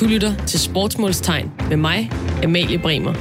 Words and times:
Du 0.00 0.06
lytter 0.06 0.46
til 0.46 0.60
Sportsmålstegn 0.60 1.52
med 1.68 1.76
mig, 1.76 2.10
Amalie 2.44 2.78
Bremer. 2.78 3.14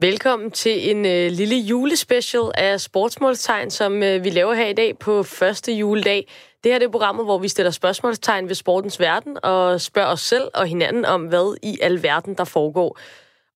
Velkommen 0.00 0.50
til 0.50 0.90
en 0.90 1.06
øh, 1.06 1.30
lille 1.30 1.56
julespecial 1.56 2.42
af 2.54 2.80
Sportsmålstegn, 2.80 3.70
som 3.70 4.02
øh, 4.02 4.24
vi 4.24 4.30
laver 4.30 4.54
her 4.54 4.66
i 4.66 4.72
dag 4.72 4.98
på 4.98 5.22
første 5.22 5.72
juledag. 5.72 6.28
Det 6.64 6.72
her 6.72 6.78
det 6.78 6.86
er 6.86 6.90
programmet, 6.90 7.24
hvor 7.24 7.38
vi 7.38 7.48
stiller 7.48 7.70
spørgsmålstegn 7.70 8.48
ved 8.48 8.54
sportens 8.54 9.00
verden 9.00 9.38
og 9.42 9.80
spørger 9.80 10.08
os 10.08 10.20
selv 10.20 10.48
og 10.54 10.66
hinanden 10.66 11.04
om, 11.04 11.22
hvad 11.22 11.56
i 11.62 11.78
al 11.82 12.02
verden 12.02 12.34
der 12.34 12.44
foregår. 12.44 12.98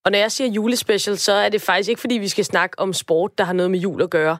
Og 0.04 0.10
når 0.10 0.18
jeg 0.18 0.32
siger 0.32 0.50
julespecial, 0.50 1.18
så 1.18 1.32
er 1.32 1.48
det 1.48 1.62
faktisk 1.62 1.88
ikke, 1.88 2.00
fordi 2.00 2.14
vi 2.14 2.28
skal 2.28 2.44
snakke 2.44 2.78
om 2.78 2.92
sport, 2.92 3.38
der 3.38 3.44
har 3.44 3.52
noget 3.52 3.70
med 3.70 3.78
jul 3.78 4.02
at 4.02 4.10
gøre. 4.10 4.38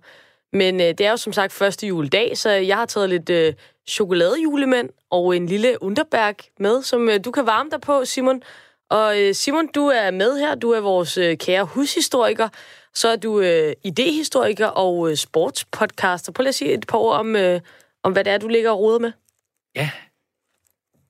Men 0.57 0.81
øh, 0.81 0.87
det 0.87 1.01
er 1.01 1.11
jo 1.11 1.17
som 1.17 1.33
sagt 1.33 1.53
første 1.53 1.87
juledag, 1.87 2.39
så 2.39 2.51
jeg 2.51 2.77
har 2.77 2.87
taget 2.87 3.09
lidt 3.09 3.31
øh, 3.31 3.55
chokoladejulemænd 3.89 4.89
og 5.11 5.37
en 5.37 5.47
lille 5.47 5.83
underberg 5.83 6.35
med, 6.61 6.83
som 6.83 7.09
øh, 7.09 7.25
du 7.25 7.31
kan 7.31 7.47
varme 7.47 7.71
dig 7.71 7.81
på, 7.81 8.05
Simon. 8.05 8.43
Og 8.91 9.23
øh, 9.23 9.35
Simon, 9.35 9.69
du 9.75 9.87
er 9.87 10.11
med 10.11 10.39
her. 10.39 10.55
Du 10.55 10.71
er 10.71 10.81
vores 10.81 11.19
øh, 11.19 11.37
kære 11.37 11.65
hushistoriker. 11.65 12.49
Så 12.95 13.09
er 13.09 13.17
du 13.17 13.41
øh, 13.41 13.73
idehistoriker 13.85 14.67
og 14.67 15.11
øh, 15.11 15.17
sportspodcaster. 15.17 16.33
Prøv 16.33 16.43
lige 16.43 16.49
at 16.49 16.55
sige 16.55 16.73
et 16.73 16.87
par 16.87 16.99
ord 16.99 17.17
om, 17.17 17.37
øh, 17.37 17.61
om, 18.03 18.13
hvad 18.13 18.25
det 18.25 18.33
er, 18.33 18.39
du 18.39 18.49
ligger 18.49 18.71
og 18.71 18.79
roder 18.79 18.99
med. 18.99 19.13
Ja, 19.75 19.91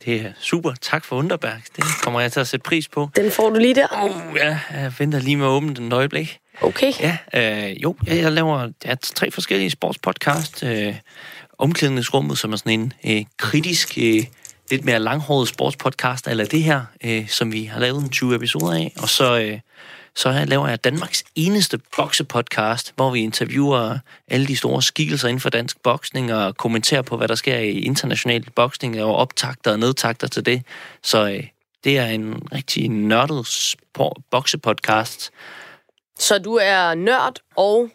det 0.04 0.20
er 0.20 0.32
super. 0.40 0.74
Tak 0.80 1.04
for 1.04 1.16
Underberg. 1.16 1.60
Det 1.76 1.84
kommer 2.02 2.20
jeg 2.20 2.32
til 2.32 2.40
at 2.40 2.48
sætte 2.48 2.64
pris 2.64 2.88
på. 2.88 3.08
Den 3.16 3.30
får 3.30 3.50
du 3.50 3.58
lige 3.58 3.74
der. 3.74 3.86
Oh, 4.02 4.36
ja, 4.36 4.60
jeg 4.72 4.92
venter 4.98 5.18
lige 5.18 5.36
med 5.36 5.46
at 5.46 5.50
åbne 5.50 5.74
den 5.74 5.92
øjeblik. 5.92 6.38
Okay. 6.62 6.92
Ja, 7.00 7.16
øh, 7.34 7.82
jo, 7.82 7.96
jeg, 8.06 8.16
jeg 8.16 8.32
laver 8.32 8.68
ja, 8.84 8.94
tre 8.94 9.30
forskellige 9.30 9.70
sportspodcast. 9.70 10.62
Øh, 10.62 10.94
Omklædningsrummet, 11.58 12.38
som 12.38 12.52
er 12.52 12.56
sådan 12.56 12.80
en 12.80 12.92
øh, 13.06 13.24
kritisk, 13.36 13.98
øh, 13.98 14.24
lidt 14.70 14.84
mere 14.84 14.98
langhåret 14.98 15.48
sportspodcast, 15.48 16.28
eller 16.28 16.44
det 16.44 16.62
her, 16.62 16.82
øh, 17.04 17.28
som 17.28 17.52
vi 17.52 17.64
har 17.64 17.80
lavet 17.80 18.02
en 18.02 18.08
20 18.08 18.34
episoder 18.34 18.72
af. 18.72 18.92
Og 18.98 19.08
så, 19.08 19.38
øh, 19.38 19.58
så 20.16 20.30
her 20.32 20.44
laver 20.44 20.68
jeg 20.68 20.84
Danmarks 20.84 21.24
eneste 21.34 21.78
boksepodcast, 21.96 22.92
hvor 22.96 23.10
vi 23.10 23.20
interviewer 23.20 23.98
alle 24.28 24.46
de 24.46 24.56
store 24.56 24.82
skikkelser 24.82 25.28
inden 25.28 25.40
for 25.40 25.50
dansk 25.50 25.82
boksning 25.82 26.34
og 26.34 26.56
kommenterer 26.56 27.02
på, 27.02 27.16
hvad 27.16 27.28
der 27.28 27.34
sker 27.34 27.56
i 27.56 27.78
international 27.78 28.44
boksning 28.54 29.02
og 29.02 29.16
optakter 29.16 29.72
og 29.72 29.78
nedtakter 29.78 30.26
til 30.26 30.46
det. 30.46 30.62
Så 31.02 31.28
øh, 31.28 31.44
det 31.84 31.98
er 31.98 32.06
en 32.06 32.42
rigtig 32.52 32.88
nørdet 32.88 33.46
sport- 33.46 34.22
boksepodcast. 34.30 35.30
Så 36.18 36.38
du 36.38 36.54
er 36.62 36.94
nørd 36.94 37.34
og 37.56 37.88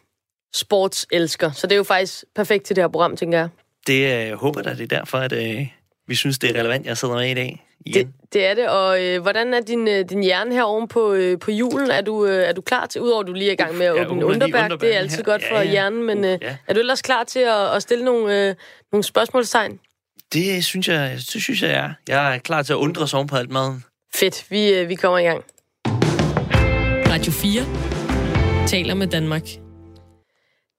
sportselsker, 0.55 1.51
så 1.51 1.67
det 1.67 1.73
er 1.73 1.77
jo 1.77 1.83
faktisk 1.83 2.23
perfekt 2.35 2.65
til 2.65 2.75
det 2.75 2.83
her 2.83 2.87
program, 2.89 3.17
tænker 3.17 3.37
jeg. 3.37 3.49
Det 3.87 3.93
øh, 3.93 4.27
jeg 4.27 4.35
håber 4.35 4.61
da, 4.61 4.69
det 4.73 4.81
er 4.93 4.97
derfor, 4.97 5.17
at 5.17 5.31
øh, 5.33 5.67
vi 6.07 6.15
synes, 6.15 6.39
det 6.39 6.49
er 6.55 6.59
relevant, 6.59 6.85
jeg 6.85 6.97
sidder 6.97 7.15
med 7.15 7.29
i 7.31 7.33
dag. 7.33 7.65
Igen. 7.85 8.07
Det, 8.07 8.33
det 8.33 8.45
er 8.45 8.53
det, 8.53 8.69
og 8.69 9.03
øh, 9.03 9.21
hvordan 9.21 9.53
er 9.53 9.61
din, 9.61 9.87
øh, 9.87 10.05
din 10.09 10.23
hjerne 10.23 10.53
her 10.53 10.63
oven 10.63 10.87
på, 10.87 11.13
øh, 11.13 11.39
på 11.39 11.51
julen? 11.51 11.91
Er 11.91 12.01
du, 12.01 12.25
øh, 12.25 12.43
er 12.49 12.53
du 12.53 12.61
klar 12.61 12.85
til, 12.85 13.01
udover 13.01 13.21
at 13.21 13.27
du 13.27 13.33
lige 13.33 13.47
er 13.49 13.53
i 13.53 13.55
gang 13.55 13.77
med 13.77 13.85
at 13.85 13.95
Ja, 13.95 14.05
åbne 14.05 14.25
underberg, 14.25 14.81
det 14.81 14.95
er 14.95 14.99
altid 14.99 15.17
her. 15.17 15.23
godt 15.23 15.43
for 15.49 15.55
Ja, 15.55 15.61
ja. 15.61 15.71
hjernen, 15.71 16.03
men 16.03 16.23
øh, 16.25 16.37
Ja. 16.41 16.57
er 16.67 16.73
du 16.73 16.79
ellers 16.79 17.01
klar 17.01 17.23
til 17.23 17.39
at, 17.39 17.75
at 17.75 17.81
stille 17.81 18.05
nogle, 18.05 18.47
øh, 18.49 18.55
nogle 18.91 19.03
spørgsmålstegn? 19.03 19.79
Det 20.33 20.65
synes 20.65 20.87
jeg, 20.87 21.11
det 21.33 21.41
synes 21.41 21.61
jeg 21.61 21.71
er. 21.71 21.89
Jeg 22.07 22.35
er 22.35 22.39
klar 22.39 22.61
til 22.63 22.73
at 22.73 22.77
undre 22.77 23.07
sig 23.07 23.17
oven 23.17 23.27
på 23.27 23.35
alt 23.35 23.49
maden. 23.51 23.83
Fedt, 24.15 24.45
vi, 24.49 24.73
øh, 24.73 24.89
vi 24.89 24.95
kommer 24.95 25.19
i 25.19 25.23
gang. 25.23 25.43
Radio 27.11 27.31
4 27.31 28.00
taler 28.71 28.93
med 28.93 29.07
Danmark. 29.07 29.43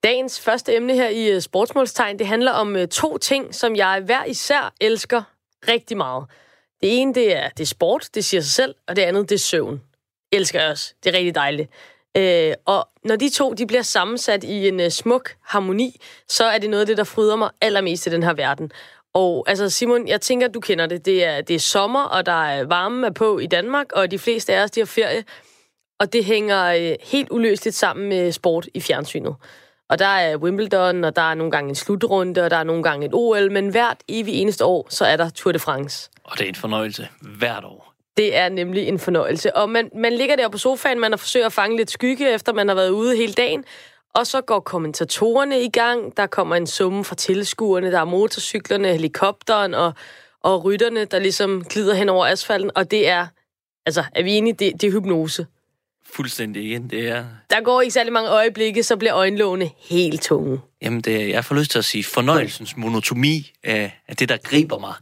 Dagens 0.03 0.39
første 0.39 0.75
emne 0.75 0.93
her 0.93 1.09
i 1.09 1.31
øh, 1.31 1.41
Sportsmålstegn, 1.41 2.19
det 2.19 2.27
handler 2.27 2.51
om 2.51 2.75
øh, 2.75 2.87
to 2.87 3.17
ting, 3.17 3.55
som 3.55 3.75
jeg 3.75 4.01
hver 4.05 4.25
især 4.25 4.73
elsker 4.81 5.23
rigtig 5.67 5.97
meget. 5.97 6.25
Det 6.81 7.01
ene, 7.01 7.13
det 7.13 7.35
er, 7.35 7.49
det 7.49 7.63
er 7.63 7.67
sport, 7.67 8.09
det 8.13 8.25
siger 8.25 8.41
sig 8.41 8.51
selv, 8.51 8.75
og 8.87 8.95
det 8.95 9.01
andet, 9.01 9.29
det 9.29 9.35
er 9.35 9.39
søvn. 9.39 9.81
Elsker 10.31 10.61
jeg 10.61 10.69
også. 10.69 10.93
Det 11.03 11.13
er 11.13 11.17
rigtig 11.17 11.35
dejligt. 11.35 11.69
Øh, 12.17 12.53
og 12.65 12.89
når 13.03 13.15
de 13.15 13.29
to 13.29 13.53
de 13.53 13.67
bliver 13.67 13.81
sammensat 13.81 14.43
i 14.43 14.67
en 14.67 14.79
øh, 14.79 14.89
smuk 14.89 15.35
harmoni, 15.41 16.01
så 16.27 16.43
er 16.43 16.57
det 16.57 16.69
noget 16.69 16.81
af 16.81 16.87
det, 16.87 16.97
der 16.97 17.03
fryder 17.03 17.35
mig 17.35 17.49
allermest 17.61 18.07
i 18.07 18.09
den 18.09 18.23
her 18.23 18.33
verden. 18.33 18.71
Og 19.13 19.45
altså 19.47 19.69
Simon, 19.69 20.07
jeg 20.07 20.21
tænker, 20.21 20.47
du 20.47 20.59
kender 20.59 20.85
det. 20.85 21.05
Det 21.05 21.23
er, 21.23 21.41
det 21.41 21.55
er 21.55 21.59
sommer, 21.59 22.03
og 22.03 22.25
der 22.25 22.45
er 22.45 22.63
varme 22.63 23.07
er 23.07 23.11
på 23.11 23.39
i 23.39 23.47
Danmark, 23.47 23.91
og 23.91 24.11
de 24.11 24.19
fleste 24.19 24.53
af 24.53 24.63
os, 24.63 24.71
de 24.71 24.79
har 24.79 24.85
ferie. 24.85 25.23
Og 25.99 26.13
det 26.13 26.25
hænger 26.25 26.63
øh, 26.65 26.95
helt 27.01 27.27
uløseligt 27.31 27.75
sammen 27.75 28.09
med 28.09 28.31
sport 28.31 28.67
i 28.73 28.81
fjernsynet. 28.81 29.35
Og 29.89 29.99
der 29.99 30.05
er 30.05 30.37
Wimbledon, 30.37 31.03
og 31.03 31.15
der 31.15 31.21
er 31.21 31.33
nogle 31.33 31.51
gange 31.51 31.69
en 31.69 31.75
slutrunde, 31.75 32.43
og 32.43 32.51
der 32.51 32.57
er 32.57 32.63
nogle 32.63 32.83
gange 32.83 33.05
et 33.05 33.11
OL, 33.13 33.51
men 33.51 33.69
hvert 33.69 33.97
evig 34.07 34.33
eneste 34.33 34.65
år, 34.65 34.87
så 34.89 35.05
er 35.05 35.17
der 35.17 35.29
Tour 35.29 35.51
de 35.51 35.59
France. 35.59 36.09
Og 36.23 36.37
det 36.37 36.43
er 36.45 36.49
en 36.49 36.55
fornøjelse 36.55 37.07
hvert 37.21 37.63
år. 37.63 37.93
Det 38.17 38.37
er 38.37 38.49
nemlig 38.49 38.87
en 38.87 38.99
fornøjelse. 38.99 39.55
Og 39.55 39.69
man, 39.69 39.89
man 39.95 40.13
ligger 40.13 40.35
der 40.35 40.49
på 40.49 40.57
sofaen, 40.57 40.99
man 40.99 41.11
har 41.11 41.17
forsøgt 41.17 41.45
at 41.45 41.53
fange 41.53 41.77
lidt 41.77 41.91
skygge, 41.91 42.33
efter 42.33 42.53
man 42.53 42.67
har 42.67 42.75
været 42.75 42.89
ude 42.89 43.15
hele 43.15 43.33
dagen. 43.33 43.65
Og 44.15 44.27
så 44.27 44.41
går 44.41 44.59
kommentatorerne 44.59 45.61
i 45.61 45.69
gang. 45.69 46.17
Der 46.17 46.27
kommer 46.27 46.55
en 46.55 46.67
summe 46.67 47.03
fra 47.03 47.15
tilskuerne. 47.15 47.91
Der 47.91 47.99
er 47.99 48.05
motorcyklerne, 48.05 48.91
helikopteren 48.91 49.73
og, 49.73 49.93
og 50.43 50.65
rytterne, 50.65 51.05
der 51.05 51.19
ligesom 51.19 51.63
glider 51.69 51.93
hen 51.93 52.09
over 52.09 52.25
asfalten. 52.25 52.71
Og 52.75 52.91
det 52.91 53.07
er, 53.07 53.27
altså 53.85 54.03
er 54.15 54.23
vi 54.23 54.31
enige, 54.31 54.53
det, 54.53 54.81
det 54.81 54.87
er 54.87 54.91
hypnose. 54.91 55.45
Fuldstændig 56.15 56.63
igen. 56.63 56.89
Det 56.89 57.07
er, 57.07 57.25
Der 57.49 57.61
går 57.61 57.81
ikke 57.81 57.93
særlig 57.93 58.13
mange 58.13 58.29
øjeblikke, 58.29 58.83
så 58.83 58.97
bliver 58.97 59.15
øjenlågene 59.15 59.69
helt 59.89 60.21
tunge. 60.21 60.61
jamen 60.81 61.01
det, 61.01 61.29
jeg 61.29 61.45
får 61.45 61.55
lyst 61.55 61.71
til 61.71 61.79
at 61.79 61.85
sige, 61.85 62.03
fornøjelsens 62.03 62.77
monotomi 62.77 63.53
af, 63.63 64.01
af 64.07 64.15
det, 64.17 64.29
der 64.29 64.37
griber 64.37 64.77
mig 64.79 64.93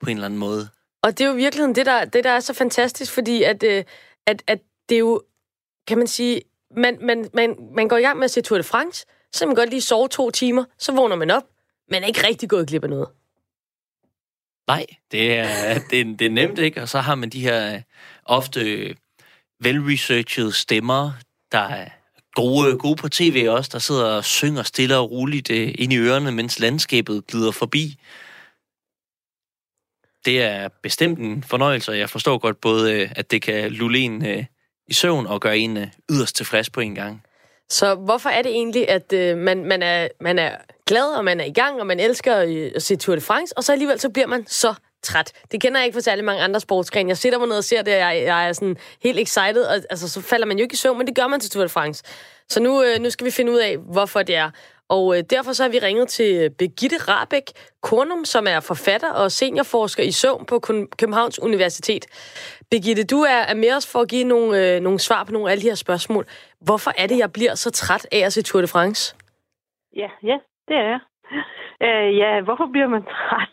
på 0.00 0.10
en 0.10 0.16
eller 0.16 0.26
anden 0.26 0.38
måde. 0.38 0.68
Og 1.02 1.18
det 1.18 1.24
er 1.24 1.28
jo 1.28 1.34
i 1.34 1.36
virkeligheden 1.36 1.74
det, 1.74 1.86
der, 1.86 2.04
det, 2.04 2.24
der 2.24 2.30
er 2.30 2.40
så 2.40 2.54
fantastisk, 2.54 3.12
fordi 3.12 3.42
at, 3.42 3.62
øh, 3.62 3.84
at, 4.26 4.42
at 4.46 4.58
det 4.88 4.94
er 4.94 4.98
jo, 4.98 5.22
kan 5.86 5.98
man 5.98 6.06
sige, 6.06 6.42
man, 6.76 6.98
man, 7.00 7.28
man, 7.34 7.56
man 7.74 7.88
går 7.88 7.96
i 7.96 8.02
gang 8.02 8.18
med 8.18 8.24
at 8.24 8.30
se 8.30 8.40
Tour 8.40 8.58
de 8.58 8.64
France, 8.64 9.06
så 9.32 9.38
kan 9.40 9.48
man 9.48 9.54
godt 9.56 9.70
lige 9.70 9.80
sove 9.82 10.08
to 10.08 10.30
timer, 10.30 10.64
så 10.78 10.92
vågner 10.92 11.16
man 11.16 11.30
op, 11.30 11.42
men 11.90 12.02
er 12.02 12.06
ikke 12.06 12.26
rigtig 12.26 12.48
gået 12.48 12.68
glip 12.68 12.84
af 12.84 12.90
noget. 12.90 13.08
Nej, 14.68 14.86
det 15.12 15.38
er, 15.38 15.78
det, 15.90 16.00
er, 16.00 16.04
det 16.18 16.26
er 16.26 16.30
nemt, 16.30 16.58
ikke? 16.58 16.82
Og 16.82 16.88
så 16.88 16.98
har 16.98 17.14
man 17.14 17.30
de 17.30 17.40
her 17.40 17.74
øh, 17.74 17.80
ofte 18.24 18.94
velresearchede 19.64 20.52
stemmer, 20.52 21.12
der 21.52 21.58
er 21.58 21.88
gode, 22.34 22.78
gode 22.78 22.96
på 22.96 23.08
tv 23.08 23.46
også, 23.48 23.70
der 23.72 23.78
sidder 23.78 24.04
og 24.04 24.24
synger 24.24 24.62
stille 24.62 24.96
og 24.96 25.10
roligt 25.10 25.50
øh, 25.50 25.74
ind 25.78 25.92
i 25.92 25.98
ørerne, 25.98 26.32
mens 26.32 26.58
landskabet 26.58 27.26
glider 27.26 27.50
forbi. 27.50 27.96
Det 30.24 30.42
er 30.42 30.68
bestemt 30.82 31.18
en 31.18 31.42
fornøjelse, 31.42 31.90
og 31.92 31.98
jeg 31.98 32.10
forstår 32.10 32.38
godt 32.38 32.60
både, 32.60 32.92
øh, 32.92 33.10
at 33.16 33.30
det 33.30 33.42
kan 33.42 33.72
lulle 33.72 33.98
en 33.98 34.26
øh, 34.26 34.44
i 34.88 34.92
søvn 34.92 35.26
og 35.26 35.40
gøre 35.40 35.58
en 35.58 35.76
øh, 35.76 35.86
yderst 36.10 36.36
tilfreds 36.36 36.70
på 36.70 36.80
en 36.80 36.94
gang. 36.94 37.22
Så 37.68 37.94
hvorfor 37.94 38.28
er 38.28 38.42
det 38.42 38.50
egentlig, 38.50 38.88
at 38.88 39.12
øh, 39.12 39.38
man, 39.38 39.64
man, 39.64 39.82
er, 39.82 40.08
man 40.20 40.38
er 40.38 40.56
glad, 40.86 41.16
og 41.16 41.24
man 41.24 41.40
er 41.40 41.44
i 41.44 41.52
gang, 41.52 41.80
og 41.80 41.86
man 41.86 42.00
elsker 42.00 42.42
øh, 42.42 42.70
at 42.74 42.82
se 42.82 42.96
Tour 42.96 43.14
de 43.14 43.20
France, 43.20 43.58
og 43.58 43.64
så 43.64 43.72
alligevel 43.72 44.00
så 44.00 44.08
bliver 44.08 44.26
man 44.26 44.46
så 44.46 44.74
træt. 45.04 45.32
Det 45.52 45.60
kender 45.60 45.78
jeg 45.78 45.86
ikke 45.86 45.96
for 45.96 46.02
særlig 46.02 46.24
mange 46.24 46.42
andre 46.42 46.60
sportsgrene. 46.60 47.08
Jeg 47.08 47.16
sidder 47.16 47.38
mig 47.38 47.48
ned 47.48 47.56
og 47.56 47.64
ser 47.64 47.82
det, 47.82 47.94
og 47.94 48.00
jeg, 48.00 48.22
jeg 48.22 48.48
er 48.48 48.52
sådan 48.52 48.76
helt 49.02 49.18
excited, 49.18 49.62
og 49.62 49.74
altså, 49.74 50.08
så 50.08 50.20
falder 50.20 50.46
man 50.46 50.58
jo 50.58 50.62
ikke 50.62 50.72
i 50.72 50.76
søvn, 50.76 50.98
men 50.98 51.06
det 51.06 51.16
gør 51.16 51.26
man 51.26 51.40
til 51.40 51.50
Tour 51.50 51.62
de 51.62 51.68
France. 51.68 52.04
Så 52.48 52.60
nu, 52.60 52.82
øh, 52.82 53.00
nu 53.00 53.10
skal 53.10 53.24
vi 53.24 53.30
finde 53.30 53.52
ud 53.52 53.58
af, 53.58 53.76
hvorfor 53.76 54.22
det 54.22 54.36
er. 54.36 54.50
Og 54.88 55.18
øh, 55.18 55.24
derfor 55.30 55.52
så 55.52 55.62
har 55.62 55.70
vi 55.70 55.78
ringet 55.78 56.08
til 56.08 56.50
Begitte 56.50 56.96
Rabeck 56.96 57.50
Kornum, 57.82 58.24
som 58.24 58.46
er 58.46 58.60
forfatter 58.60 59.12
og 59.12 59.32
seniorforsker 59.32 60.02
i 60.02 60.10
søvn 60.10 60.46
på 60.46 60.58
Københavns 60.98 61.38
Universitet. 61.38 62.06
Begitte, 62.70 63.04
du 63.04 63.20
er, 63.20 63.40
er 63.50 63.54
med 63.54 63.72
os 63.76 63.86
for 63.86 63.98
at 64.00 64.08
give 64.08 64.24
nogle, 64.24 64.74
øh, 64.74 64.80
nogle 64.80 64.98
svar 64.98 65.24
på 65.24 65.32
nogle 65.32 65.50
af 65.52 65.56
de 65.56 65.62
her 65.62 65.74
spørgsmål. 65.74 66.26
Hvorfor 66.60 66.92
er 66.98 67.06
det, 67.06 67.18
jeg 67.18 67.32
bliver 67.32 67.54
så 67.54 67.70
træt 67.70 68.06
af 68.12 68.18
at 68.18 68.32
se 68.32 68.42
Tour 68.42 68.60
de 68.60 68.66
France? 68.66 69.16
Ja, 69.96 70.08
ja, 70.22 70.38
det 70.68 70.76
er 70.76 70.88
jeg. 70.90 71.00
Øh, 71.82 72.16
ja, 72.16 72.40
hvorfor 72.40 72.66
bliver 72.72 72.88
man 72.88 73.02
træt? 73.14 73.52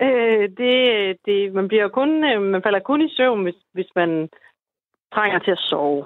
Øh, 0.00 0.48
det, 0.58 1.16
det, 1.26 1.52
man, 1.54 1.68
bliver 1.68 1.88
kun, 1.88 2.24
øh, 2.24 2.42
man 2.42 2.62
falder 2.62 2.80
kun 2.80 3.02
i 3.02 3.14
søvn, 3.16 3.42
hvis, 3.42 3.60
hvis 3.72 3.88
man 3.96 4.28
trænger 5.14 5.38
til 5.38 5.50
at 5.50 5.58
sove. 5.58 6.04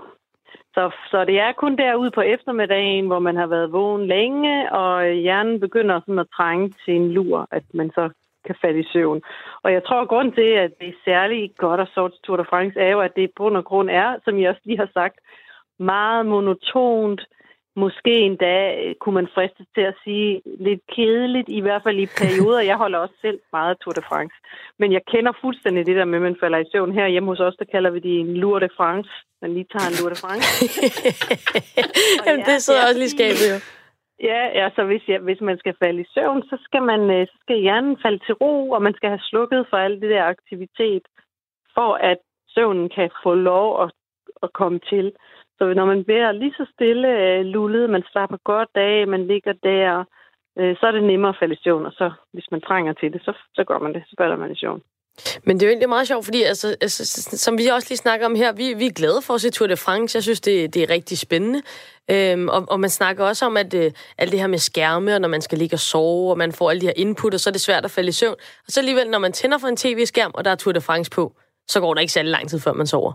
Så, 0.75 0.91
så 1.11 1.25
det 1.25 1.41
er 1.41 1.53
kun 1.53 1.77
derude 1.77 2.11
på 2.11 2.21
eftermiddagen, 2.21 3.07
hvor 3.07 3.19
man 3.19 3.37
har 3.37 3.47
været 3.47 3.73
vågen 3.73 4.07
længe, 4.07 4.73
og 4.73 5.12
hjernen 5.12 5.61
begynder 5.61 6.01
sådan 6.01 6.19
at 6.19 6.33
trænge 6.37 6.73
til 6.85 6.95
en 6.95 7.12
lur, 7.12 7.49
at 7.51 7.63
man 7.75 7.91
så 7.91 8.11
kan 8.47 8.55
falde 8.61 8.81
i 8.81 8.89
søvn. 8.93 9.23
Og 9.63 9.73
jeg 9.73 9.85
tror, 9.85 10.01
at 10.01 10.09
grunden 10.09 10.35
til, 10.35 10.51
at 10.65 10.71
det 10.81 10.89
er 10.89 11.03
særlig 11.05 11.53
godt 11.59 11.81
at 11.81 11.89
sove 11.95 12.09
til 12.09 12.19
Tour 12.25 12.37
de 12.37 12.45
France, 12.45 12.81
er 12.81 12.91
jo, 12.91 13.01
at 13.01 13.17
det 13.17 13.31
på 13.37 13.43
grund 13.43 13.56
og 13.56 13.65
grund 13.65 13.91
er, 13.91 14.17
som 14.25 14.39
jeg 14.39 14.51
også 14.51 14.63
lige 14.65 14.79
har 14.79 14.91
sagt, 14.95 15.19
meget 15.79 16.27
monotont, 16.27 17.21
måske 17.85 18.15
endda 18.29 18.55
øh, 18.82 18.94
kunne 19.00 19.15
man 19.21 19.29
fristes 19.35 19.67
til 19.75 19.85
at 19.91 19.94
sige 20.05 20.43
lidt 20.67 20.82
kedeligt, 20.94 21.49
i 21.49 21.61
hvert 21.61 21.82
fald 21.82 21.99
i 21.99 22.06
perioder. 22.23 22.61
Jeg 22.71 22.77
holder 22.77 22.99
også 22.99 23.15
selv 23.21 23.38
meget 23.53 23.71
af 23.71 23.77
Tour 23.77 23.93
de 23.93 24.03
France. 24.11 24.37
Men 24.79 24.93
jeg 24.93 25.03
kender 25.12 25.32
fuldstændig 25.41 25.87
det 25.87 25.97
der 25.97 26.05
med, 26.05 26.19
at 26.19 26.23
man 26.23 26.37
falder 26.43 26.59
i 26.59 26.71
søvn. 26.73 26.93
Her 26.93 27.06
hjemme 27.15 27.29
hos 27.32 27.41
os, 27.41 27.56
der 27.59 27.65
kalder 27.75 27.91
vi 27.91 28.00
det 28.00 28.21
en 28.21 28.41
Tour 28.41 28.59
de 28.59 28.69
France. 28.77 29.11
Man 29.43 29.55
lige 29.55 29.69
tager 29.73 29.88
en 29.91 29.97
Tour 29.99 30.11
de 30.15 30.19
France. 30.25 30.47
Jamen, 32.27 32.44
ja, 32.47 32.53
det 32.53 32.62
sidder 32.62 32.81
er 32.81 32.88
også 32.88 33.00
lige 33.03 33.17
skabet, 33.19 33.47
jo. 33.53 33.59
Ja, 34.23 34.43
altså 34.65 34.85
hvis, 34.85 35.03
ja, 35.09 35.19
hvis 35.19 35.41
man 35.41 35.59
skal 35.59 35.75
falde 35.82 36.00
i 36.00 36.11
søvn, 36.15 36.43
så 36.43 36.56
skal, 36.67 36.82
man, 36.82 37.00
øh, 37.11 37.27
så 37.27 37.37
skal 37.41 37.56
hjernen 37.61 37.97
falde 38.03 38.21
til 38.27 38.35
ro, 38.35 38.71
og 38.71 38.82
man 38.82 38.94
skal 38.94 39.09
have 39.09 39.29
slukket 39.31 39.67
for 39.71 39.77
alt 39.77 40.03
det 40.03 40.11
der 40.11 40.25
aktivitet, 40.25 41.03
for 41.75 41.94
at 41.94 42.19
søvnen 42.55 42.88
kan 42.88 43.11
få 43.23 43.35
lov 43.35 43.82
at, 43.82 43.91
at 44.43 44.53
komme 44.53 44.79
til. 44.79 45.12
Så 45.61 45.75
når 45.75 45.87
man 45.93 46.05
bliver 46.05 46.33
lige 46.33 46.55
så 46.57 46.67
stille 46.75 47.09
øh, 47.09 47.45
lullet, 47.45 47.91
man 47.91 48.03
slapper 48.12 48.39
godt 48.45 48.73
af, 48.75 49.07
man 49.09 49.27
ligger 49.27 49.53
der, 49.53 50.05
øh, 50.59 50.77
så 50.77 50.87
er 50.87 50.93
det 50.93 51.03
nemmere 51.03 51.29
at 51.29 51.41
falde 51.41 51.55
i 51.55 51.62
søvn, 51.65 51.87
og 51.87 51.93
så 51.93 52.11
hvis 52.33 52.49
man 52.51 52.61
trænger 52.61 52.93
til 52.93 53.12
det, 53.12 53.21
så, 53.25 53.33
så 53.55 53.65
gør 53.65 53.79
man 53.79 53.95
det, 53.95 54.03
så 54.07 54.15
falder 54.19 54.37
man 54.37 54.53
i 54.53 54.57
søvn. 54.57 54.83
Men 55.45 55.57
det 55.57 55.62
er 55.62 55.67
jo 55.67 55.71
egentlig 55.71 55.89
meget 55.89 56.07
sjovt, 56.07 56.25
fordi 56.25 56.43
altså, 56.43 56.77
altså, 56.81 57.03
som 57.45 57.59
vi 57.59 57.67
også 57.67 57.89
lige 57.91 58.05
snakker 58.05 58.27
om 58.27 58.35
her, 58.35 58.53
vi, 58.53 58.75
vi 58.75 58.87
er 58.87 58.99
glade 59.01 59.23
for 59.27 59.35
at 59.35 59.41
se 59.41 59.51
Tour 59.51 59.69
de 59.69 59.77
France. 59.77 60.17
Jeg 60.17 60.23
synes, 60.23 60.41
det, 60.41 60.75
det 60.75 60.83
er 60.83 60.91
rigtig 60.91 61.19
spændende. 61.19 61.63
Øhm, 62.11 62.49
og, 62.49 62.65
og 62.69 62.81
man 62.81 62.91
snakker 62.91 63.25
også 63.25 63.47
om, 63.47 63.56
at 63.56 63.75
øh, 63.75 63.91
alt 64.19 64.33
det 64.33 64.41
her 64.41 64.47
med 64.47 64.59
skærme, 64.59 65.15
og 65.15 65.21
når 65.21 65.29
man 65.29 65.41
skal 65.41 65.59
ligge 65.59 65.75
og 65.75 65.81
sove, 65.81 66.31
og 66.31 66.39
man 66.39 66.53
får 66.53 66.71
alle 66.71 66.81
de 66.81 66.87
her 66.87 66.93
input, 66.97 67.35
og 67.35 67.41
så 67.41 67.51
er 67.51 67.53
det 67.53 67.61
svært 67.61 67.85
at 67.85 67.91
falde 67.91 68.09
i 68.09 68.13
søvn. 68.13 68.37
Og 68.67 68.73
så 68.73 68.81
alligevel, 68.81 69.11
når 69.11 69.19
man 69.19 69.33
tænder 69.33 69.59
for 69.59 69.69
en 69.69 69.77
tv-skærm, 69.77 70.31
og 70.35 70.45
der 70.45 70.51
er 70.51 70.55
Tour 70.55 70.73
de 70.73 70.81
France 70.81 71.11
på, 71.11 71.33
så 71.69 71.81
går 71.81 71.95
der 71.95 72.01
ikke 72.01 72.13
særlig 72.13 72.31
lang 72.31 72.49
tid, 72.49 72.61
før 72.61 72.73
man 72.73 72.87
sover. 72.87 73.13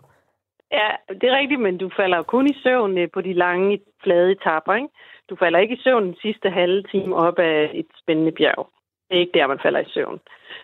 Ja, 0.78 0.90
det 1.20 1.24
er 1.30 1.38
rigtigt, 1.38 1.62
men 1.62 1.78
du 1.78 1.90
falder 2.00 2.24
kun 2.24 2.48
i 2.48 2.56
søvn 2.64 2.98
øh, 2.98 3.08
på 3.14 3.22
de 3.22 3.34
lange, 3.34 3.80
flade 4.04 4.32
etapper, 4.32 4.74
ikke? 4.74 4.88
Du 5.30 5.36
falder 5.36 5.60
ikke 5.60 5.76
i 5.76 5.82
søvn 5.84 6.04
den 6.04 6.16
sidste 6.22 6.50
halve 6.50 6.84
time 6.84 7.16
op 7.16 7.40
af 7.40 7.72
et 7.74 7.88
spændende 8.02 8.32
bjerg. 8.32 8.70
Det 9.10 9.16
er 9.16 9.20
ikke 9.20 9.40
der, 9.40 9.48
man 9.48 9.60
falder 9.64 9.80
i 9.80 9.90
søvn. 9.94 10.20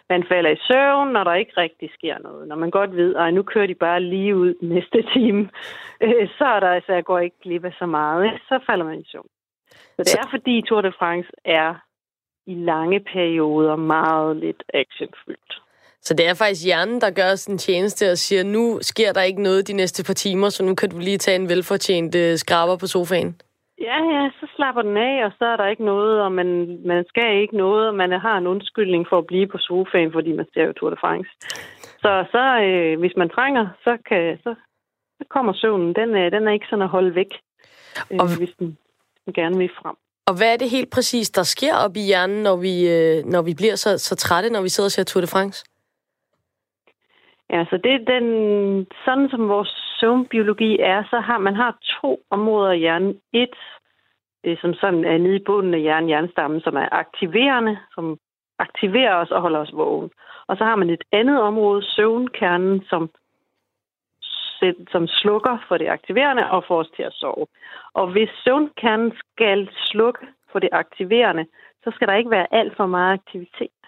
Man 0.10 0.24
falder 0.24 0.50
i 0.50 0.64
søvn, 0.68 1.08
når 1.08 1.24
der 1.24 1.34
ikke 1.34 1.54
rigtig 1.58 1.90
sker 1.94 2.20
noget. 2.20 2.48
Når 2.48 2.56
man 2.56 2.72
godt 2.72 2.96
ved, 2.96 3.16
at 3.16 3.34
nu 3.34 3.44
kører 3.44 3.68
de 3.68 3.76
bare 3.76 4.00
lige 4.00 4.36
ud 4.36 4.54
næste 4.62 5.02
time, 5.14 5.50
øh, 6.04 6.30
så 6.38 6.46
er 6.46 6.60
der 6.60 6.70
altså, 6.70 6.94
jeg 6.94 7.04
går 7.04 7.20
ikke 7.20 7.40
glip 7.42 7.66
af 7.66 7.74
så 7.80 7.86
meget. 7.86 8.42
Så 8.48 8.60
falder 8.66 8.86
man 8.86 9.00
i 9.00 9.06
søvn. 9.12 9.30
Så 9.96 10.02
det 10.04 10.16
er 10.20 10.30
fordi 10.30 10.62
Tour 10.62 10.82
de 10.82 10.92
France 10.92 11.30
er 11.46 11.76
i 12.46 12.56
lange 12.56 13.00
perioder 13.00 13.76
meget 13.76 14.38
lidt 14.38 14.64
actionfyldt. 14.74 15.61
Så 16.02 16.14
det 16.14 16.28
er 16.28 16.34
faktisk 16.34 16.66
hjernen, 16.66 17.02
der 17.02 17.12
gør 17.12 17.36
sådan 17.36 17.56
en 17.56 17.58
tjeneste 17.58 18.12
og 18.12 18.18
siger, 18.18 18.44
nu 18.44 18.80
sker 18.82 19.14
der 19.14 19.22
ikke 19.22 19.42
noget 19.42 19.68
de 19.68 19.74
næste 19.74 20.04
par 20.04 20.14
timer, 20.14 20.50
så 20.50 20.64
nu 20.64 20.76
kan 20.76 20.90
du 20.90 20.98
lige 20.98 21.18
tage 21.18 21.36
en 21.36 21.50
velfortjent 21.50 22.16
øh, 22.16 22.38
skraber 22.38 22.78
på 22.78 22.88
sofaen. 22.88 23.42
Ja, 23.82 23.98
ja, 24.14 24.30
så 24.40 24.48
slapper 24.56 24.82
den 24.82 24.98
af, 24.98 25.26
og 25.26 25.32
så 25.38 25.46
er 25.46 25.58
der 25.58 25.68
ikke 25.68 25.86
noget, 25.86 26.22
og 26.22 26.32
man, 26.32 26.80
man 26.86 27.06
skal 27.08 27.42
ikke 27.42 27.58
noget, 27.58 27.88
og 27.88 27.96
man 27.96 28.12
har 28.12 28.38
en 28.38 28.48
undskyldning 28.48 29.06
for 29.10 29.18
at 29.18 29.28
blive 29.28 29.48
på 29.48 29.58
sofaen, 29.58 30.12
fordi 30.12 30.32
man 30.32 30.46
ser 30.54 30.64
jo 30.64 30.74
Tour 30.74 30.90
de 30.90 30.96
France. 31.04 31.30
Så, 32.04 32.12
så 32.32 32.44
øh, 32.68 33.00
hvis 33.00 33.16
man 33.18 33.30
trænger, 33.30 33.68
så, 33.84 33.98
kan, 34.08 34.38
så, 34.44 34.56
så 35.18 35.24
kommer 35.30 35.54
søvnen. 35.54 35.96
Den, 35.96 36.10
øh, 36.16 36.32
den 36.32 36.48
er 36.48 36.52
ikke 36.52 36.66
sådan 36.70 36.84
at 36.84 36.90
holde 36.90 37.16
væk, 37.16 37.32
øh, 38.12 38.18
og, 38.20 38.38
hvis, 38.38 38.54
den, 38.60 38.68
hvis 39.12 39.22
den 39.26 39.34
gerne 39.34 39.58
vil 39.58 39.70
frem. 39.82 39.96
Og 40.28 40.34
hvad 40.38 40.54
er 40.54 40.58
det 40.58 40.70
helt 40.70 40.92
præcis, 40.92 41.30
der 41.30 41.44
sker 41.44 41.76
op 41.76 41.96
i 41.96 42.00
hjernen, 42.10 42.44
når 42.44 42.56
vi, 42.56 42.74
øh, 42.96 43.26
når 43.26 43.42
vi 43.42 43.54
bliver 43.54 43.76
så, 43.76 43.98
så 43.98 44.16
trætte, 44.16 44.50
når 44.50 44.62
vi 44.62 44.70
sidder 44.70 44.88
og 44.88 44.92
ser 44.92 45.04
Tour 45.04 45.22
de 45.22 45.28
France? 45.28 45.64
Ja, 47.52 47.66
så 47.70 47.78
det 47.78 47.94
er 47.94 48.12
den, 48.14 48.28
sådan 49.06 49.30
som 49.30 49.50
vores 49.50 49.98
søvnbiologi 50.00 50.80
er, 50.80 51.04
så 51.10 51.20
har 51.20 51.38
man 51.38 51.56
har 51.56 51.78
to 52.02 52.22
områder 52.30 52.72
i 52.72 52.80
hjernen. 52.80 53.22
Et, 53.34 53.56
det 54.44 54.60
som 54.62 54.74
sådan 54.74 55.06
er 55.06 55.18
nede 55.18 55.36
i 55.36 55.44
bunden 55.46 55.74
af 55.74 55.82
hjernen, 55.82 56.08
hjernestammen, 56.08 56.62
som 56.62 56.76
er 56.76 56.88
aktiverende, 56.92 57.78
som 57.96 58.18
aktiverer 58.60 59.16
os 59.16 59.32
og 59.32 59.42
holder 59.42 59.60
os 59.60 59.74
vågen. 59.74 60.12
Og 60.48 60.58
så 60.58 60.64
har 60.64 60.76
man 60.76 60.90
et 60.90 61.04
andet 61.12 61.42
område, 61.42 61.84
søvnkernen, 61.84 62.84
som, 62.90 63.10
som 64.92 65.08
slukker 65.08 65.58
for 65.68 65.78
det 65.78 65.88
aktiverende 65.88 66.52
og 66.52 66.64
får 66.68 66.80
os 66.80 66.92
til 66.96 67.04
at 67.04 67.14
sove. 67.14 67.48
Og 67.94 68.12
hvis 68.12 68.30
søvnkernen 68.44 69.12
skal 69.18 69.70
slukke 69.76 70.28
for 70.52 70.60
det 70.60 70.70
aktiverende, 70.72 71.46
så 71.84 71.92
skal 71.92 72.08
der 72.08 72.14
ikke 72.14 72.30
være 72.30 72.54
alt 72.54 72.76
for 72.78 72.86
meget 72.86 73.14
aktivitet. 73.14 73.81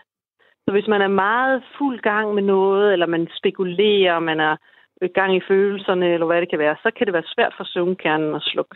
Så 0.65 0.71
hvis 0.71 0.87
man 0.87 1.01
er 1.01 1.07
meget 1.07 1.63
fuld 1.77 1.99
gang 1.99 2.33
med 2.33 2.43
noget, 2.43 2.93
eller 2.93 3.05
man 3.05 3.27
spekulerer, 3.37 4.19
man 4.19 4.39
er 4.39 4.55
gang 5.07 5.35
i 5.35 5.41
følelserne, 5.47 6.13
eller 6.13 6.25
hvad 6.25 6.41
det 6.41 6.49
kan 6.49 6.59
være, 6.59 6.75
så 6.83 6.91
kan 6.91 7.05
det 7.05 7.13
være 7.13 7.33
svært 7.35 7.53
for 7.57 7.63
søvnkernen 7.63 8.35
at 8.35 8.41
slukke. 8.41 8.75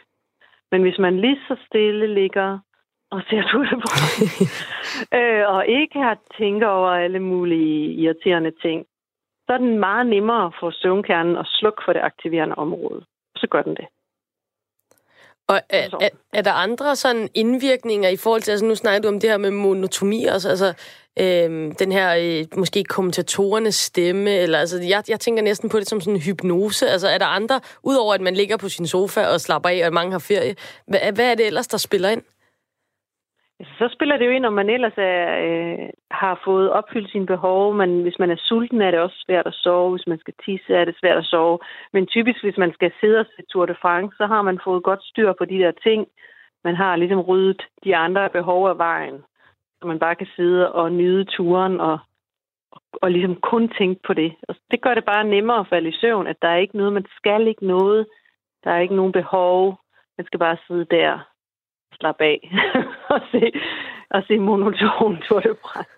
Men 0.71 0.81
hvis 0.81 0.99
man 0.99 1.19
lige 1.19 1.39
så 1.47 1.55
stille 1.67 2.13
ligger 2.13 2.59
og 3.11 3.21
ser 3.29 3.43
på, 3.51 3.59
øh, 5.17 5.43
og 5.55 5.67
ikke 5.67 5.99
har 5.99 6.17
tænkt 6.37 6.63
over 6.63 6.89
alle 6.89 7.19
mulige 7.19 7.93
irriterende 7.93 8.51
ting, 8.61 8.85
så 9.47 9.53
er 9.53 9.57
den 9.57 9.79
meget 9.79 10.07
nemmere 10.07 10.51
for 10.59 10.71
søvnkernen 10.71 11.37
at 11.37 11.47
slukke 11.47 11.81
for 11.85 11.93
det 11.93 12.01
aktiverende 12.01 12.55
område. 12.55 13.05
Så 13.35 13.47
gør 13.47 13.61
den 13.61 13.75
det. 13.75 13.87
Og 15.47 15.61
er, 15.69 15.89
er, 16.01 16.09
er 16.33 16.41
der 16.41 16.51
andre 16.51 16.95
sådan 16.95 17.29
indvirkninger 17.33 18.09
i 18.09 18.17
forhold 18.17 18.41
til, 18.41 18.51
altså 18.51 18.65
nu 18.65 18.75
snakker 18.75 19.01
du 19.01 19.07
om 19.07 19.19
det 19.19 19.29
her 19.29 19.37
med 19.37 19.51
monotomi, 19.51 20.25
altså, 20.25 20.49
altså 20.49 20.73
øh, 21.19 21.71
den 21.79 21.91
her 21.91 22.15
øh, 22.15 22.45
måske 22.57 22.83
kommentatorernes 22.83 23.75
stemme, 23.75 24.31
eller 24.31 24.59
altså 24.59 24.81
jeg, 24.81 25.03
jeg 25.07 25.19
tænker 25.19 25.43
næsten 25.43 25.69
på 25.69 25.79
det 25.79 25.89
som 25.89 26.01
sådan 26.01 26.13
en 26.13 26.21
hypnose, 26.21 26.89
altså 26.89 27.07
er 27.07 27.17
der 27.17 27.25
andre, 27.25 27.59
udover 27.83 28.13
at 28.13 28.21
man 28.21 28.35
ligger 28.35 28.57
på 28.57 28.69
sin 28.69 28.87
sofa 28.87 29.25
og 29.25 29.41
slapper 29.41 29.69
af, 29.69 29.87
og 29.87 29.93
mange 29.93 30.11
har 30.11 30.19
ferie, 30.19 30.55
hvad, 30.87 30.99
hvad 31.13 31.31
er 31.31 31.35
det 31.35 31.47
ellers, 31.47 31.67
der 31.67 31.77
spiller 31.77 32.09
ind? 32.09 32.21
Altså, 33.59 33.73
så 33.77 33.89
spiller 33.95 34.17
det 34.17 34.25
jo 34.25 34.31
ind, 34.31 34.45
om 34.45 34.53
man 34.53 34.69
ellers 34.69 34.97
er, 34.97 35.21
øh, 35.47 35.89
har 36.11 36.41
fået 36.45 36.71
opfyldt 36.71 37.11
sine 37.11 37.25
behov. 37.25 37.73
Men 37.75 38.01
hvis 38.01 38.19
man 38.19 38.31
er 38.31 38.35
sulten, 38.37 38.81
er 38.81 38.91
det 38.91 38.99
også 38.99 39.23
svært 39.25 39.47
at 39.47 39.53
sove. 39.53 39.91
Hvis 39.91 40.07
man 40.07 40.19
skal 40.19 40.33
tisse, 40.45 40.73
er 40.73 40.85
det 40.85 40.95
svært 40.99 41.17
at 41.17 41.25
sove. 41.25 41.59
Men 41.93 42.07
typisk, 42.07 42.43
hvis 42.43 42.57
man 42.57 42.73
skal 42.73 42.91
sidde 42.99 43.19
og 43.19 43.25
se 43.25 43.43
Tour 43.49 43.65
de 43.65 43.75
France, 43.81 44.17
så 44.17 44.25
har 44.25 44.41
man 44.41 44.59
fået 44.63 44.83
godt 44.83 45.03
styr 45.03 45.33
på 45.33 45.45
de 45.45 45.57
der 45.57 45.71
ting. 45.71 46.07
Man 46.63 46.75
har 46.75 46.95
ligesom 46.95 47.19
ryddet 47.19 47.61
de 47.83 47.95
andre 47.95 48.29
behov 48.29 48.69
af 48.69 48.77
vejen. 48.77 49.23
Så 49.79 49.87
man 49.87 49.99
bare 49.99 50.15
kan 50.15 50.27
sidde 50.35 50.71
og 50.71 50.91
nyde 50.91 51.23
turen 51.23 51.79
og, 51.79 51.99
og, 52.71 52.81
og 53.01 53.11
ligesom 53.11 53.35
kun 53.35 53.69
tænke 53.79 54.01
på 54.07 54.13
det. 54.13 54.33
Og 54.47 54.55
det 54.71 54.81
gør 54.81 54.93
det 54.93 55.05
bare 55.05 55.23
nemmere 55.23 55.59
at 55.59 55.67
falde 55.69 55.89
i 55.89 55.97
søvn, 56.01 56.27
at 56.27 56.41
der 56.41 56.47
er 56.47 56.57
ikke 56.57 56.77
noget, 56.77 56.93
man 56.93 57.05
skal 57.17 57.47
ikke 57.47 57.67
noget. 57.67 58.07
Der 58.63 58.71
er 58.71 58.79
ikke 58.79 58.95
nogen 58.95 59.11
behov. 59.11 59.79
Man 60.17 60.25
skal 60.25 60.39
bare 60.39 60.57
sidde 60.67 60.85
der 60.85 61.19
slappe 61.93 62.23
af 62.23 62.39
og 63.13 63.21
se, 63.31 63.51
og 64.09 64.23
se 64.27 64.39
monoton 64.39 65.17
Tour 65.27 65.39
de 65.39 65.55
France. 65.61 65.89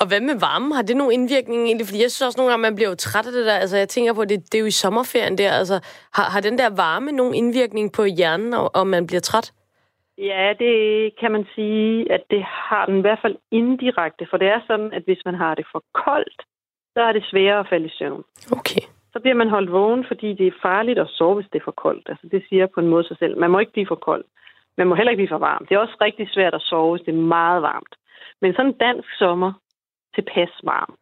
Og 0.00 0.06
hvad 0.08 0.20
med 0.20 0.40
varmen? 0.40 0.72
Har 0.72 0.82
det 0.82 0.96
nogen 0.96 1.12
indvirkning 1.12 1.62
egentlig? 1.64 1.86
Fordi 1.86 2.02
jeg 2.02 2.10
synes 2.10 2.26
også 2.28 2.38
nogle 2.38 2.50
gange, 2.50 2.62
man 2.62 2.74
bliver 2.74 2.88
jo 2.88 2.94
træt 2.94 3.26
af 3.26 3.32
det 3.32 3.46
der. 3.46 3.54
Altså, 3.54 3.76
jeg 3.76 3.88
tænker 3.88 4.12
på, 4.14 4.24
det, 4.24 4.38
det 4.52 4.54
er 4.58 4.64
jo 4.66 4.72
i 4.74 4.80
sommerferien 4.82 5.38
der. 5.38 5.52
Altså, 5.52 5.76
har, 6.16 6.26
har 6.34 6.40
den 6.40 6.58
der 6.58 6.70
varme 6.76 7.12
nogen 7.12 7.34
indvirkning 7.34 7.92
på 7.92 8.04
hjernen, 8.04 8.54
og, 8.54 8.70
og 8.74 8.86
man 8.86 9.06
bliver 9.06 9.20
træt? 9.20 9.52
Ja, 10.18 10.52
det 10.58 10.74
kan 11.20 11.32
man 11.32 11.44
sige, 11.54 12.12
at 12.12 12.22
det 12.30 12.42
har 12.68 12.86
den 12.86 12.98
i 12.98 13.00
hvert 13.00 13.18
fald 13.22 13.36
indirekte. 13.50 14.26
For 14.30 14.36
det 14.36 14.48
er 14.48 14.60
sådan, 14.66 14.92
at 14.92 15.02
hvis 15.04 15.22
man 15.24 15.34
har 15.34 15.54
det 15.54 15.66
for 15.72 15.84
koldt, 15.94 16.42
så 16.94 17.00
er 17.00 17.12
det 17.12 17.24
sværere 17.30 17.60
at 17.60 17.68
falde 17.70 17.86
i 17.86 17.96
søvn. 17.98 18.24
Okay 18.52 18.97
så 19.18 19.22
bliver 19.22 19.42
man 19.42 19.54
holdt 19.56 19.72
vågen, 19.72 20.04
fordi 20.08 20.28
det 20.32 20.46
er 20.46 20.62
farligt 20.62 20.98
at 20.98 21.08
sove, 21.08 21.34
hvis 21.34 21.50
det 21.52 21.58
er 21.58 21.64
for 21.64 21.80
koldt. 21.84 22.06
Altså, 22.08 22.26
det 22.32 22.42
siger 22.48 22.66
på 22.66 22.80
en 22.80 22.88
måde 22.88 23.04
sig 23.06 23.16
selv. 23.18 23.38
Man 23.38 23.50
må 23.50 23.58
ikke 23.58 23.72
blive 23.72 23.86
for 23.92 24.00
kold. 24.08 24.24
Man 24.76 24.86
må 24.86 24.94
heller 24.94 25.10
ikke 25.10 25.20
blive 25.20 25.34
for 25.34 25.46
varm. 25.50 25.66
Det 25.66 25.74
er 25.74 25.78
også 25.78 25.96
rigtig 26.00 26.28
svært 26.30 26.54
at 26.54 26.62
sove, 26.62 26.96
hvis 26.96 27.06
det 27.06 27.14
er 27.14 27.28
meget 27.38 27.62
varmt. 27.62 27.94
Men 28.40 28.52
sådan 28.52 28.66
en 28.66 28.78
dansk 28.86 29.08
sommer, 29.18 29.52
tilpas 30.14 30.52
varm, 30.62 30.94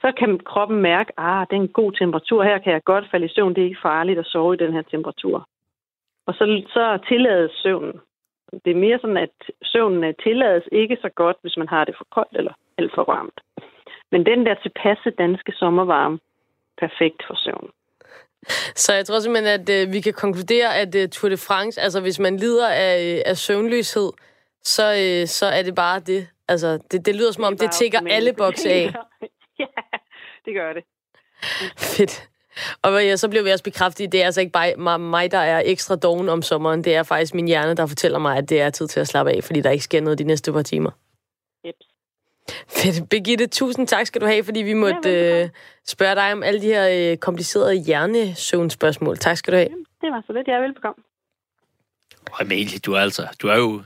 så 0.00 0.12
kan 0.18 0.38
kroppen 0.38 0.78
mærke, 0.82 1.10
at 1.18 1.24
ah, 1.24 1.46
det 1.50 1.56
er 1.56 1.60
en 1.60 1.78
god 1.80 1.92
temperatur. 1.92 2.42
Her 2.42 2.58
kan 2.58 2.72
jeg 2.72 2.84
godt 2.84 3.10
falde 3.10 3.26
i 3.26 3.34
søvn. 3.34 3.54
Det 3.54 3.60
er 3.60 3.70
ikke 3.70 3.86
farligt 3.90 4.18
at 4.18 4.26
sove 4.26 4.54
i 4.54 4.62
den 4.64 4.72
her 4.72 4.82
temperatur. 4.82 5.48
Og 6.26 6.34
så, 6.34 6.44
så 6.68 6.98
tillades 7.08 7.52
søvnen. 7.62 8.00
Det 8.64 8.70
er 8.70 8.84
mere 8.84 8.98
sådan, 8.98 9.16
at 9.16 9.36
søvnen 9.62 10.04
øh, 10.04 10.14
tillades 10.22 10.64
ikke 10.72 10.96
så 11.02 11.08
godt, 11.08 11.36
hvis 11.42 11.56
man 11.56 11.68
har 11.68 11.84
det 11.84 11.94
for 11.98 12.06
koldt 12.10 12.36
eller 12.40 12.52
alt 12.78 12.94
for 12.94 13.04
varmt. 13.04 13.40
Men 14.12 14.26
den 14.26 14.46
der 14.46 14.54
tilpasse 14.54 15.10
danske 15.10 15.52
sommervarme, 15.52 16.18
perfekt 16.78 17.22
for 17.26 17.34
søvn. 17.44 17.70
Så 18.74 18.92
jeg 18.92 19.06
tror 19.06 19.20
simpelthen, 19.20 19.60
at 19.60 19.68
øh, 19.68 19.92
vi 19.92 20.00
kan 20.00 20.12
konkludere, 20.12 20.76
at 20.76 20.94
øh, 20.94 21.08
Tour 21.08 21.28
de 21.28 21.36
France, 21.36 21.80
altså 21.80 22.00
hvis 22.00 22.18
man 22.18 22.36
lider 22.36 22.68
af, 22.68 23.14
øh, 23.14 23.22
af 23.26 23.36
søvnløshed, 23.36 24.12
så, 24.64 24.82
øh, 24.82 25.28
så 25.28 25.46
er 25.46 25.62
det 25.62 25.74
bare 25.74 26.00
det. 26.00 26.28
Altså, 26.48 26.78
det, 26.90 27.06
det 27.06 27.16
lyder 27.16 27.32
som 27.32 27.44
om, 27.44 27.52
det, 27.52 27.60
det 27.60 27.72
tigger 27.72 28.00
alle 28.10 28.32
bokse 28.32 28.70
af. 28.70 28.92
ja, 29.60 29.66
det 30.44 30.54
gør 30.54 30.72
det. 30.72 30.84
Fedt. 31.78 32.28
Og 32.82 33.04
ja, 33.04 33.16
så 33.16 33.28
bliver 33.28 33.42
vi 33.42 33.50
også 33.50 33.64
bekræftet, 33.64 34.06
at 34.06 34.12
det 34.12 34.22
er 34.22 34.26
altså 34.26 34.40
ikke 34.40 34.52
bare 34.52 34.98
mig, 34.98 35.30
der 35.30 35.38
er 35.38 35.62
ekstra 35.64 35.96
doven 35.96 36.28
om 36.28 36.42
sommeren. 36.42 36.84
Det 36.84 36.94
er 36.94 37.02
faktisk 37.02 37.34
min 37.34 37.46
hjerne, 37.46 37.74
der 37.74 37.86
fortæller 37.86 38.18
mig, 38.18 38.36
at 38.36 38.48
det 38.48 38.60
er 38.60 38.70
tid 38.70 38.88
til 38.88 39.00
at 39.00 39.08
slappe 39.08 39.32
af, 39.32 39.44
fordi 39.44 39.60
der 39.60 39.70
ikke 39.70 39.84
sker 39.84 40.00
noget 40.00 40.18
de 40.18 40.24
næste 40.24 40.52
par 40.52 40.62
timer. 40.62 40.90
Yep. 41.66 41.74
Fedt. 42.68 43.08
Birgitte, 43.08 43.46
tusind 43.46 43.88
tak 43.88 44.06
skal 44.06 44.20
du 44.20 44.26
have, 44.26 44.44
fordi 44.44 44.60
vi 44.60 44.72
måtte 44.72 45.10
ja, 45.10 45.42
øh, 45.42 45.48
spørge 45.86 46.14
dig 46.14 46.32
om 46.32 46.42
alle 46.42 46.60
de 46.60 46.66
her 46.66 47.10
øh, 47.12 47.16
komplicerede 47.16 47.74
hjernesøvnspørgsmål. 47.74 49.18
Tak 49.18 49.36
skal 49.36 49.52
du 49.52 49.56
have. 49.56 49.68
Det 50.00 50.10
var 50.10 50.22
så 50.26 50.32
lidt. 50.32 50.48
Jeg 50.48 50.56
er 50.56 50.60
velbekomme. 50.60 51.02
Amalie, 52.40 52.78
du 52.78 52.92
er 52.92 53.00
altså, 53.00 53.28
du 53.42 53.48
er 53.48 53.56
jo 53.56 53.82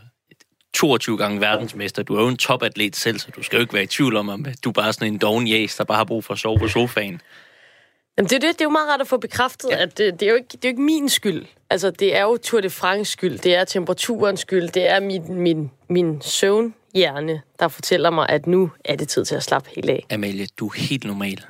22 0.75 1.19
gange 1.19 1.41
verdensmester. 1.41 2.03
Du 2.03 2.17
er 2.17 2.23
jo 2.23 2.29
en 2.29 2.37
topatlet 2.37 2.97
selv, 2.97 3.19
så 3.19 3.31
du 3.37 3.43
skal 3.43 3.57
jo 3.57 3.61
ikke 3.61 3.75
være 3.75 3.83
i 3.83 3.87
tvivl 3.87 4.17
om, 4.17 4.47
at 4.47 4.65
du 4.65 4.69
er 4.69 4.73
bare 4.73 4.93
sådan 4.93 5.13
en 5.13 5.19
doven 5.19 5.47
jæs, 5.47 5.77
der 5.77 5.85
bare 5.85 5.97
har 5.97 6.05
brug 6.05 6.25
for 6.25 6.33
at 6.33 6.39
sove 6.39 6.59
på 6.59 6.69
sofaen. 6.69 7.21
Jamen, 8.19 8.29
det, 8.29 8.33
er 8.37 8.39
det, 8.39 8.53
det 8.53 8.61
er 8.61 8.65
jo 8.65 8.71
meget 8.71 8.89
rart 8.89 9.01
at 9.01 9.07
få 9.07 9.17
bekræftet, 9.17 9.71
ja. 9.71 9.83
at 9.83 9.99
det, 9.99 10.21
det, 10.21 10.27
er 10.27 10.31
jo 10.31 10.37
ikke, 10.37 10.49
det 10.49 10.65
er 10.65 10.69
jo 10.69 10.71
ikke 10.71 10.83
min 10.83 11.09
skyld. 11.09 11.47
Altså, 11.71 11.91
det 11.91 12.17
er 12.17 12.23
jo 12.23 12.37
Tour 12.37 12.61
de 12.61 12.71
France 12.71 13.13
skyld, 13.13 13.39
det 13.39 13.55
er 13.55 13.65
temperaturens 13.65 14.41
skyld, 14.41 14.69
det 14.69 14.91
er 14.91 15.01
min, 15.01 15.35
min, 15.35 15.71
min 15.89 16.21
søvnhjerne, 16.97 17.43
der 17.59 17.69
fortæller 17.69 18.11
mig, 18.11 18.29
at 18.29 18.47
nu 18.47 18.71
er 18.85 18.97
det 18.97 19.09
tid 19.09 19.25
til 19.25 19.35
at 19.35 19.43
slappe 19.43 19.71
helt 19.75 19.91
af. 19.91 20.07
Amalie, 20.11 20.47
du 20.59 20.67
er 20.67 20.73
helt 20.77 21.05
normal. 21.05 21.45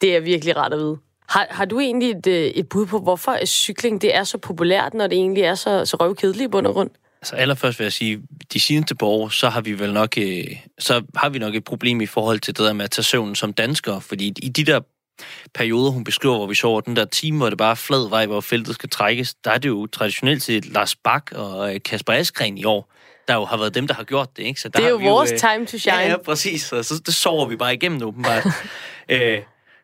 Det 0.00 0.16
er 0.16 0.20
virkelig 0.20 0.56
rart 0.56 0.72
at 0.72 0.78
vide. 0.78 0.98
Har, 1.28 1.46
har 1.50 1.64
du 1.64 1.80
egentlig 1.80 2.10
et, 2.10 2.26
øh, 2.26 2.44
et 2.44 2.68
bud 2.68 2.86
på, 2.86 2.98
hvorfor 2.98 3.38
cykling 3.46 4.02
det 4.02 4.16
er 4.16 4.24
så 4.24 4.38
populært, 4.38 4.94
når 4.94 5.06
det 5.06 5.16
egentlig 5.16 5.42
er 5.42 5.54
så, 5.54 5.84
så 5.84 5.96
røvkedeligt 5.96 6.44
i 6.44 6.48
bund 6.48 6.66
og 6.66 6.74
grund? 6.74 6.90
Altså 7.20 7.36
allerførst 7.36 7.78
vil 7.78 7.84
jeg 7.84 7.92
sige, 7.92 8.22
de 8.52 8.60
seneste 8.60 8.94
par 8.94 9.06
år, 9.06 9.28
så 9.28 9.48
har 9.48 9.60
vi 9.60 9.78
vel 9.78 9.92
nok, 9.92 10.18
øh, 10.18 10.44
så 10.78 11.02
har 11.16 11.28
vi 11.28 11.38
nok 11.38 11.54
et 11.54 11.64
problem 11.64 12.00
i 12.00 12.06
forhold 12.06 12.40
til 12.40 12.56
det 12.56 12.64
der 12.64 12.72
med 12.72 12.84
at 12.84 12.90
tage 12.90 13.04
søvn 13.04 13.34
som 13.34 13.52
danskere, 13.52 14.00
fordi 14.00 14.32
i 14.42 14.48
de 14.48 14.64
der 14.64 14.80
perioder, 15.54 15.90
hun 15.90 16.04
beskriver, 16.04 16.36
hvor 16.36 16.46
vi 16.46 16.54
sover 16.54 16.80
den 16.80 16.96
der 16.96 17.04
time, 17.04 17.38
hvor 17.38 17.48
det 17.48 17.58
bare 17.58 17.70
er 17.70 17.74
flad 17.74 18.08
vej, 18.08 18.26
hvor 18.26 18.40
feltet 18.40 18.74
skal 18.74 18.88
trækkes, 18.88 19.34
der 19.34 19.50
er 19.50 19.58
det 19.58 19.68
jo 19.68 19.86
traditionelt 19.86 20.42
set 20.42 20.66
Lars 20.66 20.96
Bak 20.96 21.32
og 21.32 21.74
øh, 21.74 21.80
Kasper 21.84 22.12
Askren 22.12 22.58
i 22.58 22.64
år, 22.64 22.92
der 23.28 23.34
jo 23.34 23.44
har 23.44 23.56
været 23.56 23.74
dem, 23.74 23.86
der 23.86 23.94
har 23.94 24.04
gjort 24.04 24.36
det. 24.36 24.42
Ikke? 24.42 24.60
Så 24.60 24.68
der 24.68 24.78
det 24.78 24.86
er 24.86 24.90
jo 24.90 24.96
vores 24.96 25.30
jo, 25.30 25.34
øh, 25.34 25.40
time 25.40 25.66
to 25.66 25.78
shine. 25.78 25.96
Ja, 25.96 26.08
ja 26.08 26.16
præcis. 26.16 26.62
Så, 26.62 26.82
så 26.82 27.02
det 27.06 27.14
sover 27.14 27.46
vi 27.46 27.56
bare 27.56 27.74
igennem 27.74 28.02
åbenbart. 28.02 28.46
øh, 29.08 29.38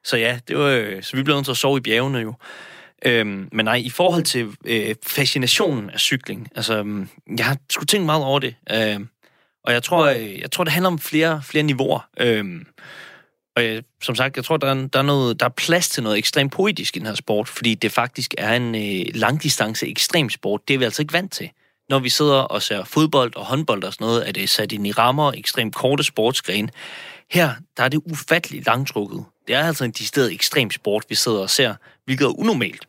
så 0.05 0.17
ja, 0.17 0.39
det 0.49 0.59
var, 0.59 0.69
øh, 0.69 1.03
så 1.03 1.17
vi 1.17 1.23
blev 1.23 1.37
nødt 1.37 1.45
til 1.45 1.53
at 1.53 1.57
sove 1.57 1.79
i 1.79 1.81
bjergene 1.81 2.19
jo. 2.19 2.35
Øhm, 3.05 3.49
men 3.53 3.65
nej, 3.65 3.77
i 3.77 3.91
forhold 3.91 4.23
til 4.23 4.49
øh, 4.65 4.95
fascinationen 5.07 5.91
af 5.91 6.01
cykling, 6.01 6.49
altså, 6.57 6.79
øhm, 6.79 7.09
jeg 7.37 7.47
har 7.47 7.57
sgu 7.71 7.85
tænkt 7.85 8.07
meget 8.07 8.25
over 8.25 8.39
det. 8.39 8.55
Øh, 8.71 9.01
og 9.65 9.73
jeg 9.73 9.83
tror, 9.83 10.07
øh, 10.07 10.41
jeg 10.41 10.51
tror, 10.51 10.65
det 10.65 10.73
handler 10.73 10.91
om 10.91 10.99
flere, 10.99 11.43
flere 11.43 11.65
niveauer. 11.65 12.09
Øh, 12.21 12.45
og 13.57 13.65
øh, 13.65 13.83
som 14.03 14.15
sagt, 14.15 14.37
jeg 14.37 14.45
tror, 14.45 14.57
der 14.57 14.67
er, 14.67 14.75
der, 14.75 14.99
er 14.99 15.03
noget, 15.03 15.41
der 15.41 15.47
er 15.47 15.51
plads 15.51 15.89
til 15.89 16.03
noget 16.03 16.19
ekstremt 16.19 16.53
poetisk 16.53 16.97
i 16.97 16.99
den 16.99 17.07
her 17.07 17.15
sport, 17.15 17.49
fordi 17.49 17.75
det 17.75 17.93
faktisk 17.93 18.35
er 18.39 18.57
en 18.57 18.75
øh, 18.75 19.15
langdistance 19.15 19.89
ekstrem 19.89 20.31
sport. 20.31 20.69
Det 20.69 20.75
er 20.75 20.79
vi 20.79 20.85
altså 20.85 21.03
ikke 21.03 21.13
vant 21.13 21.33
til. 21.33 21.51
Når 21.89 21.99
vi 21.99 22.09
sidder 22.09 22.35
og 22.35 22.63
ser 22.63 22.85
fodbold 22.85 23.37
og 23.37 23.45
håndbold 23.45 23.85
og 23.85 23.93
sådan 23.93 24.05
noget, 24.05 24.23
at 24.23 24.35
det 24.35 24.43
er 24.43 24.49
sat 24.49 24.73
ind 24.73 24.87
i 24.87 24.93
rammer, 24.93 25.33
ekstremt 25.33 25.75
korte 25.75 26.05
sportsgrene. 26.05 26.69
Her, 27.31 27.55
der 27.77 27.83
er 27.83 27.89
det 27.89 28.01
ufatteligt 28.05 28.67
langtrukket. 28.67 29.25
Det 29.49 29.55
er 29.55 29.65
altså 29.65 29.85
en 29.85 29.91
distilleret 29.91 30.33
ekstrem 30.33 30.71
sport, 30.71 31.05
vi 31.09 31.15
sidder 31.15 31.39
og 31.39 31.51
ser, 31.51 31.75
hvilket 32.05 32.25
er 32.25 32.39
unormalt. 32.39 32.89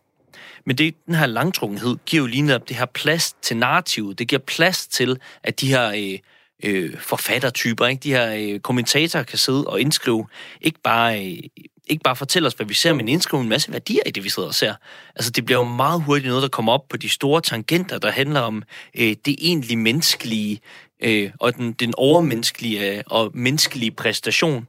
Men 0.65 0.77
det, 0.77 0.95
den 1.05 1.15
her 1.15 1.25
langtrukkenhed 1.25 1.97
giver 2.05 2.23
jo 2.23 2.27
lige 2.27 2.41
netop 2.41 2.69
det 2.69 2.75
her 2.75 2.85
plads 2.85 3.35
til 3.41 3.57
narrativet. 3.57 4.19
Det 4.19 4.27
giver 4.27 4.39
plads 4.39 4.88
til, 4.88 5.19
at 5.43 5.62
de 5.62 5.67
her 5.67 5.91
øh, 5.95 6.19
øh, 6.63 6.97
forfattertyper, 6.97 7.88
ikke? 7.88 8.01
de 8.03 8.13
her 8.13 8.35
øh, 8.35 8.59
kommentatorer 8.59 9.23
kan 9.23 9.38
sidde 9.38 9.67
og 9.67 9.81
indskrive, 9.81 10.27
ikke 10.62 10.79
bare, 10.83 11.25
øh, 11.25 11.39
ikke 11.88 12.04
bare 12.04 12.16
fortælle 12.16 12.48
os, 12.48 12.54
hvad 12.54 12.66
vi 12.66 12.74
ser, 12.74 12.94
men 12.94 13.08
indskrive 13.08 13.42
en 13.42 13.50
masse 13.50 13.72
værdier 13.72 14.02
i 14.06 14.12
det, 14.12 14.24
vi 14.24 14.30
sidder 14.30 14.48
og 14.48 14.56
ser. 14.56 14.74
Altså, 15.16 15.32
det 15.32 15.46
bliver 15.46 15.60
jo 15.60 15.66
meget 15.66 16.02
hurtigt 16.02 16.28
noget, 16.28 16.42
der 16.42 16.50
kommer 16.50 16.72
op 16.72 16.88
på 16.90 16.98
de 16.98 17.10
store 17.10 17.42
tangenter, 17.42 17.98
der 17.98 18.12
handler 18.12 18.40
om 18.40 18.63
øh, 18.98 19.16
det 19.25 19.36
egentlig 19.42 19.78
menneskelige, 19.78 20.60
øh, 21.04 21.32
og 21.40 21.56
den, 21.56 21.74
den 21.74 21.94
overmenneskelige 21.98 22.98
øh, 22.98 23.04
og 23.08 23.32
menneskelige 23.34 23.92
præstation. 23.92 24.68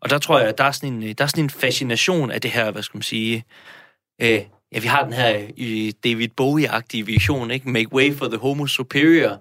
Og 0.00 0.10
der 0.10 0.18
tror 0.18 0.38
jeg, 0.38 0.48
at 0.48 0.58
der 0.58 0.64
er 0.64 0.72
sådan 0.72 1.02
en, 1.02 1.02
der 1.02 1.24
er 1.24 1.28
sådan 1.28 1.44
en 1.44 1.50
fascination 1.50 2.30
af 2.30 2.40
det 2.40 2.50
her, 2.50 2.70
hvad 2.70 2.82
skal 2.82 2.96
man 2.98 3.02
sige, 3.02 3.44
øh, 4.22 4.40
ja, 4.72 4.78
vi 4.78 4.86
har 4.86 5.04
den 5.04 5.12
her 5.12 5.46
i 5.56 5.94
David 6.04 6.28
Bowie-agtige 6.40 7.06
vision, 7.06 7.50
ikke? 7.50 7.70
Make 7.70 7.92
way 7.92 8.14
for 8.14 8.28
the 8.28 8.38
homo 8.38 8.66
superior. 8.66 9.40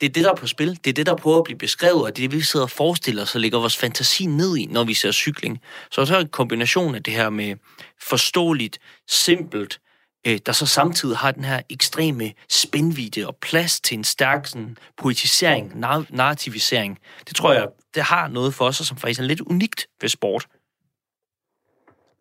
Det 0.00 0.06
er 0.06 0.10
det, 0.10 0.24
der 0.24 0.30
er 0.30 0.34
på 0.34 0.46
spil. 0.46 0.78
Det 0.84 0.86
er 0.86 0.92
det, 0.92 1.06
der 1.06 1.16
prøver 1.16 1.38
at 1.38 1.44
blive 1.44 1.58
beskrevet, 1.58 2.02
og 2.02 2.16
det 2.16 2.24
er 2.24 2.28
det, 2.28 2.38
vi 2.38 2.42
sidder 2.42 2.66
og 2.66 2.70
forestiller 2.70 3.22
os 3.22 3.34
og 3.34 3.40
lægger 3.40 3.58
vores 3.58 3.76
fantasi 3.76 4.26
ned 4.26 4.56
i, 4.56 4.66
når 4.66 4.84
vi 4.84 4.94
ser 4.94 5.12
cykling. 5.12 5.60
Så 5.90 6.04
så 6.04 6.16
er 6.16 6.20
en 6.20 6.28
kombination 6.28 6.94
af 6.94 7.02
det 7.02 7.14
her 7.14 7.30
med 7.30 7.56
forståeligt, 8.02 8.78
simpelt, 9.08 9.80
øh, 10.26 10.38
der 10.46 10.52
så 10.52 10.66
samtidig 10.66 11.16
har 11.16 11.30
den 11.30 11.44
her 11.44 11.60
ekstreme 11.70 12.32
spændvidde 12.50 13.26
og 13.26 13.36
plads 13.36 13.80
til 13.80 13.98
en 13.98 14.04
stærk 14.04 14.46
sådan, 14.46 14.76
poetisering, 14.96 15.72
nar- 15.72 16.06
narrativisering. 16.10 16.98
Det 17.28 17.36
tror 17.36 17.52
jeg, 17.52 17.68
det 17.94 18.02
har 18.02 18.28
noget 18.28 18.54
for 18.54 18.64
os, 18.64 18.76
som 18.76 18.96
faktisk 18.96 19.20
er 19.20 19.24
lidt 19.24 19.40
unikt 19.40 19.86
ved 20.00 20.08
sport. 20.08 20.46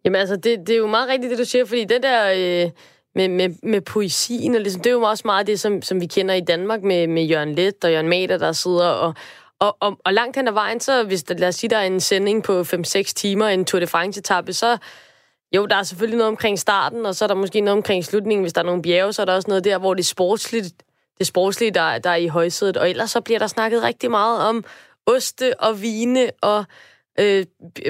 Jamen 0.05 0.20
altså, 0.20 0.36
det, 0.36 0.60
det 0.67 0.70
er 0.70 0.77
jo 0.77 0.88
meget 0.88 1.10
rigtigt, 1.10 1.32
det 1.32 1.39
du 1.39 1.46
siger, 1.46 1.65
fordi 1.65 1.86
det 1.86 2.03
der 2.03 2.32
øh, 2.65 2.72
med, 3.15 3.27
med, 3.27 3.50
med 3.63 3.81
poesien, 3.81 4.55
og 4.55 4.62
ligesom, 4.62 4.81
det 4.81 4.89
er 4.89 4.93
jo 4.93 5.01
også 5.01 5.24
meget 5.25 5.48
det, 5.48 5.60
som, 5.60 5.81
som 5.81 6.01
vi 6.01 6.05
kender 6.05 6.36
i 6.36 6.41
Danmark 6.41 6.84
med, 6.84 7.07
med 7.07 7.24
Jørgen 7.24 7.55
Let 7.55 7.84
og 7.84 7.91
Jørgen 7.91 8.10
Mader, 8.10 8.38
der 8.38 8.51
sidder 8.51 8.88
og, 8.88 9.13
og, 9.60 9.77
og, 9.79 9.98
og 10.05 10.13
langt 10.13 10.36
hen 10.36 10.48
ad 10.48 10.53
vejen, 10.53 10.79
så 10.79 11.03
hvis 11.03 11.24
der, 11.24 11.36
lad 11.36 11.48
os 11.48 11.55
sige, 11.55 11.69
der 11.69 11.77
er 11.77 11.86
en 11.86 12.00
sending 12.00 12.43
på 12.43 12.62
5-6 12.62 13.03
timer, 13.03 13.48
en 13.48 13.65
Tour 13.65 13.79
de 13.79 13.88
France-etappe, 13.88 14.53
så 14.53 14.77
jo, 15.55 15.65
der 15.65 15.75
er 15.75 15.84
selvfølgelig 15.84 16.17
noget 16.17 16.31
omkring 16.31 16.60
starten, 16.60 17.05
og 17.05 17.15
så 17.15 17.25
er 17.25 17.27
der 17.27 17.36
måske 17.36 17.62
noget 17.62 17.77
omkring 17.77 18.05
slutningen. 18.05 18.43
Hvis 18.43 18.53
der 18.53 18.62
er 18.62 18.65
nogle 18.65 18.81
bjerge, 18.81 19.13
så 19.13 19.22
er 19.22 19.25
der 19.25 19.36
også 19.36 19.48
noget 19.48 19.63
der, 19.63 19.77
hvor 19.77 19.93
det 19.93 20.01
er 20.01 20.05
sportsligt, 20.05 20.74
det 21.17 21.27
sportslige, 21.27 21.72
der, 21.72 22.00
der 22.00 22.10
er 22.10 22.15
i 22.15 22.27
højsædet. 22.27 22.77
Og 22.77 22.89
ellers 22.89 23.12
så 23.12 23.22
bliver 23.22 23.39
der 23.39 23.48
snakket 23.48 23.84
rigtig 23.84 24.12
meget 24.12 24.39
om 24.41 24.63
oste 25.05 25.60
og 25.60 25.81
vine 25.81 26.29
og 26.41 26.65
øh, 27.19 27.45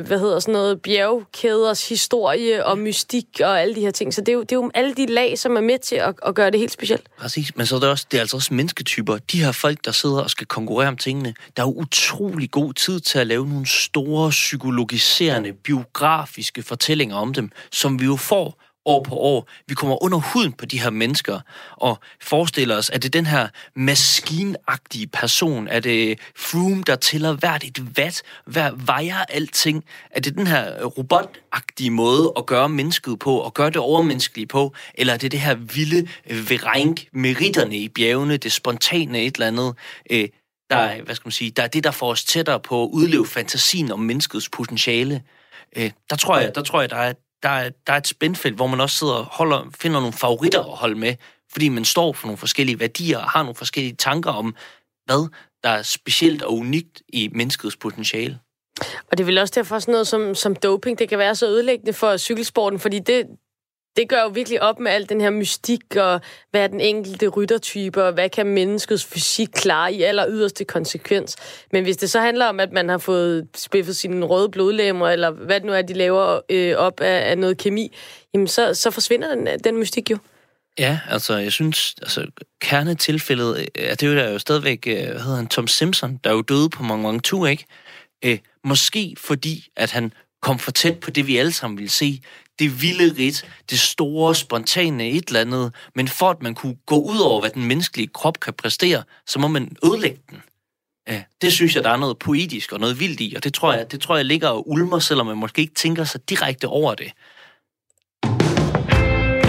hvad 0.06 0.20
hedder 0.20 0.40
sådan 0.40 0.54
noget, 0.54 0.82
bjergkæders 0.82 1.90
historie 1.90 2.66
og 2.66 2.78
mystik 2.78 3.26
og 3.44 3.62
alle 3.62 3.76
de 3.76 3.82
her 3.82 3.92
ting. 3.92 4.14
Så 4.14 4.22
det 4.22 4.30
er 4.30 4.34
jo, 4.34 4.42
det 4.42 4.52
er 4.52 4.56
jo 4.56 4.72
alle 4.74 4.94
de 4.94 5.06
lag, 5.06 5.40
som 5.40 5.58
er 5.58 5.62
med 5.62 5.80
til 5.80 5.96
at, 5.96 6.16
at 6.26 6.36
gøre 6.36 6.52
det 6.52 6.60
helt 6.60 6.72
specielt. 6.72 7.08
Præcis, 7.18 7.56
men 7.56 7.66
så 7.66 7.76
er 7.76 7.80
det, 7.80 7.90
også, 7.90 8.06
det 8.12 8.18
er 8.18 8.22
altså 8.22 8.38
også 8.38 8.54
mennesketyper. 8.54 9.18
De 9.18 9.44
her 9.44 9.52
folk, 9.52 9.86
der 9.86 9.92
sidder 9.92 10.22
og 10.22 10.30
skal 10.30 10.48
konkurrere 10.48 10.88
om 10.88 10.98
tingene, 10.98 11.34
der 11.58 11.64
er 11.64 11.68
jo 11.68 11.74
utrolig 11.74 12.52
god 12.52 12.74
tid 12.74 13.00
til 13.00 13.20
at 13.20 13.28
lave 13.28 13.48
nogle 13.48 13.68
store 13.68 14.30
psykologiserende, 14.30 15.54
biografiske 15.54 16.64
fortællinger 16.64 17.16
om 17.16 17.34
dem, 17.34 17.52
som 17.72 18.00
vi 18.00 18.06
jo 18.06 18.16
får 18.16 18.65
år 18.86 19.04
på 19.04 19.16
år. 19.16 19.50
Vi 19.68 19.74
kommer 19.74 20.04
under 20.04 20.18
huden 20.18 20.54
på 20.54 20.66
de 20.66 20.82
her 20.82 20.90
mennesker 20.90 21.40
og 21.72 22.00
forestiller 22.22 22.78
os, 22.78 22.90
at 22.90 23.04
det 23.04 23.10
er 23.10 23.20
den 23.20 23.26
her 23.26 23.48
maskinagtige 23.76 25.08
person, 25.08 25.68
at 25.68 25.84
det 25.84 26.20
Froome, 26.36 26.84
der 26.88 26.96
tæller 26.96 27.34
hvert 27.34 27.64
et 27.64 27.98
vat, 27.98 28.22
hver 28.46 28.72
vejer 28.86 29.24
alting, 29.30 29.84
at 30.12 30.24
det 30.24 30.32
er 30.32 30.36
den 30.36 30.48
her 30.48 30.84
robotagtige 30.86 31.92
måde 31.92 32.34
at 32.38 32.46
gøre 32.46 32.70
mennesket 32.70 33.20
på, 33.20 33.38
og 33.38 33.54
gøre 33.54 33.70
det 33.70 33.78
overmenneskelige 33.78 34.48
på, 34.48 34.74
eller 34.96 35.14
er 35.14 35.18
det 35.18 35.32
det 35.32 35.40
her 35.40 35.56
vilde 35.56 36.08
verank, 36.50 37.06
meritterne 37.14 37.78
i 37.78 37.90
bjergene, 37.90 38.38
det 38.38 38.52
spontane 38.52 39.22
et 39.22 39.36
eller 39.36 39.48
andet, 39.48 39.76
øh, 40.10 40.30
der, 40.70 41.02
hvad 41.02 41.16
skal 41.16 41.28
man 41.28 41.32
sige, 41.32 41.52
der 41.52 41.64
er 41.64 41.68
det, 41.68 41.84
der 41.84 41.92
får 41.92 42.12
os 42.12 42.24
tættere 42.24 42.60
på 42.60 42.84
at 42.84 42.90
udleve 42.94 43.28
fantasien 43.28 43.92
om 43.92 44.00
menneskets 44.00 44.50
potentiale. 44.50 45.24
Øh, 45.76 45.92
der 46.10 46.16
tror 46.16 46.38
jeg, 46.38 46.56
der 46.56 46.62
tror 46.62 46.82
jeg, 46.82 46.90
der 46.90 46.96
er, 46.96 47.14
der 47.44 47.50
er, 47.50 47.70
der 47.88 47.94
er 47.94 47.98
et 47.98 48.08
spændfelt, 48.08 48.56
hvor 48.56 48.68
man 48.68 48.82
også 48.82 48.98
sidder 48.98 49.14
og 49.14 49.26
holder, 49.26 49.70
finder 49.80 50.00
nogle 50.00 50.14
favoritter 50.14 50.60
at 50.60 50.78
holde 50.78 51.00
med, 51.00 51.16
fordi 51.52 51.70
man 51.70 51.86
står 51.86 52.14
for 52.14 52.28
nogle 52.28 52.38
forskellige 52.38 52.80
værdier 52.80 53.18
og 53.18 53.30
har 53.30 53.44
nogle 53.44 53.56
forskellige 53.56 53.96
tanker 53.96 54.32
om, 54.32 54.56
hvad 55.06 55.30
der 55.64 55.70
er 55.70 55.82
specielt 55.82 56.42
og 56.42 56.54
unikt 56.54 57.02
i 57.10 57.30
menneskets 57.34 57.78
potentiale. 57.78 58.40
Og 59.12 59.18
det 59.18 59.20
er 59.20 59.26
vel 59.26 59.38
også 59.38 59.54
derfor 59.56 59.80
sådan 59.80 59.92
noget 59.92 60.08
som, 60.08 60.36
som 60.36 60.56
doping, 60.56 61.00
det 61.00 61.10
kan 61.10 61.20
være 61.20 61.36
så 61.36 61.48
ødelæggende 61.48 61.94
for 61.94 62.18
cykelsporten, 62.18 62.80
fordi 62.80 63.00
det, 63.00 63.26
det 63.98 64.10
gør 64.10 64.22
jo 64.22 64.28
virkelig 64.28 64.62
op 64.62 64.80
med 64.80 64.92
al 64.92 65.10
den 65.10 65.22
her 65.22 65.30
mystik, 65.30 65.96
og 65.96 66.22
hvad 66.52 66.62
er 66.62 66.68
den 66.68 66.82
enkelte 66.82 67.28
ryttertype, 67.28 68.04
og 68.04 68.14
hvad 68.14 68.30
kan 68.30 68.48
menneskets 68.48 69.06
fysik 69.06 69.48
klare 69.54 69.94
i 69.94 70.04
aller 70.04 70.26
yderste 70.30 70.66
konsekvens. 70.66 71.36
Men 71.72 71.84
hvis 71.84 71.98
det 71.98 72.10
så 72.10 72.20
handler 72.20 72.46
om, 72.46 72.60
at 72.60 72.72
man 72.72 72.90
har 72.90 72.98
fået 72.98 73.48
spiffet 73.56 73.96
sine 73.96 74.26
røde 74.26 74.50
blodlemmer, 74.50 75.10
eller 75.10 75.32
hvad 75.32 75.60
det 75.60 75.66
nu 75.66 75.74
er, 75.74 75.82
de 75.82 75.94
laver 75.94 76.40
øh, 76.50 76.76
op 76.78 77.02
af, 77.02 77.30
af 77.30 77.38
noget 77.38 77.58
kemi, 77.58 77.96
jamen 78.34 78.48
så, 78.48 78.74
så 78.74 78.92
forsvinder 78.92 79.36
den, 79.36 79.48
øh, 79.48 79.54
den 79.64 79.78
mystik 79.78 80.12
jo. 80.12 80.18
Ja, 80.80 81.00
altså, 81.10 81.38
jeg 81.38 81.52
synes, 81.52 81.96
altså, 82.02 82.28
kernetilfældet, 82.62 83.58
øh, 83.58 83.66
ja, 83.76 83.92
det 83.92 84.04
er 84.04 84.08
jo 84.08 84.16
der 84.16 84.32
jo 84.32 84.40
stadigvæk, 84.40 84.88
øh, 84.88 84.94
hvad 84.94 85.20
hedder 85.20 85.36
han, 85.36 85.48
Tom 85.48 85.68
Simpson, 85.68 86.20
der 86.24 86.30
er 86.30 86.34
jo 86.34 86.42
døde 86.42 86.70
på 86.70 86.84
mange, 86.84 87.04
mange 87.04 87.20
2, 87.20 87.46
ikke? 87.46 87.66
Øh, 88.26 88.38
måske 88.64 89.16
fordi, 89.18 89.68
at 89.76 89.92
han 89.92 90.14
kom 90.46 90.60
for 90.60 90.72
tæt 90.72 91.00
på 91.00 91.12
det, 91.12 91.28
vi 91.28 91.38
alle 91.38 91.52
sammen 91.52 91.78
ville 91.78 91.90
se 91.90 92.22
det 92.60 92.82
vilde 92.82 93.16
rit, 93.18 93.46
det 93.70 93.80
store, 93.80 94.36
spontane 94.36 95.10
et 95.10 95.28
eller 95.28 95.42
andet, 95.42 95.74
men 95.96 96.08
for 96.08 96.30
at 96.30 96.42
man 96.42 96.56
kunne 96.56 96.76
gå 96.86 96.96
ud 96.96 97.20
over, 97.20 97.40
hvad 97.40 97.50
den 97.50 97.64
menneskelige 97.64 98.08
krop 98.08 98.40
kan 98.40 98.54
præstere, 98.54 99.04
så 99.28 99.40
må 99.40 99.48
man 99.48 99.76
ødelægge 99.86 100.22
den. 100.30 100.42
Ja, 101.08 101.24
det 101.42 101.54
synes 101.54 101.76
jeg, 101.76 101.84
der 101.84 101.90
er 101.90 101.98
noget 101.98 102.20
poetisk 102.20 102.72
og 102.72 102.80
noget 102.80 103.00
vildt 103.00 103.22
i, 103.22 103.34
og 103.36 103.44
det 103.44 103.54
tror 103.54 103.74
jeg, 103.74 103.92
det 103.92 104.02
tror 104.02 104.16
jeg 104.16 104.26
ligger 104.26 104.48
og 104.48 104.70
ulmer, 104.70 105.00
selvom 105.00 105.26
man 105.26 105.38
måske 105.38 105.62
ikke 105.62 105.74
tænker 105.74 106.04
sig 106.04 106.30
direkte 106.30 106.68
over 106.68 106.96
det. 106.96 107.12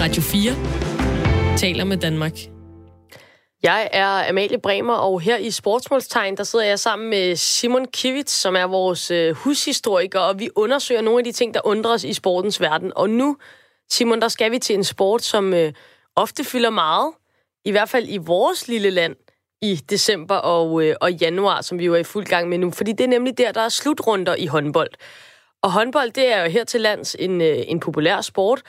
Radio 0.01 0.21
4 0.21 1.57
taler 1.57 1.83
med 1.83 1.97
Danmark. 1.97 2.56
Jeg 3.63 3.89
er 3.93 4.29
Amalie 4.29 4.59
Bremer, 4.59 4.93
og 4.93 5.21
her 5.21 5.37
i 5.37 5.51
Sportsmålstegn, 5.51 6.37
der 6.37 6.43
sidder 6.43 6.65
jeg 6.65 6.79
sammen 6.79 7.09
med 7.09 7.35
Simon 7.35 7.85
Kivitz, 7.85 8.33
som 8.33 8.55
er 8.55 8.63
vores 8.63 9.11
øh, 9.11 9.35
hushistoriker, 9.35 10.19
og 10.19 10.39
vi 10.39 10.49
undersøger 10.55 11.01
nogle 11.01 11.19
af 11.19 11.23
de 11.23 11.31
ting, 11.31 11.53
der 11.53 11.61
undrer 11.63 11.91
os 11.91 12.03
i 12.03 12.13
sportens 12.13 12.61
verden. 12.61 12.91
Og 12.95 13.09
nu, 13.09 13.37
Simon, 13.89 14.21
der 14.21 14.27
skal 14.27 14.51
vi 14.51 14.59
til 14.59 14.75
en 14.75 14.83
sport, 14.83 15.21
som 15.23 15.53
øh, 15.53 15.73
ofte 16.15 16.43
fylder 16.43 16.69
meget, 16.69 17.13
i 17.65 17.71
hvert 17.71 17.89
fald 17.89 18.05
i 18.09 18.17
vores 18.17 18.67
lille 18.67 18.89
land, 18.89 19.15
i 19.61 19.75
december 19.75 20.35
og, 20.35 20.83
øh, 20.83 20.95
og 21.01 21.11
januar, 21.13 21.61
som 21.61 21.79
vi 21.79 21.85
jo 21.85 21.93
er 21.93 21.99
i 21.99 22.03
fuld 22.03 22.25
gang 22.25 22.49
med 22.49 22.57
nu. 22.57 22.71
Fordi 22.71 22.91
det 22.91 23.03
er 23.03 23.07
nemlig 23.07 23.37
der, 23.37 23.51
der 23.51 23.61
er 23.61 23.69
slutrunder 23.69 24.35
i 24.35 24.45
håndbold. 24.45 24.89
Og 25.61 25.71
håndbold, 25.71 26.11
det 26.11 26.33
er 26.33 26.43
jo 26.43 26.49
her 26.49 26.63
til 26.63 26.81
lands 26.81 27.15
en, 27.19 27.41
øh, 27.41 27.57
en 27.67 27.79
populær 27.79 28.21
sport. 28.21 28.61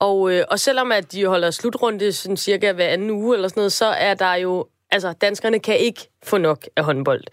Og, 0.00 0.32
øh, 0.32 0.44
og 0.50 0.60
selvom 0.60 0.92
at 0.92 1.12
de 1.12 1.26
holder 1.26 1.50
slutrunde 1.50 2.12
sådan 2.12 2.36
cirka 2.36 2.72
hver 2.72 2.88
anden 2.88 3.10
uge 3.10 3.36
eller 3.36 3.48
sådan 3.48 3.60
noget, 3.60 3.72
så 3.72 3.86
er 3.86 4.14
der 4.14 4.34
jo... 4.34 4.66
Altså, 4.90 5.12
danskerne 5.12 5.58
kan 5.58 5.78
ikke 5.78 6.08
få 6.24 6.38
nok 6.38 6.68
af 6.76 6.84
håndbold. 6.84 7.24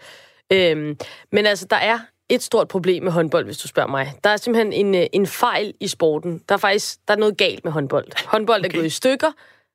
Øhm, 0.52 0.98
men 1.32 1.46
altså, 1.46 1.66
der 1.70 1.76
er 1.76 1.98
et 2.28 2.42
stort 2.42 2.68
problem 2.68 3.02
med 3.02 3.12
håndbold, 3.12 3.44
hvis 3.44 3.58
du 3.58 3.68
spørger 3.68 3.88
mig. 3.88 4.12
Der 4.24 4.30
er 4.30 4.36
simpelthen 4.36 4.72
en, 4.72 4.94
øh, 4.94 5.06
en 5.12 5.26
fejl 5.26 5.74
i 5.80 5.88
sporten. 5.88 6.42
Der 6.48 6.54
er 6.54 6.58
faktisk 6.58 6.98
der 7.08 7.14
er 7.14 7.18
noget 7.18 7.36
galt 7.36 7.64
med 7.64 7.72
håndbold. 7.72 8.26
Håndbold 8.26 8.60
okay. 8.60 8.68
er 8.68 8.78
gået 8.78 8.86
i 8.86 8.90
stykker. 8.90 9.32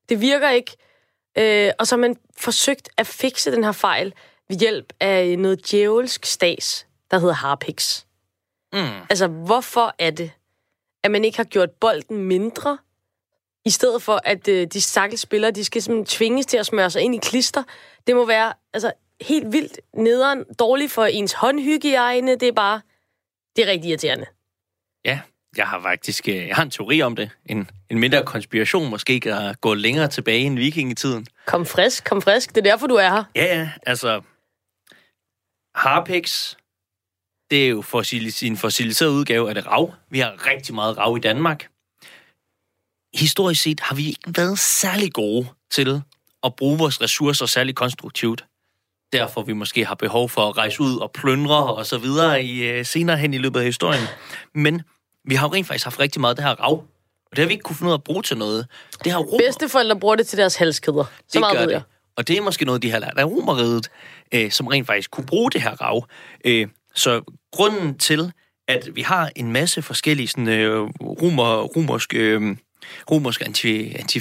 Det 0.09 0.21
virker 0.21 0.49
ikke. 0.49 0.71
Øh, 1.37 1.71
og 1.79 1.87
så 1.87 1.95
har 1.95 1.99
man 1.99 2.15
forsøgt 2.37 2.89
at 2.97 3.07
fikse 3.07 3.51
den 3.51 3.63
her 3.63 3.71
fejl 3.71 4.13
ved 4.49 4.57
hjælp 4.57 4.93
af 4.99 5.39
noget 5.39 5.71
djævelsk 5.71 6.25
stas, 6.25 6.87
der 7.11 7.19
hedder 7.19 7.33
Harpix. 7.33 8.03
Mm. 8.73 8.79
Altså, 9.09 9.27
hvorfor 9.27 9.95
er 9.99 10.11
det, 10.11 10.31
at 11.03 11.11
man 11.11 11.25
ikke 11.25 11.37
har 11.37 11.43
gjort 11.43 11.71
bolden 11.71 12.17
mindre, 12.17 12.77
i 13.65 13.69
stedet 13.69 14.01
for, 14.01 14.21
at 14.23 14.47
øh, 14.47 14.67
de 14.67 14.81
stakkels 14.81 15.21
spillere, 15.21 15.51
de 15.51 15.63
skal 15.63 15.81
simpelthen 15.81 16.17
tvinges 16.17 16.45
til 16.45 16.57
at 16.57 16.65
smøre 16.65 16.89
sig 16.89 17.01
ind 17.01 17.15
i 17.15 17.17
klister. 17.17 17.63
Det 18.07 18.15
må 18.15 18.25
være 18.25 18.53
altså, 18.73 18.91
helt 19.21 19.51
vildt 19.51 19.79
nederen, 19.93 20.45
dårligt 20.59 20.91
for 20.91 21.05
ens 21.05 21.33
håndhygiejne. 21.33 22.31
Det 22.35 22.47
er 22.47 22.51
bare, 22.51 22.81
det 23.55 23.67
er 23.67 23.71
rigtig 23.71 23.89
irriterende. 23.89 24.25
Ja, 25.05 25.19
jeg 25.57 25.67
har 25.67 25.81
faktisk 25.81 26.27
øh, 26.27 26.47
jeg 26.47 26.55
har 26.55 26.63
en 26.63 26.69
teori 26.69 27.01
om 27.01 27.15
det. 27.15 27.29
En, 27.45 27.69
en 27.89 27.99
mindre 27.99 28.25
konspiration 28.25 28.89
måske 28.89 29.21
at 29.25 29.61
gå 29.61 29.73
længere 29.73 30.07
tilbage 30.07 30.39
end 30.39 30.57
vikingetiden. 30.57 31.27
Kom 31.45 31.65
frisk, 31.65 32.03
kom 32.03 32.21
frisk. 32.21 32.49
Det 32.49 32.57
er 32.57 32.71
derfor, 32.71 32.87
du 32.87 32.95
er 32.95 33.09
her. 33.09 33.23
Ja, 33.35 33.59
ja. 33.59 33.69
Altså, 33.85 34.21
Harpex, 35.75 36.55
det 37.51 37.65
er 37.65 37.69
jo 37.69 37.81
fossilis- 37.81 38.45
en 38.45 38.57
fossiliseret 38.57 39.09
udgave 39.09 39.49
af 39.49 39.55
det 39.55 39.67
rav. 39.67 39.93
Vi 40.09 40.19
har 40.19 40.47
rigtig 40.47 40.75
meget 40.75 40.97
rav 40.97 41.17
i 41.17 41.19
Danmark. 41.19 41.67
Historisk 43.13 43.61
set 43.61 43.79
har 43.79 43.95
vi 43.95 44.07
ikke 44.07 44.21
været 44.37 44.59
særlig 44.59 45.13
gode 45.13 45.47
til 45.71 46.01
at 46.43 46.55
bruge 46.55 46.77
vores 46.77 47.01
ressourcer 47.01 47.45
særlig 47.45 47.75
konstruktivt. 47.75 48.45
Derfor 49.13 49.41
vi 49.41 49.53
måske 49.53 49.85
har 49.85 49.95
behov 49.95 50.29
for 50.29 50.49
at 50.49 50.57
rejse 50.57 50.81
ud 50.81 50.97
og 50.97 51.11
plyndre 51.11 51.73
og 51.75 51.85
så 51.85 51.97
videre 51.97 52.43
i, 52.43 52.79
uh, 52.79 52.85
senere 52.85 53.17
hen 53.17 53.33
i 53.33 53.37
løbet 53.37 53.59
af 53.59 53.65
historien. 53.65 54.03
Men 54.55 54.81
vi 55.25 55.35
har 55.35 55.47
jo 55.47 55.53
rent 55.53 55.67
faktisk 55.67 55.85
haft 55.85 55.99
rigtig 55.99 56.21
meget 56.21 56.31
af 56.31 56.35
det 56.35 56.45
her 56.45 56.51
rav. 56.51 56.73
Og 57.25 57.35
det 57.35 57.39
har 57.39 57.47
vi 57.47 57.53
ikke 57.53 57.63
kunne 57.63 57.75
finde 57.75 57.87
ud 57.87 57.93
af 57.93 57.97
at 57.97 58.03
bruge 58.03 58.23
til 58.23 58.37
noget. 58.37 58.67
Det 59.03 59.11
har 59.11 59.19
romer... 59.19 59.45
Bedsteforældre 59.47 59.99
bruger 59.99 60.15
det 60.15 60.27
til 60.27 60.37
deres 60.37 60.55
halskæder. 60.55 61.03
Så 61.03 61.23
det 61.33 61.39
meget 61.39 61.57
gør 61.57 61.65
ved 61.65 61.71
jeg. 61.71 61.79
Det. 61.79 61.87
Og 62.15 62.27
det 62.27 62.37
er 62.37 62.41
måske 62.41 62.65
noget, 62.65 62.83
de 62.83 62.91
har 62.91 62.99
lært 62.99 63.17
af 63.17 63.25
romeriet, 63.25 63.89
øh, 64.31 64.51
som 64.51 64.67
rent 64.67 64.87
faktisk 64.87 65.11
kunne 65.11 65.25
bruge 65.25 65.51
det 65.51 65.61
her 65.61 65.81
rav. 65.81 66.07
Øh, 66.45 66.67
så 66.95 67.21
grunden 67.51 67.97
til, 67.97 68.31
at 68.67 68.89
vi 68.93 69.01
har 69.01 69.31
en 69.35 69.51
masse 69.51 69.81
forskellige 69.81 70.27
sådan, 70.27 70.47
øh, 70.47 70.81
romer, 71.01 71.61
romerske... 71.61 72.17
Øh, 72.17 72.55
romerske 73.11 73.45
anti, 73.45 73.95
anti, 73.95 74.19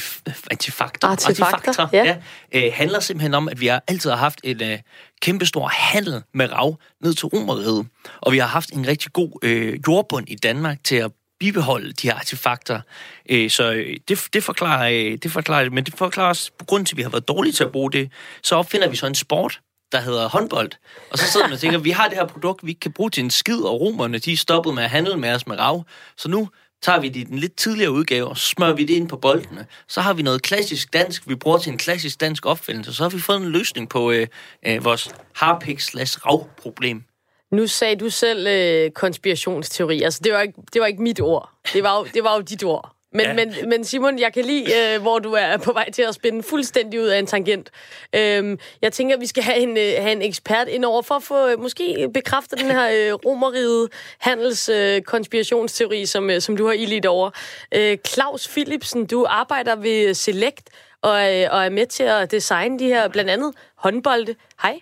antifakter, 0.50 1.08
artefakter, 1.08 1.44
artefakter 1.44 1.88
ja. 1.92 2.16
Ja, 2.52 2.66
øh, 2.66 2.72
handler 2.75 3.00
simpelthen 3.00 3.34
om, 3.34 3.48
at 3.48 3.60
vi 3.60 3.66
har 3.66 3.82
altid 3.87 4.10
har 4.10 4.16
haft 4.16 4.40
en 4.44 4.62
øh, 4.62 4.78
kæmpestor 5.22 5.68
handel 5.68 6.22
med 6.34 6.52
rav 6.52 6.78
ned 7.00 7.14
til 7.14 7.26
romeriet, 7.26 7.87
og 8.20 8.32
vi 8.32 8.38
har 8.38 8.46
haft 8.46 8.70
en 8.70 8.87
rigtig 8.87 9.12
god 9.12 9.38
øh, 9.42 9.78
jordbund 9.88 10.28
i 10.28 10.34
Danmark 10.34 10.84
til 10.84 10.96
at 10.96 11.10
bibeholde 11.40 11.92
de 11.92 12.06
her 12.06 12.14
artefakter. 12.14 12.80
Øh, 13.28 13.50
så 13.50 13.72
øh, 13.72 13.96
det, 14.08 14.28
det, 14.32 14.44
forklarer, 14.44 14.90
øh, 14.90 15.18
det 15.22 15.30
forklarer 15.30 15.62
det, 15.62 15.72
men 15.72 15.84
det 15.84 15.94
forklarer 15.94 16.28
også, 16.28 16.50
på 16.58 16.64
grund 16.64 16.87
til, 16.87 16.94
at 16.94 16.96
vi 16.96 17.02
har 17.02 17.10
været 17.10 17.28
dårlige 17.28 17.52
til 17.52 17.64
at 17.64 17.72
bruge 17.72 17.92
det, 17.92 18.12
så 18.42 18.56
opfinder 18.56 18.88
vi 18.88 18.96
så 18.96 19.06
en 19.06 19.14
sport, 19.14 19.60
der 19.92 20.00
hedder 20.00 20.28
håndbold. 20.28 20.71
Og 21.11 21.18
så 21.18 21.26
sidder 21.26 21.47
man 21.47 21.52
og 21.52 21.61
tænker, 21.61 21.78
vi 21.78 21.90
har 21.90 22.09
det 22.09 22.18
her 22.18 22.26
produkt, 22.26 22.66
vi 22.66 22.71
ikke 22.71 22.80
kan 22.80 22.92
bruge 22.92 23.11
til 23.11 23.25
en 23.25 23.30
skid, 23.30 23.61
og 23.61 23.80
romerne, 23.80 24.18
de 24.18 24.33
er 24.33 24.37
stoppet 24.37 24.75
med 24.75 24.83
at 24.83 24.90
handle 24.90 25.16
med 25.16 25.35
os 25.35 25.47
med 25.47 25.59
rav. 25.59 25.85
Så 26.16 26.28
nu 26.28 26.49
tager 26.83 27.00
vi 27.00 27.09
det 27.09 27.21
i 27.21 27.25
den 27.25 27.38
lidt 27.38 27.57
tidligere 27.57 27.90
udgave, 27.90 28.28
og 28.28 28.38
smører 28.38 28.73
vi 28.73 28.85
det 28.85 28.95
ind 28.95 29.09
på 29.09 29.16
boldene. 29.16 29.66
Så 29.88 30.00
har 30.00 30.12
vi 30.14 30.23
noget 30.23 30.42
klassisk 30.42 30.92
dansk, 30.92 31.28
vi 31.28 31.35
bruger 31.35 31.59
til 31.59 31.73
en 31.73 31.78
klassisk 31.78 32.21
dansk 32.21 32.47
opfindelse. 32.47 32.95
Så 32.95 33.02
har 33.02 33.11
vi 33.11 33.21
fået 33.21 33.37
en 33.37 33.49
løsning 33.49 33.88
på 33.88 34.11
øh, 34.11 34.26
øh, 34.66 34.85
vores 34.85 35.11
harpik 35.35 35.80
slash 35.80 36.18
problem. 36.62 37.04
Nu 37.50 37.66
sagde 37.66 37.97
du 37.97 38.11
selv 38.11 38.47
øh, 38.47 38.90
konspirationsteori. 38.90 40.02
Altså, 40.02 40.20
det 40.24 40.33
var, 40.33 40.40
ikke, 40.40 40.55
det 40.72 40.81
var 40.81 40.87
ikke 40.87 41.03
mit 41.03 41.20
ord. 41.20 41.51
Det 41.72 41.83
var 41.83 41.98
jo, 41.98 42.07
det 42.14 42.24
var 42.24 42.35
jo 42.35 42.40
dit 42.40 42.64
ord. 42.64 42.97
Men, 43.12 43.27
ja. 43.27 43.35
men, 43.35 43.55
men 43.68 43.85
Simon, 43.85 44.18
jeg 44.18 44.33
kan 44.33 44.44
lide, 44.44 44.94
øh, 44.94 45.03
hvor 45.03 45.18
du 45.18 45.33
er 45.33 45.57
på 45.57 45.73
vej 45.73 45.90
til 45.90 46.03
at 46.03 46.14
spænde 46.14 46.42
fuldstændig 46.42 47.01
ud 47.01 47.07
af 47.07 47.18
en 47.18 47.27
tangent. 47.27 47.71
Øhm, 48.14 48.59
jeg 48.83 48.92
tænker, 48.92 49.14
at 49.14 49.21
vi 49.21 49.27
skal 49.27 49.42
have 49.42 49.59
en, 49.59 49.77
øh, 49.77 49.92
have 49.99 50.12
en 50.12 50.23
ekspert 50.23 50.68
ind 50.68 50.85
over 50.85 51.03
for 51.03 51.14
at 51.14 51.23
få 51.23 51.49
øh, 51.49 51.61
måske 51.61 52.11
bekræftet 52.14 52.59
den 52.59 52.71
her 52.71 52.88
øh, 52.88 53.12
romeride 53.12 53.88
handelskonspirationsteori, 54.18 56.01
øh, 56.01 56.07
som, 56.07 56.31
øh, 56.31 56.40
som 56.40 56.57
du 56.57 56.66
har 56.66 56.73
ildt 56.73 57.07
over. 57.07 57.31
Øh, 57.75 57.99
Claus 58.07 58.49
Philipsen, 58.49 59.07
du 59.07 59.27
arbejder 59.29 59.77
ved 59.77 60.14
Select 60.14 60.71
og, 61.03 61.37
øh, 61.37 61.49
og 61.51 61.64
er 61.64 61.71
med 61.71 61.87
til 61.87 62.05
at 62.05 62.31
designe 62.31 62.79
de 62.79 62.87
her 62.87 63.09
blandt 63.09 63.31
andet 63.31 63.55
håndbolde. 63.77 64.35
Hej. 64.62 64.81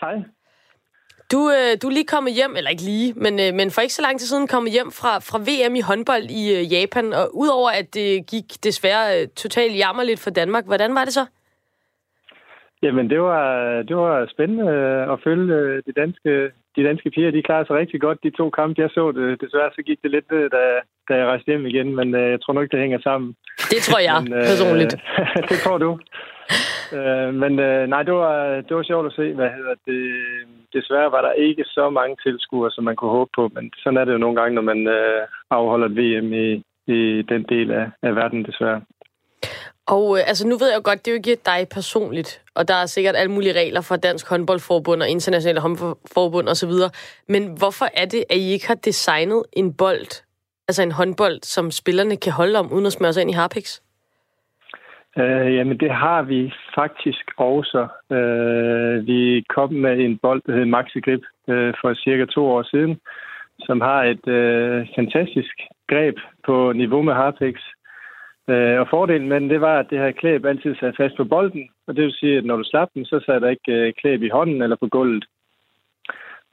Hej. 0.00 0.35
Du, 1.32 1.40
øh, 1.56 1.72
du 1.82 1.84
er 1.88 1.96
lige 1.98 2.12
kommet 2.14 2.32
hjem, 2.38 2.56
eller 2.56 2.70
ikke 2.70 2.86
lige, 2.92 3.12
men, 3.24 3.34
øh, 3.44 3.50
men 3.58 3.70
for 3.70 3.80
ikke 3.80 3.94
så 3.94 4.02
lang 4.02 4.18
tid 4.18 4.26
siden 4.26 4.46
kommet 4.54 4.72
hjem 4.72 4.90
fra, 5.00 5.12
fra 5.28 5.38
VM 5.48 5.74
i 5.80 5.86
håndbold 5.88 6.26
i 6.40 6.42
øh, 6.56 6.72
Japan. 6.74 7.06
Og 7.20 7.24
udover 7.42 7.70
at 7.80 7.94
det 7.94 8.26
gik 8.32 8.48
desværre 8.64 9.04
øh, 9.14 9.28
totalt 9.42 9.74
jammerligt 9.82 10.20
for 10.24 10.30
Danmark, 10.30 10.64
hvordan 10.66 10.94
var 10.94 11.04
det 11.04 11.14
så? 11.20 11.24
Jamen, 12.82 13.10
det 13.10 13.20
var, 13.20 13.42
det 13.88 13.96
var 13.96 14.28
spændende 14.34 14.66
øh, 14.72 15.12
at 15.12 15.18
følge 15.24 15.54
øh, 15.54 15.82
de 15.86 15.92
danske, 16.00 16.30
de 16.76 16.84
danske 16.88 17.10
piger. 17.10 17.30
De 17.30 17.42
klarede 17.42 17.66
sig 17.66 17.76
rigtig 17.76 18.00
godt, 18.00 18.18
de 18.22 18.30
to 18.30 18.50
kampe, 18.50 18.82
jeg 18.82 18.90
så 18.90 19.12
det. 19.12 19.40
Desværre 19.40 19.70
så 19.74 19.82
gik 19.82 19.98
det 20.02 20.10
lidt 20.10 20.30
da, 20.30 20.62
da 21.08 21.12
jeg 21.18 21.26
rejste 21.26 21.50
hjem 21.50 21.66
igen, 21.66 21.88
men 21.98 22.14
øh, 22.14 22.30
jeg 22.30 22.40
tror 22.40 22.52
nok 22.52 22.62
ikke, 22.62 22.76
det 22.76 22.84
hænger 22.86 23.00
sammen. 23.08 23.36
Det 23.72 23.80
tror 23.86 24.00
jeg, 24.08 24.18
men, 24.22 24.32
øh, 24.32 24.44
personligt. 24.50 24.94
det 25.50 25.58
tror 25.64 25.78
du 25.78 25.98
øh, 26.98 27.34
men 27.34 27.58
øh, 27.58 27.88
nej, 27.88 28.02
det 28.02 28.14
var, 28.14 28.60
det 28.66 28.76
var 28.76 28.82
sjovt 28.82 29.06
at 29.06 29.12
se, 29.12 29.32
hvad 29.32 29.50
hedder 29.56 29.74
det. 29.86 30.00
Desværre 30.72 31.12
var 31.12 31.22
der 31.22 31.32
ikke 31.32 31.64
så 31.64 31.90
mange 31.90 32.16
tilskuere, 32.22 32.70
som 32.70 32.84
man 32.84 32.96
kunne 32.96 33.10
håbe 33.10 33.30
på, 33.34 33.50
men 33.54 33.72
sådan 33.82 33.96
er 33.96 34.04
det 34.04 34.12
jo 34.12 34.18
nogle 34.18 34.40
gange, 34.40 34.54
når 34.54 34.62
man 34.62 34.86
øh, 34.86 35.20
afholder 35.50 35.86
et 35.86 35.96
VM 35.96 36.32
i, 36.32 36.62
i 36.86 37.22
den 37.22 37.42
del 37.48 37.70
af, 37.70 37.86
af 38.02 38.16
verden, 38.16 38.44
desværre. 38.44 38.80
Og 39.86 40.18
øh, 40.18 40.28
altså, 40.28 40.48
nu 40.48 40.56
ved 40.56 40.68
jeg 40.68 40.76
jo 40.76 40.82
godt, 40.84 41.04
det 41.04 41.10
er 41.10 41.14
jo 41.14 41.16
ikke 41.16 41.42
dig 41.46 41.66
personligt, 41.70 42.42
og 42.54 42.68
der 42.68 42.74
er 42.74 42.86
sikkert 42.86 43.16
alle 43.16 43.32
mulige 43.32 43.52
regler 43.52 43.80
for 43.80 43.96
Dansk 43.96 44.28
Håndboldforbund 44.28 45.02
og 45.02 45.08
Internationale 45.08 45.60
Håndboldforbund 45.60 46.48
osv., 46.48 46.72
men 47.28 47.58
hvorfor 47.58 47.88
er 47.94 48.04
det, 48.04 48.24
at 48.30 48.36
I 48.36 48.52
ikke 48.52 48.66
har 48.66 48.74
designet 48.74 49.42
en 49.52 49.74
bold, 49.74 50.22
altså 50.68 50.82
en 50.82 50.92
håndbold, 50.92 51.38
som 51.42 51.70
spillerne 51.70 52.16
kan 52.16 52.32
holde 52.32 52.58
om, 52.58 52.72
uden 52.72 52.86
at 52.86 52.92
smøre 52.92 53.12
sig 53.12 53.20
ind 53.20 53.30
i 53.30 53.34
harpiks? 53.34 53.82
Øh, 55.18 55.54
jamen, 55.54 55.78
det 55.80 55.90
har 55.90 56.22
vi 56.22 56.52
faktisk 56.74 57.32
også. 57.36 57.88
Øh, 58.10 59.06
vi 59.06 59.44
kom 59.48 59.72
med 59.72 59.98
en 59.98 60.18
bold, 60.18 60.42
der 60.46 60.52
hedder 60.52 60.66
Maxi 60.66 61.00
Grip, 61.00 61.24
øh, 61.48 61.74
for 61.80 61.94
cirka 61.94 62.24
to 62.24 62.46
år 62.46 62.62
siden, 62.62 63.00
som 63.58 63.80
har 63.80 64.04
et 64.04 64.28
øh, 64.28 64.86
fantastisk 64.96 65.60
greb 65.88 66.16
på 66.46 66.72
niveau 66.72 67.02
med 67.02 67.14
Harpex. 67.14 67.54
Øh, 68.48 68.80
og 68.80 68.86
fordelen 68.90 69.28
med 69.28 69.40
den, 69.40 69.50
det 69.50 69.60
var, 69.60 69.78
at 69.78 69.86
det 69.90 69.98
her 69.98 70.10
klæb 70.10 70.44
altid 70.44 70.74
sat 70.74 70.96
fast 70.96 71.16
på 71.16 71.24
bolden, 71.24 71.68
og 71.86 71.96
det 71.96 72.04
vil 72.04 72.12
sige, 72.12 72.38
at 72.38 72.44
når 72.44 72.56
du 72.56 72.64
slap 72.64 72.88
den, 72.94 73.04
så 73.04 73.20
sad 73.26 73.40
der 73.40 73.48
ikke 73.48 73.72
øh, 73.72 73.92
klæb 73.92 74.22
i 74.22 74.28
hånden 74.28 74.62
eller 74.62 74.76
på 74.76 74.88
gulvet. 74.88 75.24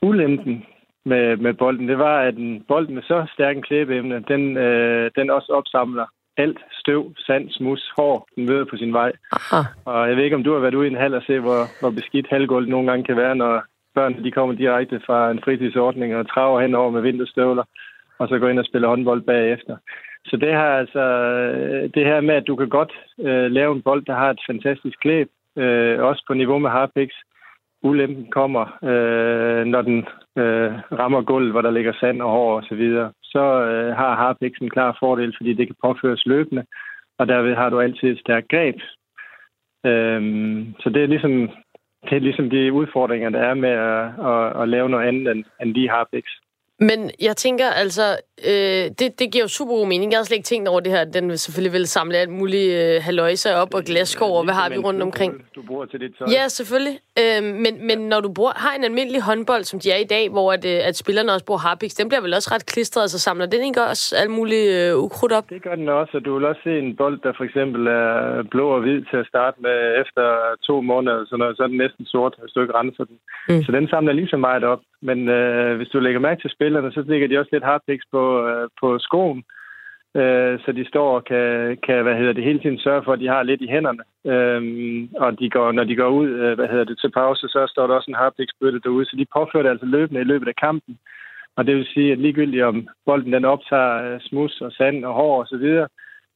Ulempen 0.01 0.65
med, 1.05 1.37
med 1.37 1.53
bolden, 1.53 1.87
det 1.87 1.97
var, 1.97 2.21
at 2.21 2.35
en 2.37 2.63
bold 2.67 2.87
med 2.87 3.01
så 3.01 3.25
stærk 3.33 3.55
en 3.55 3.61
klæbeemne, 3.61 4.23
den, 4.27 4.57
øh, 4.57 5.11
den 5.15 5.29
også 5.29 5.51
opsamler 5.51 6.05
alt 6.37 6.59
støv, 6.71 7.13
sand, 7.17 7.49
smus, 7.49 7.91
hår, 7.97 8.27
den 8.35 8.45
møder 8.45 8.65
på 8.65 8.77
sin 8.77 8.93
vej. 8.93 9.11
Aha. 9.31 9.61
Og 9.85 10.09
jeg 10.09 10.17
ved 10.17 10.23
ikke, 10.23 10.35
om 10.35 10.43
du 10.43 10.53
har 10.53 10.59
været 10.59 10.75
ude 10.75 10.87
i 10.87 10.91
en 10.91 10.97
hal 10.97 11.13
og 11.13 11.23
se, 11.27 11.39
hvor, 11.39 11.61
hvor 11.79 11.91
beskidt 11.91 12.27
halvgulvet 12.29 12.69
nogle 12.69 12.89
gange 12.89 13.05
kan 13.05 13.17
være, 13.17 13.35
når 13.35 13.63
børn 13.95 14.23
de 14.23 14.31
kommer 14.31 14.55
direkte 14.55 15.01
fra 15.05 15.31
en 15.31 15.41
fritidsordning 15.43 16.15
og 16.15 16.29
traver 16.29 16.61
henover 16.61 16.91
med 16.91 17.01
vinterstøvler, 17.01 17.63
og 18.19 18.27
så 18.27 18.39
går 18.39 18.49
ind 18.49 18.59
og 18.59 18.65
spiller 18.65 18.87
håndbold 18.87 19.21
bagefter. 19.21 19.77
Så 20.25 20.37
det 20.37 20.49
her, 20.49 20.71
altså, 20.81 21.03
det 21.95 22.05
her 22.05 22.21
med, 22.21 22.35
at 22.35 22.47
du 22.47 22.55
kan 22.55 22.69
godt 22.69 22.93
øh, 23.19 23.51
lave 23.51 23.75
en 23.75 23.81
bold, 23.81 24.05
der 24.05 24.15
har 24.15 24.29
et 24.29 24.39
fantastisk 24.47 24.99
klæb, 24.99 25.29
øh, 25.57 25.99
også 25.99 26.23
på 26.27 26.33
niveau 26.33 26.59
med 26.59 26.69
Harpix, 26.69 27.09
ulempen 27.83 28.31
kommer, 28.31 28.65
øh, 28.83 29.65
når 29.65 29.81
den 29.81 29.97
øh, 30.37 30.71
rammer 30.99 31.21
gulvet, 31.21 31.51
hvor 31.51 31.61
der 31.61 31.71
ligger 31.71 31.93
sand 31.93 32.21
og 32.21 32.31
hår 32.31 32.55
og 32.55 32.63
så 32.63 32.75
videre. 32.75 33.11
Så 33.33 33.43
øh, 33.69 33.95
har 33.95 34.15
Harpix 34.15 34.53
en 34.61 34.69
klar 34.69 34.97
fordel, 34.99 35.33
fordi 35.37 35.53
det 35.53 35.67
kan 35.67 35.75
påføres 35.85 36.25
løbende, 36.25 36.63
og 37.19 37.27
derved 37.27 37.55
har 37.55 37.69
du 37.69 37.79
altid 37.79 38.07
et 38.11 38.19
stærkt 38.19 38.47
greb. 38.49 38.75
Øhm, 39.85 40.73
så 40.79 40.89
det 40.89 41.03
er 41.03 41.07
ligesom 41.07 41.49
det 42.07 42.15
er 42.15 42.19
ligesom 42.19 42.49
de 42.49 42.73
udfordringer, 42.73 43.29
der 43.29 43.39
er 43.39 43.53
med 43.53 43.69
at, 43.69 44.03
at, 44.31 44.61
at 44.61 44.69
lave 44.69 44.89
noget 44.89 45.07
andet 45.07 45.31
end, 45.31 45.43
end 45.61 45.73
lige 45.73 45.89
Harpix. 45.89 46.23
Men 46.79 47.11
jeg 47.21 47.37
tænker 47.37 47.69
altså, 47.83 48.17
øh, 48.49 48.85
det, 48.99 49.19
det 49.19 49.31
giver 49.31 49.43
jo 49.43 49.47
super 49.47 49.73
god 49.73 49.87
mening. 49.87 50.11
Jeg 50.11 50.19
har 50.19 50.23
slet 50.23 50.37
ikke 50.37 50.45
tænkt 50.45 50.67
over 50.67 50.79
det 50.79 50.91
her. 50.91 51.03
Den 51.05 51.29
vil 51.29 51.39
selvfølgelig 51.39 51.73
vil 51.73 51.87
samle 51.87 52.17
alt 52.17 52.29
muligt 52.29 52.73
øh, 52.73 53.01
haløjse 53.03 53.55
op 53.55 53.73
og 53.73 53.83
glasskår, 53.83 54.37
og 54.37 54.43
hvad 54.43 54.53
har 54.53 54.69
vi 54.69 54.77
rundt 54.77 55.01
omkring? 55.01 55.45
Du 55.55 55.61
bruger 55.61 55.85
til 55.85 55.99
dit 55.99 56.11
tøj. 56.17 56.27
Ja, 56.31 56.47
selvfølgelig. 56.47 56.99
Øh, 57.21 57.43
men, 57.63 57.73
men 57.87 57.97
når 58.11 58.19
du 58.21 58.29
bruger, 58.37 58.53
har 58.55 58.73
en 58.75 58.83
almindelig 58.83 59.21
håndbold, 59.21 59.63
som 59.63 59.79
de 59.79 59.91
er 59.95 60.01
i 60.05 60.11
dag, 60.15 60.29
hvor 60.29 60.47
at, 60.55 60.63
øh, 60.73 60.79
at 60.89 60.95
spillerne 60.95 61.33
også 61.33 61.45
bruger 61.45 61.65
harpiks, 61.67 61.95
den 61.95 62.09
bliver 62.09 62.21
vel 62.21 62.33
også 62.33 62.49
ret 62.55 62.65
klistret, 62.65 63.09
så 63.09 63.19
samler 63.19 63.45
den 63.45 63.61
ikke 63.69 63.83
også 63.91 64.15
alt 64.21 64.31
muligt 64.31 64.67
øh, 64.77 65.03
ukrudt 65.05 65.33
op? 65.37 65.49
Det 65.49 65.63
gør 65.63 65.75
den 65.75 65.89
også, 65.89 66.13
og 66.17 66.25
du 66.25 66.33
vil 66.33 66.45
også 66.45 66.61
se 66.63 66.79
en 66.79 66.95
bold, 66.95 67.17
der 67.23 67.33
for 67.37 67.43
eksempel 67.43 67.87
er 67.87 68.43
blå 68.51 68.65
og 68.75 68.81
hvid 68.81 69.01
til 69.09 69.17
at 69.17 69.27
starte 69.27 69.57
med 69.61 69.77
efter 70.01 70.23
to 70.67 70.81
måneder, 70.81 71.25
så, 71.25 71.37
noget, 71.37 71.57
så 71.57 71.63
er 71.63 71.67
den 71.67 71.77
næsten 71.77 72.05
sort, 72.05 72.35
hvis 72.41 72.51
du 72.51 72.61
ikke 72.61 72.77
renser 72.79 73.03
den. 73.03 73.17
Mm. 73.49 73.63
Så 73.63 73.71
den 73.71 73.87
samler 73.87 74.13
lige 74.13 74.33
så 74.33 74.37
meget 74.37 74.63
op. 74.63 74.81
Men 75.01 75.29
øh, 75.29 75.77
hvis 75.77 75.89
du 75.89 75.99
lægger 75.99 76.19
mærke 76.19 76.41
til 76.41 76.55
spillerne, 76.55 76.91
så 76.91 77.01
ligger 77.07 77.27
de 77.27 77.39
også 77.39 77.49
lidt 77.53 77.69
harpiks 77.71 78.05
på, 78.11 78.47
øh, 78.47 78.69
på 78.81 78.99
skoen, 78.99 79.43
øh, 80.15 80.59
så 80.63 80.71
de 80.71 80.85
står 80.87 81.15
og 81.15 81.25
kan, 81.25 81.77
kan, 81.85 82.03
hvad 82.03 82.15
hedder 82.15 82.33
det, 82.33 82.43
hele 82.43 82.59
tiden 82.59 82.79
sørge 82.79 83.03
for, 83.03 83.13
at 83.13 83.19
de 83.19 83.27
har 83.27 83.43
lidt 83.43 83.61
i 83.61 83.67
hænderne. 83.67 84.03
Øhm, 84.25 85.09
og 85.15 85.39
de 85.39 85.49
går, 85.49 85.71
når 85.71 85.83
de 85.83 85.95
går 85.95 86.09
ud, 86.09 86.29
øh, 86.29 86.53
hvad 86.55 86.67
hedder 86.67 86.83
det, 86.83 86.99
til 86.99 87.11
pause, 87.11 87.47
så 87.47 87.67
står 87.69 87.87
der 87.87 87.95
også 87.95 88.11
en 88.11 88.21
harpiksbøtte 88.23 88.79
derude, 88.79 89.05
så 89.05 89.15
de 89.17 89.33
påfører 89.37 89.63
det 89.63 89.69
altså 89.69 89.85
løbende 89.85 90.21
i 90.21 90.31
løbet 90.31 90.47
af 90.47 90.55
kampen. 90.55 90.97
Og 91.55 91.67
det 91.67 91.75
vil 91.75 91.87
sige, 91.93 92.11
at 92.11 92.17
ligegyldigt 92.17 92.63
om 92.63 92.87
bolden 93.05 93.33
den 93.33 93.45
optager 93.45 94.13
øh, 94.13 94.19
smus 94.21 94.61
og 94.61 94.71
sand 94.71 95.05
og 95.05 95.13
hår 95.13 95.39
og 95.39 95.47
så 95.47 95.57
videre, 95.57 95.87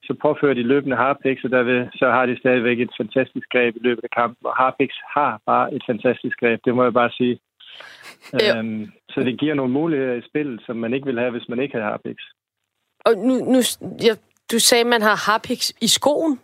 så 0.03 0.13
påfører 0.21 0.53
de 0.53 0.63
løbende 0.63 0.95
harpiks, 0.95 1.43
og 1.43 1.51
derved 1.51 1.87
så 1.95 2.09
har 2.09 2.25
de 2.25 2.39
stadigvæk 2.39 2.79
et 2.79 2.97
fantastisk 2.97 3.47
greb 3.49 3.75
i 3.75 3.79
løbet 3.83 4.03
af 4.03 4.09
kampen. 4.09 4.45
Og 4.45 4.55
harpiks 4.55 4.95
har 5.15 5.41
bare 5.45 5.73
et 5.73 5.83
fantastisk 5.89 6.39
greb, 6.39 6.59
det 6.65 6.75
må 6.75 6.83
jeg 6.83 6.93
bare 6.93 7.11
sige. 7.11 7.39
Ja. 8.33 8.59
Øhm, 8.59 8.91
så 9.09 9.19
det 9.23 9.39
giver 9.39 9.53
nogle 9.53 9.73
muligheder 9.73 10.13
i 10.13 10.27
spillet, 10.29 10.61
som 10.65 10.75
man 10.75 10.93
ikke 10.93 11.05
vil 11.05 11.19
have, 11.19 11.31
hvis 11.31 11.49
man 11.49 11.59
ikke 11.59 11.77
har 11.77 11.83
harpiks. 11.83 12.23
Og 13.07 13.13
nu, 13.27 13.33
nu 13.53 13.59
ja, 14.05 14.13
du 14.51 14.59
sagde, 14.59 14.81
at 14.81 14.87
man 14.95 15.01
har 15.01 15.15
harpiks 15.27 15.67
i 15.81 15.87
skoen. 15.87 16.39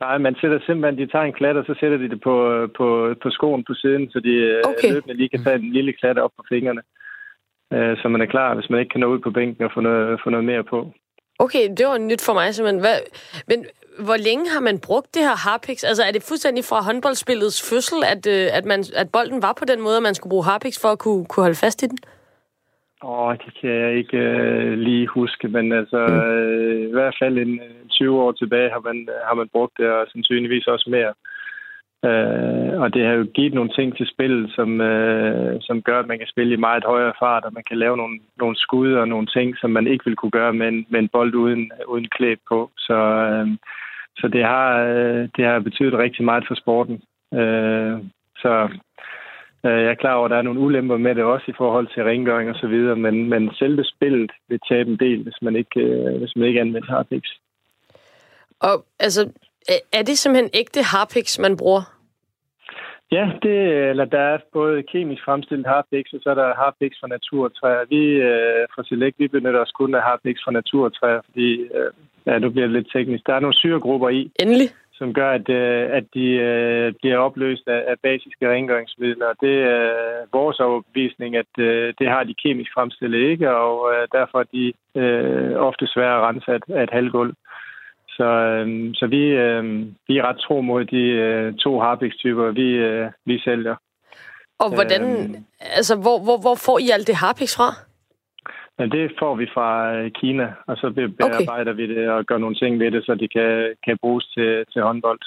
Nej, 0.00 0.18
man 0.18 0.34
sætter 0.40 0.58
simpelthen, 0.66 0.98
de 1.02 1.12
tager 1.12 1.24
en 1.24 1.38
klat, 1.40 1.56
og 1.56 1.64
så 1.64 1.74
sætter 1.80 1.98
de 1.98 2.08
det 2.08 2.20
på, 2.20 2.34
på, 2.76 2.86
på 3.22 3.30
skoen 3.30 3.64
på 3.64 3.74
siden, 3.74 4.10
så 4.10 4.20
de 4.20 4.34
øh, 4.48 4.62
Okay. 4.64 4.92
løbende 4.92 5.14
lige 5.16 5.28
kan 5.28 5.44
tage 5.44 5.56
en 5.56 5.72
lille 5.72 5.92
klat 5.92 6.18
op 6.18 6.30
på 6.36 6.42
fingrene. 6.48 6.82
Øh, 7.74 7.96
så 8.00 8.08
man 8.08 8.20
er 8.20 8.26
klar, 8.26 8.54
hvis 8.54 8.70
man 8.70 8.80
ikke 8.80 8.92
kan 8.92 9.00
nå 9.00 9.06
ud 9.14 9.18
på 9.18 9.30
bænken 9.30 9.64
og 9.64 9.70
få 9.74 9.80
noget, 9.80 10.20
få 10.24 10.30
noget 10.30 10.44
mere 10.44 10.64
på. 10.64 10.92
Okay, 11.38 11.64
det 11.76 11.86
var 11.86 11.98
nyt 11.98 12.22
for 12.26 12.32
mig 12.32 12.54
simpelthen. 12.54 12.80
Hvad, 12.80 12.98
men 13.46 13.66
hvor 14.06 14.16
længe 14.16 14.50
har 14.50 14.60
man 14.60 14.78
brugt 14.78 15.14
det 15.14 15.22
her 15.22 15.36
harpiks? 15.36 15.84
Altså 15.84 16.02
er 16.02 16.12
det 16.12 16.22
fuldstændig 16.22 16.64
fra 16.64 16.82
håndboldspillets 16.82 17.70
fødsel, 17.70 17.98
at, 18.12 18.26
øh, 18.26 18.46
at, 18.58 18.64
man, 18.64 18.84
at 18.96 19.08
bolden 19.12 19.42
var 19.42 19.52
på 19.58 19.64
den 19.64 19.80
måde, 19.80 19.96
at 19.96 20.02
man 20.02 20.14
skulle 20.14 20.30
bruge 20.30 20.44
harpiks 20.44 20.78
for 20.82 20.88
at 20.88 20.98
kunne, 20.98 21.26
kunne 21.26 21.44
holde 21.44 21.62
fast 21.64 21.82
i 21.82 21.86
den? 21.86 21.98
Åh, 23.04 23.32
det 23.44 23.54
kan 23.60 23.70
jeg 23.70 23.96
ikke 23.96 24.18
øh, 24.18 24.78
lige 24.78 25.06
huske, 25.06 25.48
men 25.48 25.72
altså 25.72 25.98
øh, 25.98 26.88
i 26.88 26.92
hvert 26.92 27.16
fald 27.22 27.38
en 27.38 27.60
øh, 27.60 27.88
20 27.90 28.22
år 28.22 28.32
tilbage 28.32 28.70
har 28.70 28.80
man, 28.80 29.08
har 29.28 29.34
man 29.34 29.48
brugt 29.48 29.72
det, 29.78 29.90
og 29.90 30.06
sandsynligvis 30.12 30.66
også 30.66 30.90
mere. 30.90 31.12
Øh, 32.04 32.80
og 32.80 32.94
det 32.94 33.06
har 33.06 33.12
jo 33.12 33.26
givet 33.34 33.54
nogle 33.54 33.70
ting 33.74 33.96
til 33.96 34.06
spillet, 34.06 34.52
som, 34.54 34.80
øh, 34.80 35.56
som 35.60 35.82
gør, 35.82 35.98
at 35.98 36.06
man 36.06 36.18
kan 36.18 36.26
spille 36.26 36.52
i 36.54 36.64
meget 36.66 36.84
højere 36.84 37.12
fart, 37.18 37.44
og 37.44 37.52
man 37.52 37.64
kan 37.68 37.78
lave 37.78 37.96
nogle, 37.96 38.18
nogle 38.36 38.56
skud 38.56 38.92
og 38.92 39.08
nogle 39.08 39.26
ting, 39.26 39.56
som 39.58 39.70
man 39.70 39.86
ikke 39.86 40.04
ville 40.04 40.16
kunne 40.16 40.38
gøre 40.40 40.52
med 40.52 40.68
en, 40.68 40.86
med 40.90 41.00
en 41.00 41.08
bold 41.08 41.34
uden, 41.34 41.70
uden 41.88 42.08
klæb 42.08 42.38
på. 42.48 42.70
Så, 42.78 42.94
øh, 42.94 43.48
så 44.16 44.28
det, 44.28 44.44
har, 44.44 44.82
øh, 44.82 45.28
det 45.36 45.44
har 45.44 45.58
betydet 45.58 45.94
rigtig 45.94 46.24
meget 46.24 46.44
for 46.48 46.54
sporten. 46.54 47.02
Øh, 47.34 47.98
så 48.42 48.48
øh, 48.48 48.70
jeg 49.64 49.84
er 49.84 49.94
klar 49.94 50.14
over, 50.14 50.24
at 50.24 50.30
der 50.30 50.36
er 50.36 50.42
nogle 50.42 50.60
ulemper 50.60 50.96
med 50.96 51.14
det 51.14 51.24
også 51.24 51.44
i 51.48 51.54
forhold 51.56 51.86
til 51.94 52.04
rengøring 52.04 52.50
og 52.50 52.56
så 52.56 52.66
videre, 52.66 52.96
men, 52.96 53.28
men 53.28 53.50
selve 53.54 53.84
spillet 53.84 54.30
vil 54.48 54.60
tabe 54.68 54.90
en 54.90 54.96
del, 54.96 55.22
hvis 55.22 55.38
man 55.42 55.56
ikke, 55.56 55.80
øh, 55.80 56.18
hvis 56.18 56.36
man 56.36 56.48
ikke 56.48 56.60
anvender 56.60 56.88
harpiks. 56.88 57.30
Og 58.60 58.84
altså, 59.00 59.22
er- 59.68 59.98
er 59.98 60.02
det 60.02 60.18
simpelthen 60.18 60.50
ægte 60.54 60.82
harpiks, 60.82 61.38
man 61.38 61.56
bruger? 61.56 61.82
Ja, 63.12 63.30
det, 63.42 63.56
eller 63.90 64.04
der 64.04 64.20
er 64.20 64.38
både 64.52 64.82
kemisk 64.82 65.24
fremstillet 65.24 65.66
harpiks, 65.66 66.12
og 66.12 66.20
så 66.22 66.30
er 66.30 66.34
der 66.34 66.54
harpiks 66.54 66.96
fra 67.00 67.08
naturtræer. 67.08 67.84
Vi 67.88 68.02
øh, 68.06 68.66
fra 68.74 68.82
Select, 68.84 69.18
vi 69.18 69.28
benytter 69.28 69.60
os 69.60 69.70
kun 69.70 69.94
af 69.94 70.02
harpiks 70.02 70.40
fra 70.44 70.52
naturtræer, 70.52 71.20
fordi, 71.24 71.48
øh, 71.60 71.90
ja, 72.26 72.38
nu 72.38 72.50
bliver 72.50 72.66
det 72.66 72.76
lidt 72.76 72.92
teknisk. 72.92 73.26
Der 73.26 73.34
er 73.34 73.40
nogle 73.40 73.54
syregrupper 73.54 74.08
i, 74.08 74.30
Endelig. 74.42 74.68
Som 74.98 75.14
gør, 75.14 75.30
at, 75.38 75.48
øh, 75.48 75.88
at 75.98 76.04
de 76.14 76.26
øh, 76.50 76.92
bliver 77.00 77.18
opløst 77.18 77.68
af, 77.68 77.84
af 77.88 77.94
basiske 78.02 78.50
rengøringsmidler. 78.52 79.26
Og 79.26 79.36
det 79.40 79.56
er 79.62 79.92
vores 80.32 80.60
overbevisning, 80.60 81.36
at 81.36 81.52
øh, 81.58 81.94
det 81.98 82.08
har 82.08 82.22
de 82.24 82.34
kemisk 82.44 82.70
fremstillet 82.74 83.18
ikke, 83.30 83.50
og 83.56 83.92
øh, 83.94 84.08
derfor 84.12 84.38
er 84.40 84.48
de 84.58 84.72
øh, 85.00 85.52
ofte 85.68 85.86
svære 85.86 86.16
at 86.18 86.22
rense 86.28 86.50
af, 86.52 86.56
et- 86.56 86.74
af 86.78 86.82
et 86.82 86.90
halvgulv. 86.92 87.34
Så, 88.08 88.24
øh, 88.24 88.90
så 88.94 89.06
vi, 89.06 89.22
øh, 89.44 89.64
vi 90.08 90.18
er 90.18 90.28
ret 90.28 90.38
tro 90.38 90.60
mod 90.60 90.84
de 90.84 91.02
øh, 91.02 91.54
to 91.54 91.80
harpiks-typer, 91.80 92.50
vi, 92.50 92.68
øh, 92.72 93.06
vi 93.24 93.38
sælger. 93.38 93.76
Og 94.58 94.74
hvordan, 94.74 95.02
Øhm. 95.02 95.34
altså, 95.60 95.94
hvor, 95.96 96.18
hvor, 96.24 96.38
hvor 96.40 96.54
får 96.66 96.78
I 96.78 96.88
alt 96.92 97.06
det 97.06 97.14
harpiks 97.14 97.56
fra? 97.56 97.68
Men 98.78 98.90
det 98.90 99.12
får 99.18 99.34
vi 99.40 99.46
fra 99.54 99.68
øh, 99.96 100.10
Kina, 100.20 100.46
og 100.66 100.76
så 100.76 100.86
be- 100.96 101.08
bearbejder 101.08 101.72
okay. 101.72 101.86
vi 101.86 101.94
det 101.94 102.10
og 102.10 102.24
gør 102.24 102.38
nogle 102.38 102.56
ting 102.56 102.80
ved 102.80 102.90
det, 102.90 103.04
så 103.06 103.14
de 103.14 103.28
kan, 103.28 103.74
kan 103.84 103.96
bruges 104.02 104.26
til, 104.34 104.64
til 104.72 104.82
håndbold. 104.82 105.20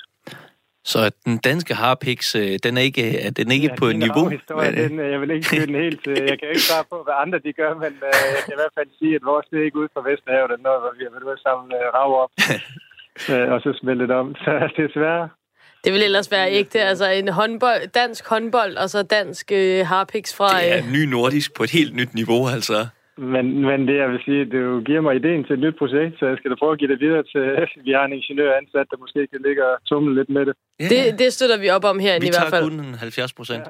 Så 0.84 1.00
den 1.26 1.38
danske 1.38 1.74
harpiks, 1.74 2.36
øh, 2.36 2.54
den 2.64 2.78
er 2.78 2.82
ikke, 2.82 3.06
er 3.28 3.32
den 3.32 3.52
ikke 3.52 3.70
på 3.80 3.86
er 3.86 3.90
en 3.90 4.00
niveau? 4.00 4.30
Historie, 4.30 4.72
øh, 4.72 4.78
den, 4.90 5.00
øh, 5.00 5.12
jeg 5.12 5.22
vil 5.22 5.32
ikke 5.32 5.46
skyde 5.46 5.68
den 5.68 5.76
helt 5.76 6.04
til. 6.04 6.18
Jeg 6.32 6.38
kan 6.40 6.48
ikke 6.54 6.68
svare 6.70 6.86
på, 6.92 6.98
hvad 7.06 7.14
andre 7.24 7.40
de 7.46 7.54
gør, 7.54 7.74
men 7.84 7.94
øh, 8.10 8.18
jeg 8.36 8.42
kan 8.46 8.54
i 8.58 8.60
hvert 8.62 8.76
fald 8.78 8.90
sige, 9.00 9.16
at 9.16 9.24
vores 9.32 9.46
det 9.52 9.60
er 9.60 9.66
ikke 9.66 9.80
ude 9.82 9.90
fra 9.94 10.02
Vesterhavet, 10.10 10.62
noget, 10.68 10.80
hvor 10.84 10.94
vi 10.98 11.04
har 11.06 11.12
været 11.14 11.24
ude 11.28 11.38
at 11.40 11.44
samle 11.48 11.76
øh, 11.82 11.88
rav 11.98 12.12
op, 12.24 12.32
øh, 13.32 13.48
og 13.54 13.60
så 13.64 13.70
smelte 13.82 14.08
det 14.08 14.16
om. 14.24 14.36
Så 14.44 14.52
desværre, 14.78 15.30
Det 15.84 15.94
vil 15.94 16.04
ellers 16.04 16.32
være 16.32 16.48
ægte, 16.60 16.80
altså 16.92 17.08
en 17.10 17.28
håndbold, 17.40 17.82
dansk 18.02 18.24
håndbold, 18.30 18.74
og 18.84 18.88
så 18.90 19.00
dansk 19.04 19.46
øh, 19.52 19.86
harpiks 19.86 20.32
fra... 20.38 20.50
Det 20.62 20.74
er 20.74 20.78
Øh, 20.78 20.92
ny 20.98 21.04
nordisk 21.16 21.50
på 21.58 21.64
et 21.64 21.72
helt 21.80 21.94
nyt 22.00 22.14
niveau, 22.14 22.42
altså. 22.58 22.78
Men, 23.34 23.46
men 23.70 23.80
det, 23.88 23.96
jeg 24.04 24.10
vil 24.12 24.22
sige, 24.26 24.46
det 24.52 24.60
jo 24.70 24.82
giver 24.86 25.02
mig 25.02 25.16
ideen 25.16 25.44
til 25.44 25.54
et 25.54 25.64
nyt 25.66 25.78
projekt, 25.82 26.14
så 26.20 26.26
jeg 26.26 26.38
skal 26.38 26.52
da 26.52 26.56
prøve 26.62 26.72
at 26.72 26.80
give 26.80 26.92
det 26.94 27.00
videre 27.06 27.24
til, 27.34 27.44
vi 27.88 27.92
har 27.98 28.06
en 28.06 28.14
ingeniør 28.14 28.52
ansat, 28.62 28.88
der 28.92 28.98
måske 28.98 29.28
kan 29.32 29.42
ligge 29.48 29.62
og 29.70 29.76
tumle 29.90 30.16
lidt 30.20 30.30
med 30.30 30.46
det. 30.46 30.54
Ja, 30.80 30.86
det, 30.92 31.20
det 31.20 31.34
støtter 31.34 31.58
vi 31.58 31.70
op 31.70 31.84
om 31.84 31.98
vi 32.00 32.04
i 32.04 32.06
hvert 32.06 32.34
tager 32.34 32.50
fald. 32.50 32.64
kun 32.64 32.80
en 32.80 32.96
70 32.96 33.34
procent. 33.34 33.64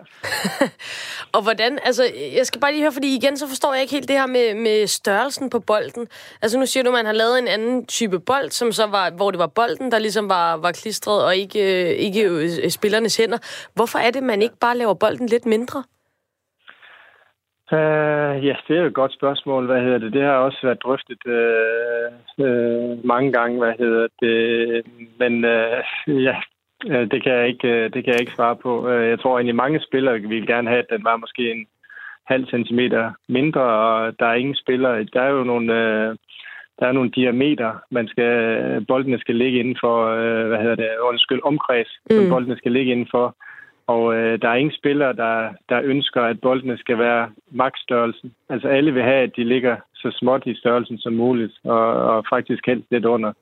Og 1.35 1.41
hvordan, 1.43 1.79
altså, 1.83 2.03
jeg 2.37 2.45
skal 2.45 2.61
bare 2.61 2.71
lige 2.71 2.81
høre, 2.81 2.91
fordi 2.91 3.15
igen, 3.15 3.37
så 3.37 3.47
forstår 3.47 3.73
jeg 3.73 3.81
ikke 3.81 3.93
helt 3.93 4.07
det 4.07 4.15
her 4.15 4.27
med, 4.27 4.55
med 4.55 4.87
størrelsen 4.87 5.49
på 5.49 5.59
bolden. 5.59 6.07
Altså, 6.41 6.59
nu 6.59 6.65
siger 6.65 6.83
du, 6.83 6.89
at 6.89 6.93
man 6.93 7.05
har 7.05 7.13
lavet 7.13 7.39
en 7.39 7.47
anden 7.47 7.85
type 7.85 8.19
bold, 8.19 8.49
som 8.51 8.71
så 8.71 8.85
var, 8.85 9.09
hvor 9.09 9.31
det 9.31 9.39
var 9.39 9.47
bolden, 9.47 9.91
der 9.91 9.99
ligesom 9.99 10.29
var, 10.29 10.57
var 10.57 10.71
klistret, 10.71 11.25
og 11.25 11.35
ikke, 11.35 11.59
øh, 11.83 11.89
ikke 11.89 12.29
øh, 12.29 12.69
spillernes 12.69 13.17
hænder. 13.17 13.37
Hvorfor 13.75 13.99
er 13.99 14.11
det, 14.11 14.23
man 14.23 14.41
ikke 14.41 14.55
bare 14.59 14.77
laver 14.77 14.93
bolden 14.93 15.27
lidt 15.27 15.45
mindre? 15.45 15.83
Uh, 17.73 18.45
ja, 18.45 18.55
det 18.67 18.75
er 18.75 18.81
jo 18.81 18.87
et 18.87 18.93
godt 18.93 19.13
spørgsmål. 19.13 19.65
Hvad 19.65 19.81
hedder 19.81 19.97
det? 19.97 20.13
Det 20.13 20.21
har 20.21 20.33
også 20.33 20.59
været 20.63 20.83
drøftet 20.83 21.21
uh, 21.25 22.07
uh, 22.45 23.05
mange 23.05 23.31
gange, 23.31 23.59
hvad 23.59 23.73
hedder 23.79 24.07
det. 24.21 24.85
Men 25.19 25.33
uh, 25.45 26.23
ja, 26.23 26.35
uh, 26.85 27.05
det 27.11 27.23
kan, 27.23 27.33
jeg 27.33 27.47
ikke, 27.47 27.67
uh, 27.67 27.93
det 27.93 28.03
kan 28.03 28.13
jeg 28.13 28.19
ikke 28.19 28.31
svare 28.31 28.55
på. 28.55 28.87
Uh, 28.87 29.07
jeg 29.07 29.19
tror 29.19 29.37
egentlig, 29.37 29.55
mange 29.55 29.79
spillere 29.79 30.19
ville 30.19 30.47
gerne 30.47 30.69
have, 30.69 30.79
at 30.79 30.89
den 30.89 31.03
var 31.03 31.17
måske 31.17 31.51
en 31.51 31.65
halv 32.27 32.45
centimeter 32.47 33.11
mindre, 33.29 33.61
og 33.61 34.13
der 34.19 34.25
er 34.25 34.33
ingen 34.33 34.55
spillere. 34.55 35.03
Der 35.03 35.21
er 35.21 35.29
jo 35.29 35.43
nogle, 35.43 35.73
uh, 35.73 36.15
der 36.79 36.85
er 36.87 36.91
nogle 36.91 37.11
diameter, 37.11 37.71
man 37.91 38.07
skal, 38.07 38.85
boldene 38.87 39.19
skal 39.19 39.35
ligge 39.35 39.59
inden 39.59 39.77
for, 39.83 39.95
uh, 40.13 40.47
hvad 40.47 40.57
hedder 40.57 40.75
det, 40.75 40.89
undskyld, 41.01 41.39
omkreds, 41.43 41.89
mm. 42.09 42.15
som 42.15 42.29
boldene 42.29 42.57
skal 42.57 42.71
ligge 42.71 42.91
inden 42.91 43.07
for. 43.11 43.35
Og 43.87 44.15
øh, 44.15 44.41
der 44.41 44.49
er 44.49 44.55
ingen 44.55 44.75
spillere, 44.75 45.13
der, 45.13 45.49
der 45.69 45.81
ønsker, 45.83 46.21
at 46.21 46.41
boldene 46.41 46.77
skal 46.77 46.97
være 46.97 47.29
maksstørrelsen. 47.51 48.33
Altså 48.49 48.67
alle 48.67 48.93
vil 48.93 49.03
have, 49.03 49.23
at 49.23 49.35
de 49.35 49.43
ligger 49.43 49.75
så 49.95 50.17
småt 50.19 50.43
i 50.45 50.55
størrelsen 50.55 50.97
som 50.97 51.13
muligt, 51.13 51.53
og, 51.63 51.93
og 51.93 52.25
faktisk 52.29 52.65
helst 52.67 52.87
lidt 52.91 53.05
under. 53.05 53.33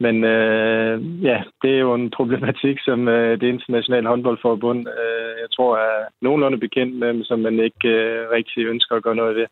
Men 0.00 0.24
øh, 0.24 1.24
ja, 1.24 1.42
det 1.62 1.74
er 1.74 1.78
jo 1.78 1.94
en 1.94 2.10
problematik, 2.10 2.78
som 2.84 3.08
øh, 3.08 3.40
det 3.40 3.46
internationale 3.46 4.08
håndboldforbund, 4.08 4.78
øh, 4.78 5.34
jeg 5.42 5.50
tror, 5.56 5.76
er 5.76 6.04
nogenlunde 6.20 6.58
bekendt 6.58 6.94
med, 6.94 7.12
men 7.12 7.24
som 7.24 7.38
man 7.38 7.60
ikke 7.60 7.88
øh, 7.88 8.30
rigtig 8.30 8.66
ønsker 8.66 8.96
at 8.96 9.02
gøre 9.02 9.14
noget 9.14 9.36
ved. 9.36 9.46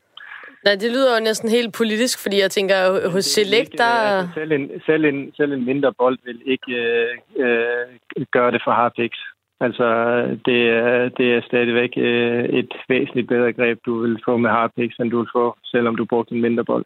Nej, 0.65 0.75
det 0.75 0.91
lyder 0.93 1.15
jo 1.17 1.25
næsten 1.25 1.49
helt 1.49 1.75
politisk, 1.75 2.23
fordi 2.23 2.41
jeg 2.41 2.51
tænker, 2.51 3.11
hos 3.11 3.25
Select, 3.25 3.61
ikke, 3.61 3.77
der... 3.77 3.95
øh, 4.03 4.19
altså, 4.19 4.35
selv, 4.35 4.53
en, 4.53 4.71
selv, 4.87 5.05
en, 5.05 5.33
selv 5.37 5.53
en 5.53 5.65
mindre 5.65 5.93
bold 5.93 6.19
vil 6.25 6.41
ikke 6.47 6.73
øh, 6.73 7.09
øh, 7.45 8.27
gøre 8.31 8.51
det 8.51 8.63
for 8.65 8.71
harpiks. 8.71 9.19
Altså, 9.67 9.89
det 10.47 10.61
er, 10.69 11.09
det 11.19 11.27
er 11.35 11.41
stadigvæk 11.51 11.93
øh, 11.97 12.45
et 12.61 12.73
væsentligt 12.89 13.29
bedre 13.29 13.53
greb, 13.53 13.79
du 13.87 14.01
vil 14.03 14.17
få 14.25 14.37
med 14.37 14.51
harpiks, 14.51 14.97
end 14.97 15.11
du 15.11 15.19
vil 15.19 15.29
få, 15.37 15.57
selvom 15.65 15.97
du 15.97 16.05
brugte 16.05 16.35
en 16.35 16.41
mindre 16.41 16.65
bold. 16.65 16.85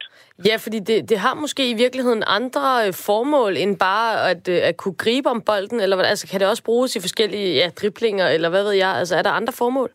Ja, 0.48 0.56
fordi 0.56 0.78
det, 0.78 1.08
det 1.10 1.18
har 1.18 1.34
måske 1.34 1.70
i 1.70 1.74
virkeligheden 1.74 2.22
andre 2.26 2.86
øh, 2.86 2.92
formål, 3.06 3.56
end 3.56 3.78
bare 3.78 4.30
at, 4.30 4.48
øh, 4.48 4.58
at 4.62 4.76
kunne 4.76 4.94
gribe 4.94 5.28
om 5.28 5.42
bolden, 5.46 5.80
eller? 5.80 5.96
Altså, 5.96 6.28
kan 6.30 6.40
det 6.40 6.48
også 6.48 6.64
bruges 6.64 6.96
i 6.96 7.00
forskellige 7.00 7.54
ja, 7.54 7.68
driblinger, 7.80 8.28
eller 8.28 8.48
hvad 8.48 8.62
ved 8.62 8.72
jeg? 8.72 8.92
Altså, 9.00 9.16
er 9.16 9.22
der 9.22 9.30
andre 9.30 9.52
formål? 9.52 9.90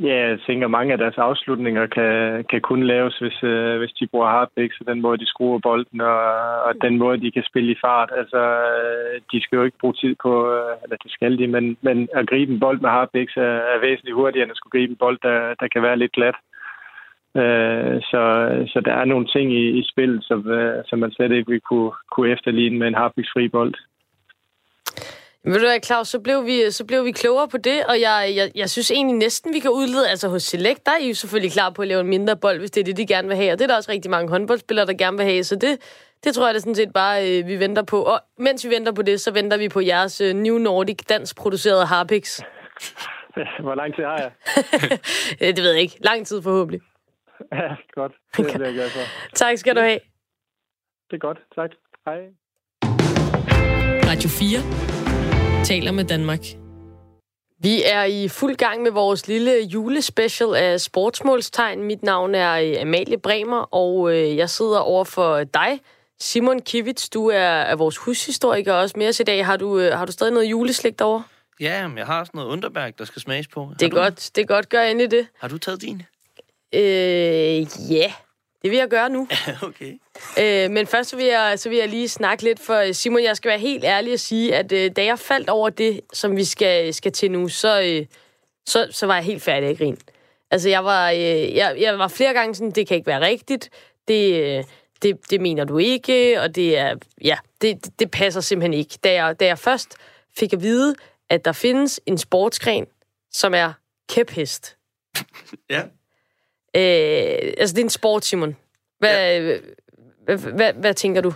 Ja, 0.00 0.28
jeg 0.28 0.38
tænker, 0.46 0.68
mange 0.68 0.92
af 0.92 0.98
deres 0.98 1.18
afslutninger 1.18 1.86
kan, 1.86 2.44
kan 2.50 2.60
kun 2.60 2.82
laves, 2.82 3.18
hvis, 3.18 3.42
øh, 3.42 3.78
hvis 3.78 3.92
de 3.92 4.06
bruger 4.06 4.28
hardbacks, 4.28 4.76
så 4.76 4.84
den 4.84 5.00
måde, 5.00 5.18
de 5.18 5.26
skruer 5.26 5.58
bolden, 5.58 6.00
og, 6.00 6.20
og 6.62 6.74
den 6.82 6.98
måde, 6.98 7.20
de 7.20 7.30
kan 7.30 7.44
spille 7.50 7.72
i 7.72 7.80
fart. 7.84 8.10
Altså, 8.16 8.40
øh, 8.74 9.20
de 9.32 9.42
skal 9.42 9.56
jo 9.56 9.62
ikke 9.62 9.78
bruge 9.78 9.94
tid 9.94 10.14
på, 10.22 10.52
øh, 10.52 10.74
eller 10.82 10.96
det 11.02 11.10
skal 11.12 11.38
de, 11.38 11.46
men, 11.46 11.76
men 11.82 12.08
at 12.14 12.28
gribe 12.28 12.52
en 12.52 12.60
bold 12.60 12.80
med 12.80 12.90
hardbacks 12.90 13.36
er, 13.36 13.56
er 13.72 13.80
væsentligt 13.80 14.14
hurtigere, 14.14 14.42
end 14.42 14.50
at 14.50 14.56
skulle 14.56 14.80
gribe 14.80 14.90
en 14.90 15.02
bold, 15.04 15.18
der, 15.22 15.54
der 15.60 15.68
kan 15.68 15.82
være 15.82 15.98
lidt 15.98 16.12
glat. 16.12 16.36
Øh, 17.36 17.96
så, 18.10 18.22
så 18.72 18.80
der 18.84 18.92
er 18.92 19.04
nogle 19.04 19.26
ting 19.26 19.52
i, 19.52 19.64
i 19.80 19.82
spillet, 19.92 20.24
som, 20.24 20.50
øh, 20.50 20.84
som 20.86 20.98
man 20.98 21.12
slet 21.12 21.32
ikke 21.32 21.50
vil 21.50 21.60
kunne, 21.60 21.92
kunne 22.12 22.30
efterligne 22.30 22.78
med 22.78 22.88
en 22.88 22.94
hardbacks-fri 23.00 23.48
bold. 23.48 23.74
Ved 25.44 25.54
du 25.54 25.66
hvad, 25.66 25.80
Claus, 25.84 26.08
så 26.08 26.20
blev, 26.20 26.46
vi, 26.46 26.70
så 26.70 26.84
blev 26.84 27.04
vi 27.04 27.12
klogere 27.12 27.48
på 27.48 27.56
det, 27.56 27.84
og 27.86 28.00
jeg, 28.00 28.32
jeg, 28.36 28.50
jeg 28.54 28.70
synes 28.70 28.90
egentlig 28.90 29.16
næsten, 29.16 29.54
vi 29.54 29.58
kan 29.58 29.70
udlede, 29.70 30.08
altså 30.10 30.28
hos 30.28 30.42
Select, 30.42 30.86
der 30.86 30.92
er 30.92 30.98
I 30.98 31.08
jo 31.08 31.14
selvfølgelig 31.14 31.52
klar 31.52 31.70
på 31.70 31.82
at 31.82 31.88
lave 31.88 32.00
en 32.00 32.06
mindre 32.06 32.36
bold, 32.36 32.58
hvis 32.58 32.70
det 32.70 32.80
er 32.80 32.84
det, 32.84 32.96
de 32.96 33.06
gerne 33.06 33.28
vil 33.28 33.36
have, 33.36 33.52
og 33.52 33.58
det 33.58 33.64
er 33.64 33.68
der 33.68 33.76
også 33.76 33.92
rigtig 33.92 34.10
mange 34.10 34.28
håndboldspillere, 34.28 34.86
der 34.86 34.92
gerne 34.92 35.16
vil 35.16 35.26
have, 35.26 35.44
så 35.44 35.56
det, 35.56 35.78
det 36.24 36.34
tror 36.34 36.46
jeg 36.46 36.54
det 36.54 36.62
sådan 36.62 36.74
set 36.74 36.92
bare, 36.92 37.38
øh, 37.38 37.46
vi 37.46 37.60
venter 37.60 37.82
på. 37.82 38.02
Og 38.02 38.20
mens 38.38 38.64
vi 38.64 38.70
venter 38.70 38.92
på 38.92 39.02
det, 39.02 39.20
så 39.20 39.30
venter 39.30 39.56
vi 39.56 39.68
på 39.68 39.80
jeres 39.80 40.20
øh, 40.20 40.34
New 40.34 40.58
Nordic 40.58 40.98
dansk 41.08 41.36
producerede 41.36 41.86
Harpix. 41.86 42.40
Hvor 43.64 43.74
lang 43.74 43.94
tid 43.94 44.04
har 44.04 44.18
jeg? 44.18 44.30
Øh, 45.42 45.56
det 45.56 45.62
ved 45.62 45.72
jeg 45.72 45.80
ikke. 45.80 45.96
Lang 46.00 46.26
tid 46.26 46.42
forhåbentlig. 46.42 46.80
Ja, 47.52 47.68
godt. 47.94 48.12
Det 48.36 48.44
bliver 48.46 48.64
jeg 48.64 48.74
glad 48.74 48.90
for. 48.90 49.00
Tak 49.34 49.58
skal 49.58 49.76
du 49.76 49.80
have. 49.80 50.00
Det 51.10 51.16
er 51.16 51.18
godt. 51.18 51.38
Tak. 51.54 51.70
Hej. 52.04 52.18
Radio 54.10 54.28
4 54.28 55.07
taler 55.68 55.92
med 55.92 56.04
Danmark. 56.04 56.40
Vi 57.60 57.82
er 57.84 58.04
i 58.04 58.28
fuld 58.28 58.56
gang 58.56 58.82
med 58.82 58.90
vores 58.90 59.28
lille 59.28 59.62
julespecial 59.62 60.54
af 60.54 60.80
sportsmålstegn. 60.80 61.82
Mit 61.82 62.02
navn 62.02 62.34
er 62.34 62.52
øh, 62.52 62.80
Amalie 62.80 63.18
Bremer, 63.18 63.74
og 63.74 64.14
øh, 64.14 64.36
jeg 64.36 64.50
sidder 64.50 64.78
over 64.78 65.04
for 65.04 65.44
dig, 65.44 65.80
Simon 66.20 66.60
Kivits. 66.62 67.08
Du 67.08 67.26
er, 67.26 67.38
er 67.38 67.76
vores 67.76 67.96
hushistoriker 67.96 68.72
også 68.72 68.94
med 68.98 69.08
os 69.08 69.20
i 69.20 69.22
dag. 69.22 69.46
Har 69.46 69.56
du, 69.56 69.78
øh, 69.78 69.98
har 69.98 70.06
du 70.06 70.12
stadig 70.12 70.32
noget 70.32 70.50
juleslik 70.50 70.98
derovre? 70.98 71.22
Ja, 71.60 71.88
men 71.88 71.98
jeg 71.98 72.06
har 72.06 72.24
sådan 72.24 72.38
noget 72.38 72.52
underbærk, 72.52 72.98
der 72.98 73.04
skal 73.04 73.22
smages 73.22 73.48
på. 73.48 73.68
Det 73.80 73.86
er 73.86 73.90
du, 73.90 73.96
godt. 73.96 74.30
Det 74.34 74.42
er 74.42 74.46
godt. 74.46 74.68
Gør 74.68 74.82
endelig 74.82 75.10
det. 75.10 75.26
Har 75.40 75.48
du 75.48 75.58
taget 75.58 75.82
din? 75.82 76.02
Øh, 76.74 77.90
ja, 77.92 78.12
det 78.62 78.70
vil 78.70 78.78
jeg 78.78 78.88
gøre 78.88 79.10
nu. 79.10 79.28
okay. 79.68 79.98
Øh, 80.38 80.70
men 80.70 80.86
først 80.86 81.10
så 81.10 81.16
vil, 81.16 81.26
jeg, 81.26 81.58
så 81.58 81.68
vil 81.68 81.78
jeg 81.78 81.88
lige 81.88 82.08
snakke 82.08 82.44
lidt, 82.44 82.60
for 82.60 82.92
Simon, 82.92 83.22
jeg 83.22 83.36
skal 83.36 83.48
være 83.48 83.58
helt 83.58 83.84
ærlig 83.84 84.12
og 84.12 84.20
sige, 84.20 84.54
at 84.54 84.72
øh, 84.72 84.90
da 84.96 85.04
jeg 85.04 85.18
faldt 85.18 85.50
over 85.50 85.70
det, 85.70 86.00
som 86.12 86.36
vi 86.36 86.44
skal, 86.44 86.94
skal 86.94 87.12
til 87.12 87.30
nu, 87.30 87.48
så, 87.48 87.82
øh, 87.82 88.06
så, 88.66 88.88
så 88.90 89.06
var 89.06 89.14
jeg 89.14 89.24
helt 89.24 89.42
færdig 89.42 89.68
at 89.68 89.78
grine. 89.78 89.96
Altså, 90.50 90.68
jeg 90.68 90.84
var, 90.84 91.10
øh, 91.10 91.54
jeg, 91.54 91.76
jeg 91.80 91.98
var 91.98 92.08
flere 92.08 92.34
gange 92.34 92.54
sådan, 92.54 92.70
det 92.70 92.88
kan 92.88 92.96
ikke 92.96 93.06
være 93.06 93.20
rigtigt, 93.20 93.70
det, 94.08 94.42
øh, 94.42 94.64
det, 95.02 95.30
det 95.30 95.40
mener 95.40 95.64
du 95.64 95.78
ikke, 95.78 96.40
og 96.40 96.54
det 96.54 96.78
er, 96.78 96.94
ja, 97.24 97.36
det, 97.60 97.98
det 97.98 98.10
passer 98.10 98.40
simpelthen 98.40 98.74
ikke. 98.74 98.98
Da 99.04 99.12
jeg, 99.12 99.40
da 99.40 99.46
jeg 99.46 99.58
først 99.58 99.96
fik 100.38 100.52
at 100.52 100.62
vide, 100.62 100.94
at 101.30 101.44
der 101.44 101.52
findes 101.52 102.00
en 102.06 102.18
sportsgren, 102.18 102.86
som 103.32 103.54
er 103.54 103.72
kæphest. 104.08 104.76
Ja. 105.70 105.82
Øh, 106.78 107.52
altså, 107.58 107.74
det 107.74 107.80
er 107.80 107.84
en 107.84 107.90
sport, 107.90 108.24
Simon. 108.24 108.56
Hvad, 108.98 109.10
ja. 109.10 109.40
hvad, 109.40 109.58
hvad, 110.24 110.52
hvad, 110.52 110.72
hvad 110.72 110.94
tænker 110.94 111.20
du? 111.20 111.32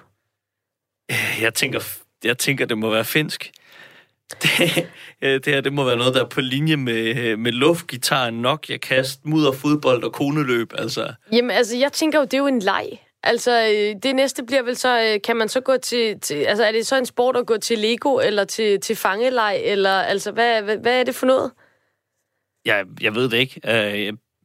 Jeg 1.40 1.55
tænker, 1.55 1.81
jeg 2.24 2.38
tænker, 2.38 2.66
det 2.66 2.78
må 2.78 2.90
være 2.90 3.05
finsk. 3.05 3.50
Det, 4.42 4.88
øh, 5.22 5.35
det 5.44 5.46
her, 5.46 5.61
det 5.61 5.72
må 5.72 5.85
være 5.85 5.96
noget, 5.96 6.14
der 6.14 6.24
er 6.24 6.28
på 6.28 6.40
linje 6.40 6.76
med, 6.76 7.37
med 7.37 7.52
luftgitar, 7.52 8.31
Nokia-kast, 8.31 9.24
mudder, 9.24 9.52
fodbold 9.52 10.05
og 10.05 10.12
koneløb, 10.12 10.72
altså. 10.78 11.14
Jamen, 11.33 11.50
altså, 11.50 11.76
jeg 11.76 11.92
tænker 11.92 12.18
jo, 12.18 12.24
det 12.24 12.35
er 12.35 12.38
jo 12.38 12.46
en 12.46 12.59
leg. 12.59 12.87
Altså, 13.22 13.62
øh, 13.62 14.02
det 14.02 14.16
næste 14.16 14.44
bliver 14.44 14.62
vel 14.62 14.76
så, 14.76 15.02
øh, 15.02 15.20
kan 15.24 15.37
man 15.37 15.48
så 15.48 15.61
gå 15.61 15.76
til, 15.76 16.20
til 16.20 16.35
altså, 16.35 16.64
er 16.64 16.72
det 16.72 16.87
så 16.87 16.98
en 16.98 17.07
sport 17.07 17.37
at 17.37 17.46
gå 17.46 17.57
til 17.57 17.78
Lego, 17.78 18.18
eller 18.18 18.44
til, 18.44 18.81
til 18.81 18.96
fangeleg, 18.96 19.61
eller, 19.64 19.90
altså, 19.90 20.33
hvad, 20.33 20.62
hvad, 20.62 20.76
hvad 20.76 21.00
er 21.00 21.05
det 21.05 21.14
for 21.14 21.26
noget? 21.26 21.52
Jeg, 22.64 22.85
jeg 23.00 23.14
ved 23.14 23.28
det 23.28 23.38
ikke. 23.38 23.61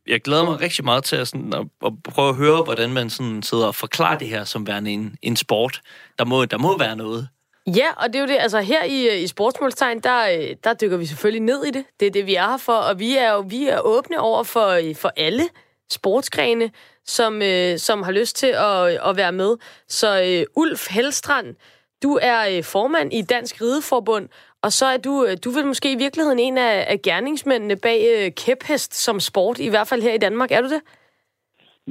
Jeg, 0.07 0.21
glæder 0.21 0.45
mig 0.45 0.61
rigtig 0.61 0.85
meget 0.85 1.03
til 1.03 1.15
at, 1.15 1.27
sådan, 1.27 1.53
at, 1.53 1.67
at 1.85 1.93
prøve 2.03 2.29
at 2.29 2.35
høre, 2.35 2.63
hvordan 2.63 2.93
man 2.93 3.09
sådan 3.09 3.43
sidder 3.43 3.67
og 3.67 3.75
forklarer 3.75 4.17
det 4.17 4.27
her 4.27 4.43
som 4.43 4.67
værende 4.67 4.91
en, 4.91 5.15
en 5.21 5.35
sport. 5.35 5.81
Der 6.19 6.25
må, 6.25 6.45
der 6.45 6.57
må 6.57 6.77
være 6.77 6.95
noget. 6.95 7.27
Ja, 7.75 7.87
og 7.97 8.07
det 8.07 8.15
er 8.15 8.19
jo 8.19 8.27
det, 8.27 8.37
altså 8.39 8.59
her 8.59 8.83
i, 8.83 9.07
øh, 9.07 9.21
i 9.21 9.27
Sportsmålstegn, 9.27 9.99
der, 9.99 10.29
øh, 10.29 10.55
der 10.63 10.73
dykker 10.73 10.97
vi 10.97 11.05
selvfølgelig 11.05 11.41
ned 11.41 11.65
i 11.65 11.71
det. 11.71 11.85
Det 11.99 12.05
er 12.05 12.11
det, 12.11 12.25
vi 12.25 12.35
er 12.35 12.49
her 12.49 12.57
for, 12.57 12.73
og 12.73 12.99
vi 12.99 13.17
er 13.17 13.31
jo 13.31 13.39
vi 13.47 13.67
er 13.67 13.79
åbne 13.79 14.19
over 14.19 14.43
for, 14.43 14.67
øh, 14.67 14.95
for 14.95 15.11
alle 15.17 15.43
sportsgrene, 15.91 16.71
som, 17.05 17.41
øh, 17.41 17.79
som 17.79 18.03
har 18.03 18.11
lyst 18.11 18.35
til 18.35 18.47
at, 18.47 18.87
at 19.09 19.17
være 19.17 19.31
med. 19.31 19.55
Så 19.87 20.21
øh, 20.23 20.45
Ulf 20.55 20.87
Helstrand, 20.89 21.55
du 22.03 22.19
er 22.21 22.57
øh, 22.57 22.63
formand 22.63 23.13
i 23.13 23.21
Dansk 23.21 23.61
Rideforbund, 23.61 24.29
og 24.67 24.71
så 24.79 24.85
er 24.85 24.99
du, 25.07 25.13
øh, 25.27 25.37
du 25.45 25.49
vil 25.55 25.65
måske 25.71 25.89
i 25.91 26.01
virkeligheden 26.05 26.39
en 26.39 26.57
af, 26.57 26.75
af 26.93 26.97
gerningsmændene 27.01 27.75
bag 27.87 27.99
øh, 28.13 28.31
kæphest 28.43 28.93
som 29.05 29.19
sport, 29.19 29.59
i 29.59 29.69
hvert 29.69 29.87
fald 29.87 30.01
her 30.01 30.13
i 30.13 30.23
Danmark. 30.25 30.51
Er 30.51 30.61
du 30.61 30.69
det? 30.75 30.81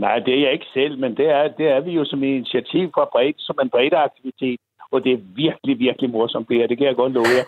Nej, 0.04 0.18
det 0.18 0.34
er 0.34 0.42
jeg 0.44 0.52
ikke 0.52 0.70
selv, 0.74 0.98
men 0.98 1.16
det 1.16 1.26
er, 1.38 1.48
det 1.58 1.66
er 1.68 1.80
vi 1.80 1.90
jo 1.90 2.04
som 2.04 2.22
initiativ 2.22 2.90
fra 2.94 3.08
bredt, 3.12 3.36
som 3.38 3.56
en 3.62 3.70
bredt 3.70 3.94
aktivitet. 3.94 4.60
Og 4.90 5.04
det 5.04 5.12
er 5.12 5.20
virkelig, 5.44 5.78
virkelig 5.78 6.10
morsomt, 6.10 6.48
det 6.48 6.56
her. 6.56 6.66
Det 6.66 6.78
kan 6.78 6.86
jeg 6.86 6.96
godt 6.96 7.12
love 7.12 7.32
jer. 7.38 7.46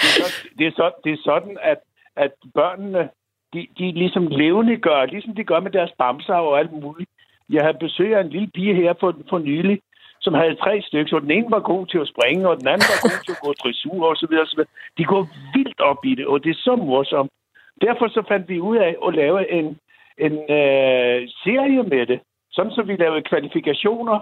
Det 0.00 0.08
er, 0.10 0.20
så, 0.20 0.26
det 0.58 0.66
er, 0.66 0.72
så, 0.76 0.90
det 1.04 1.12
er 1.12 1.20
sådan, 1.24 1.56
at, 1.62 1.80
at 2.16 2.32
børnene, 2.54 3.08
de, 3.52 3.66
de 3.78 3.92
ligesom 3.92 4.26
levende 4.26 4.76
gør, 4.76 5.06
ligesom 5.06 5.34
de 5.34 5.44
gør 5.44 5.60
med 5.60 5.70
deres 5.70 5.92
bamser 5.98 6.34
og 6.34 6.58
alt 6.58 6.72
muligt. 6.72 7.10
Jeg 7.50 7.62
havde 7.62 7.78
besøg 7.86 8.16
af 8.16 8.20
en 8.20 8.34
lille 8.36 8.50
pige 8.54 8.74
her 8.74 8.94
for, 9.00 9.16
for 9.30 9.38
nylig, 9.38 9.80
som 10.24 10.34
havde 10.34 10.54
tre 10.64 10.82
stykker, 10.82 11.10
så 11.10 11.18
den 11.20 11.30
ene 11.30 11.50
var 11.50 11.60
god 11.72 11.86
til 11.86 11.98
at 11.98 12.10
springe, 12.12 12.48
og 12.48 12.56
den 12.60 12.68
anden 12.68 12.90
var 12.92 13.00
god 13.08 13.20
til 13.24 13.36
at 13.36 13.42
gå 13.44 13.52
dressur 13.62 14.02
og 14.10 14.16
så 14.16 14.26
videre, 14.26 14.44
og 14.46 14.50
så 14.50 14.56
videre. 14.56 14.72
De 14.98 15.04
går 15.12 15.22
vildt 15.54 15.80
op 15.80 16.04
i 16.04 16.14
det, 16.14 16.26
og 16.26 16.44
det 16.44 16.50
er 16.50 16.64
så 16.68 16.76
morsomt. 16.76 17.30
Derfor 17.80 18.08
så 18.08 18.22
fandt 18.28 18.48
vi 18.48 18.60
ud 18.60 18.76
af 18.76 18.96
at 19.06 19.14
lave 19.14 19.50
en, 19.58 19.66
en 20.26 20.34
øh, 20.56 21.18
serie 21.44 21.82
med 21.82 22.06
det, 22.06 22.20
sådan 22.52 22.72
så 22.72 22.82
vi 22.82 22.96
lavede 22.96 23.28
kvalifikationer 23.30 24.18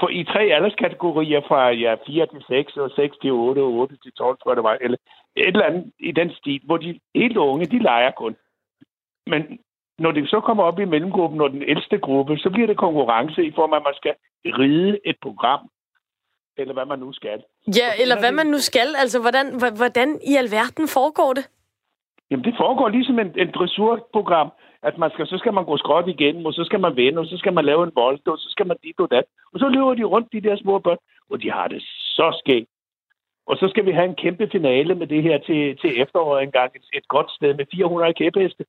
for 0.00 0.08
i 0.08 0.24
tre 0.24 0.42
alderskategorier 0.56 1.40
fra 1.48 1.70
ja, 1.70 1.94
4 2.06 2.26
til 2.26 2.44
6, 2.48 2.76
og 2.76 2.90
6 2.90 3.16
til 3.22 3.32
8, 3.32 3.58
og 3.58 3.72
8 3.72 3.96
til 4.02 4.12
12, 4.12 4.38
tror 4.38 4.50
jeg 4.50 4.56
det 4.56 4.64
var, 4.64 4.78
eller 4.80 4.98
et 5.36 5.46
eller 5.46 5.64
andet 5.64 5.92
i 5.98 6.12
den 6.12 6.30
stil, 6.30 6.60
hvor 6.64 6.76
de 6.76 7.00
helt 7.14 7.36
unge, 7.36 7.66
de 7.66 7.78
leger 7.78 8.10
kun. 8.10 8.36
Men 9.26 9.58
når 10.00 10.12
det 10.12 10.30
så 10.30 10.40
kommer 10.40 10.64
op 10.64 10.78
i 10.78 10.84
mellemgruppen 10.84 11.40
og 11.40 11.50
den 11.50 11.62
ældste 11.62 11.98
gruppe, 11.98 12.38
så 12.38 12.50
bliver 12.50 12.66
det 12.66 12.76
konkurrence 12.76 13.44
i 13.44 13.52
form 13.58 13.72
af, 13.72 13.76
at 13.76 13.82
man 13.88 13.94
skal 14.00 14.14
ride 14.44 14.98
et 15.04 15.16
program, 15.22 15.60
eller 16.56 16.74
hvad 16.74 16.86
man 16.86 16.98
nu 16.98 17.12
skal. 17.12 17.42
Ja, 17.80 17.88
eller 18.02 18.16
hvad 18.20 18.32
man 18.32 18.46
nu 18.46 18.58
skal. 18.58 18.88
Altså, 19.02 19.20
hvordan, 19.20 19.46
hvordan 19.76 20.08
i 20.30 20.32
alverden 20.42 20.88
foregår 20.88 21.32
det? 21.32 21.44
Jamen, 22.30 22.44
det 22.44 22.54
foregår 22.62 22.88
ligesom 22.88 23.18
en, 23.18 23.32
en 23.42 23.50
dressurprogram, 23.56 24.50
at 24.82 24.98
man 24.98 25.10
skal, 25.10 25.26
så 25.26 25.38
skal 25.38 25.52
man 25.54 25.64
gå 25.64 25.76
skråt 25.76 26.08
igennem, 26.08 26.46
og 26.46 26.52
så 26.52 26.64
skal 26.64 26.80
man 26.80 26.96
vende, 26.96 27.18
og 27.18 27.26
så 27.26 27.36
skal 27.36 27.52
man 27.52 27.64
lave 27.64 27.82
en 27.84 27.94
bold, 27.94 28.28
og 28.28 28.38
så 28.38 28.48
skal 28.50 28.66
man 28.66 28.76
dit 28.84 29.00
og 29.00 29.10
dat. 29.10 29.24
Og 29.52 29.58
så 29.58 29.68
løber 29.68 29.94
de 29.94 30.04
rundt, 30.04 30.32
de 30.32 30.40
der 30.40 30.56
små 30.56 30.78
børn, 30.78 30.98
og 31.30 31.42
de 31.42 31.50
har 31.50 31.68
det 31.68 31.82
så 32.16 32.40
skægt. 32.40 32.70
Og 33.46 33.56
så 33.56 33.68
skal 33.68 33.86
vi 33.86 33.92
have 33.92 34.08
en 34.08 34.20
kæmpe 34.24 34.48
finale 34.52 34.94
med 34.94 35.06
det 35.06 35.22
her 35.22 35.38
til, 35.38 35.76
til 35.76 36.02
efteråret 36.02 36.42
engang. 36.42 36.70
Et, 36.76 36.86
et 36.98 37.08
godt 37.08 37.30
sted 37.30 37.54
med 37.54 37.66
400 37.72 38.14
kæpheste. 38.14 38.64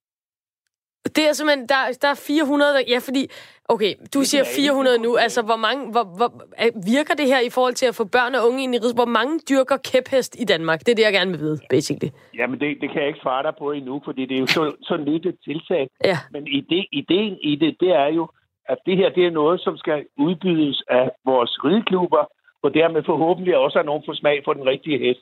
Det 1.06 1.24
er 1.30 1.34
simpelthen, 1.34 1.68
der, 1.70 1.82
der 2.02 2.08
er 2.08 2.20
400, 2.28 2.74
der, 2.74 2.82
ja, 2.88 3.00
fordi, 3.08 3.24
okay, 3.74 3.94
du 4.14 4.20
siger 4.24 4.44
400 4.56 4.98
nu, 5.06 5.16
altså, 5.26 5.42
hvor 5.42 5.56
mange, 5.56 5.92
hvor, 5.92 6.04
hvor, 6.18 6.30
er- 6.58 6.76
virker 6.96 7.14
det 7.22 7.28
her 7.28 7.40
i 7.40 7.50
forhold 7.50 7.74
til 7.74 7.86
at 7.86 7.96
få 7.96 8.06
børn 8.06 8.36
og 8.36 8.42
unge 8.48 8.64
ind 8.64 8.76
i 8.76 8.78
rids? 8.78 8.92
Hvor 9.02 9.06
mange 9.20 9.40
dyrker 9.50 9.78
kæphest 9.78 10.36
i 10.44 10.46
Danmark? 10.46 10.80
Det 10.80 10.90
er 10.92 10.96
det, 10.96 11.04
jeg 11.04 11.14
gerne 11.14 11.32
vil 11.32 11.40
vide, 11.40 11.60
basically. 11.70 12.10
Jamen, 12.40 12.60
det, 12.60 12.78
det 12.82 12.90
kan 12.92 13.00
jeg 13.02 13.08
ikke 13.08 13.20
svare 13.26 13.44
dig 13.44 13.54
på 13.60 13.72
endnu, 13.72 14.02
fordi 14.06 14.22
det 14.26 14.36
er 14.36 14.40
jo 14.40 14.48
så, 14.48 14.64
så 14.82 14.98
nyt 14.98 15.26
et 15.26 15.38
tiltag. 15.48 15.90
Ja. 16.04 16.18
Men 16.32 16.48
ide, 16.48 16.86
ideen 16.92 17.38
i 17.42 17.56
det, 17.56 17.76
det 17.80 17.90
er 17.90 18.08
jo, 18.08 18.30
at 18.66 18.78
det 18.86 18.98
her 18.98 19.10
det 19.10 19.26
er 19.26 19.32
noget, 19.32 19.62
som 19.62 19.78
skal 19.78 20.06
udbydes 20.18 20.84
af 20.90 21.10
vores 21.26 21.52
rideklubber, 21.66 22.24
og 22.64 22.74
dermed 22.74 23.04
forhåbentlig 23.06 23.58
også 23.58 23.80
at 23.80 23.86
nogen 23.86 24.04
får 24.06 24.14
smag 24.14 24.42
for 24.46 24.54
den 24.54 24.66
rigtige 24.66 25.00
hest. 25.00 25.20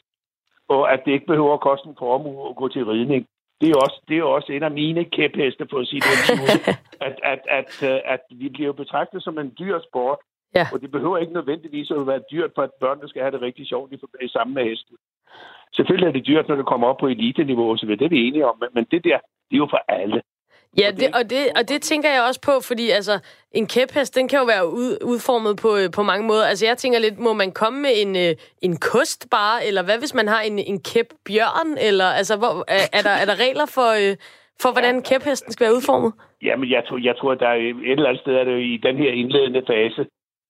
Og 0.70 0.94
at 0.94 1.00
det 1.06 1.12
ikke 1.12 1.26
behøver 1.26 1.54
at 1.54 1.62
koste 1.70 1.88
en 1.90 1.96
formue 2.00 2.50
at 2.50 2.56
gå 2.56 2.68
til 2.68 2.86
ridning. 2.86 3.26
Det 3.62 3.68
er 3.68 3.70
jo 3.70 3.80
også, 3.80 4.02
det 4.08 4.14
er 4.14 4.18
jo 4.18 4.32
også 4.32 4.52
en 4.52 4.64
af 4.64 4.72
mine 4.72 5.06
kæpheste, 5.06 5.68
for 5.70 5.80
at 5.80 5.88
sige 5.88 6.02
det, 6.02 6.16
at, 6.52 6.76
at, 7.08 7.16
at, 7.24 7.42
at, 7.60 7.72
øh, 7.90 8.00
at 8.06 8.22
vi 8.32 8.50
bliver 8.50 8.74
betragtet 8.74 9.24
som 9.24 9.38
en 9.40 9.54
dyr 9.60 9.80
sport. 9.90 10.18
Ja. 10.56 10.68
Og 10.74 10.82
det 10.82 10.92
behøver 10.92 11.18
ikke 11.18 11.34
nødvendigvis 11.34 11.92
at 11.92 12.08
være 12.08 12.22
dyrt 12.32 12.52
for, 12.56 12.62
at 12.62 12.74
børnene 12.80 13.10
skal 13.10 13.22
have 13.22 13.32
det 13.32 13.42
rigtig 13.42 13.68
sjovt 13.68 13.94
i, 14.22 14.28
sammen 14.28 14.54
med 14.54 14.64
hesten. 14.64 14.96
Selvfølgelig 15.74 16.08
er 16.08 16.12
det 16.12 16.28
dyrt, 16.28 16.48
når 16.48 16.56
det 16.56 16.66
kommer 16.66 16.88
op 16.88 16.98
på 16.98 17.08
elite-niveau 17.08 17.72
osv. 17.72 17.90
Det 17.90 18.02
er 18.02 18.10
vi 18.10 18.28
enige 18.28 18.46
om, 18.46 18.64
men 18.74 18.84
det 18.92 19.04
der, 19.04 19.20
det 19.50 19.56
er 19.56 19.64
jo 19.66 19.68
for 19.70 19.84
alle. 19.88 20.22
Ja, 20.78 20.88
Og 20.88 20.94
det- 20.94 21.00
det, 21.00 21.16
og, 21.16 21.30
det, 21.30 21.40
og 21.58 21.70
det 21.70 21.82
tænker 21.82 22.10
jeg 22.10 22.22
også 22.28 22.42
på, 22.42 22.52
fordi 22.70 22.90
altså, 22.90 23.20
en 23.52 23.68
kæphest, 23.68 24.16
den 24.16 24.28
kan 24.28 24.40
jo 24.40 24.46
være 24.46 24.66
ud, 24.68 24.98
udformet 25.06 25.58
på, 25.64 25.70
øh, 25.78 25.92
på 25.98 26.04
mange 26.04 26.26
måder. 26.28 26.46
Altså, 26.46 26.66
jeg 26.66 26.78
tænker 26.78 27.00
lidt, 27.00 27.20
må 27.20 27.34
man 27.34 27.52
komme 27.52 27.80
med 27.82 27.94
en, 28.04 28.16
øh, 28.16 28.36
en 28.62 28.76
kost 28.78 29.28
bare, 29.32 29.66
eller 29.68 29.84
hvad 29.84 29.98
hvis 30.00 30.14
man 30.14 30.28
har 30.28 30.42
en, 30.42 30.60
en 30.60 30.80
kæpbjørn, 30.90 31.70
eller 31.88 32.06
altså, 32.20 32.36
hvor, 32.38 32.54
er, 32.68 32.84
er, 32.98 33.02
der, 33.08 33.16
er 33.22 33.26
der 33.26 33.36
regler 33.46 33.66
for, 33.78 33.90
øh, 34.02 34.16
for 34.62 34.70
hvordan 34.72 34.96
kæphesten 35.04 35.52
skal 35.54 35.66
være 35.66 35.76
udformet? 35.76 36.12
Jamen, 36.48 36.70
jeg 36.76 36.84
tror, 36.88 36.98
jeg 37.10 37.16
tror 37.18 37.34
der 37.36 37.48
er 37.48 37.56
et 37.56 37.92
eller 37.92 38.10
andet 38.10 38.22
sted, 38.22 38.34
er 38.34 38.44
det 38.44 38.58
i 38.74 38.78
den 38.88 38.96
her 38.98 39.12
indledende 39.22 39.64
fase, 39.68 40.02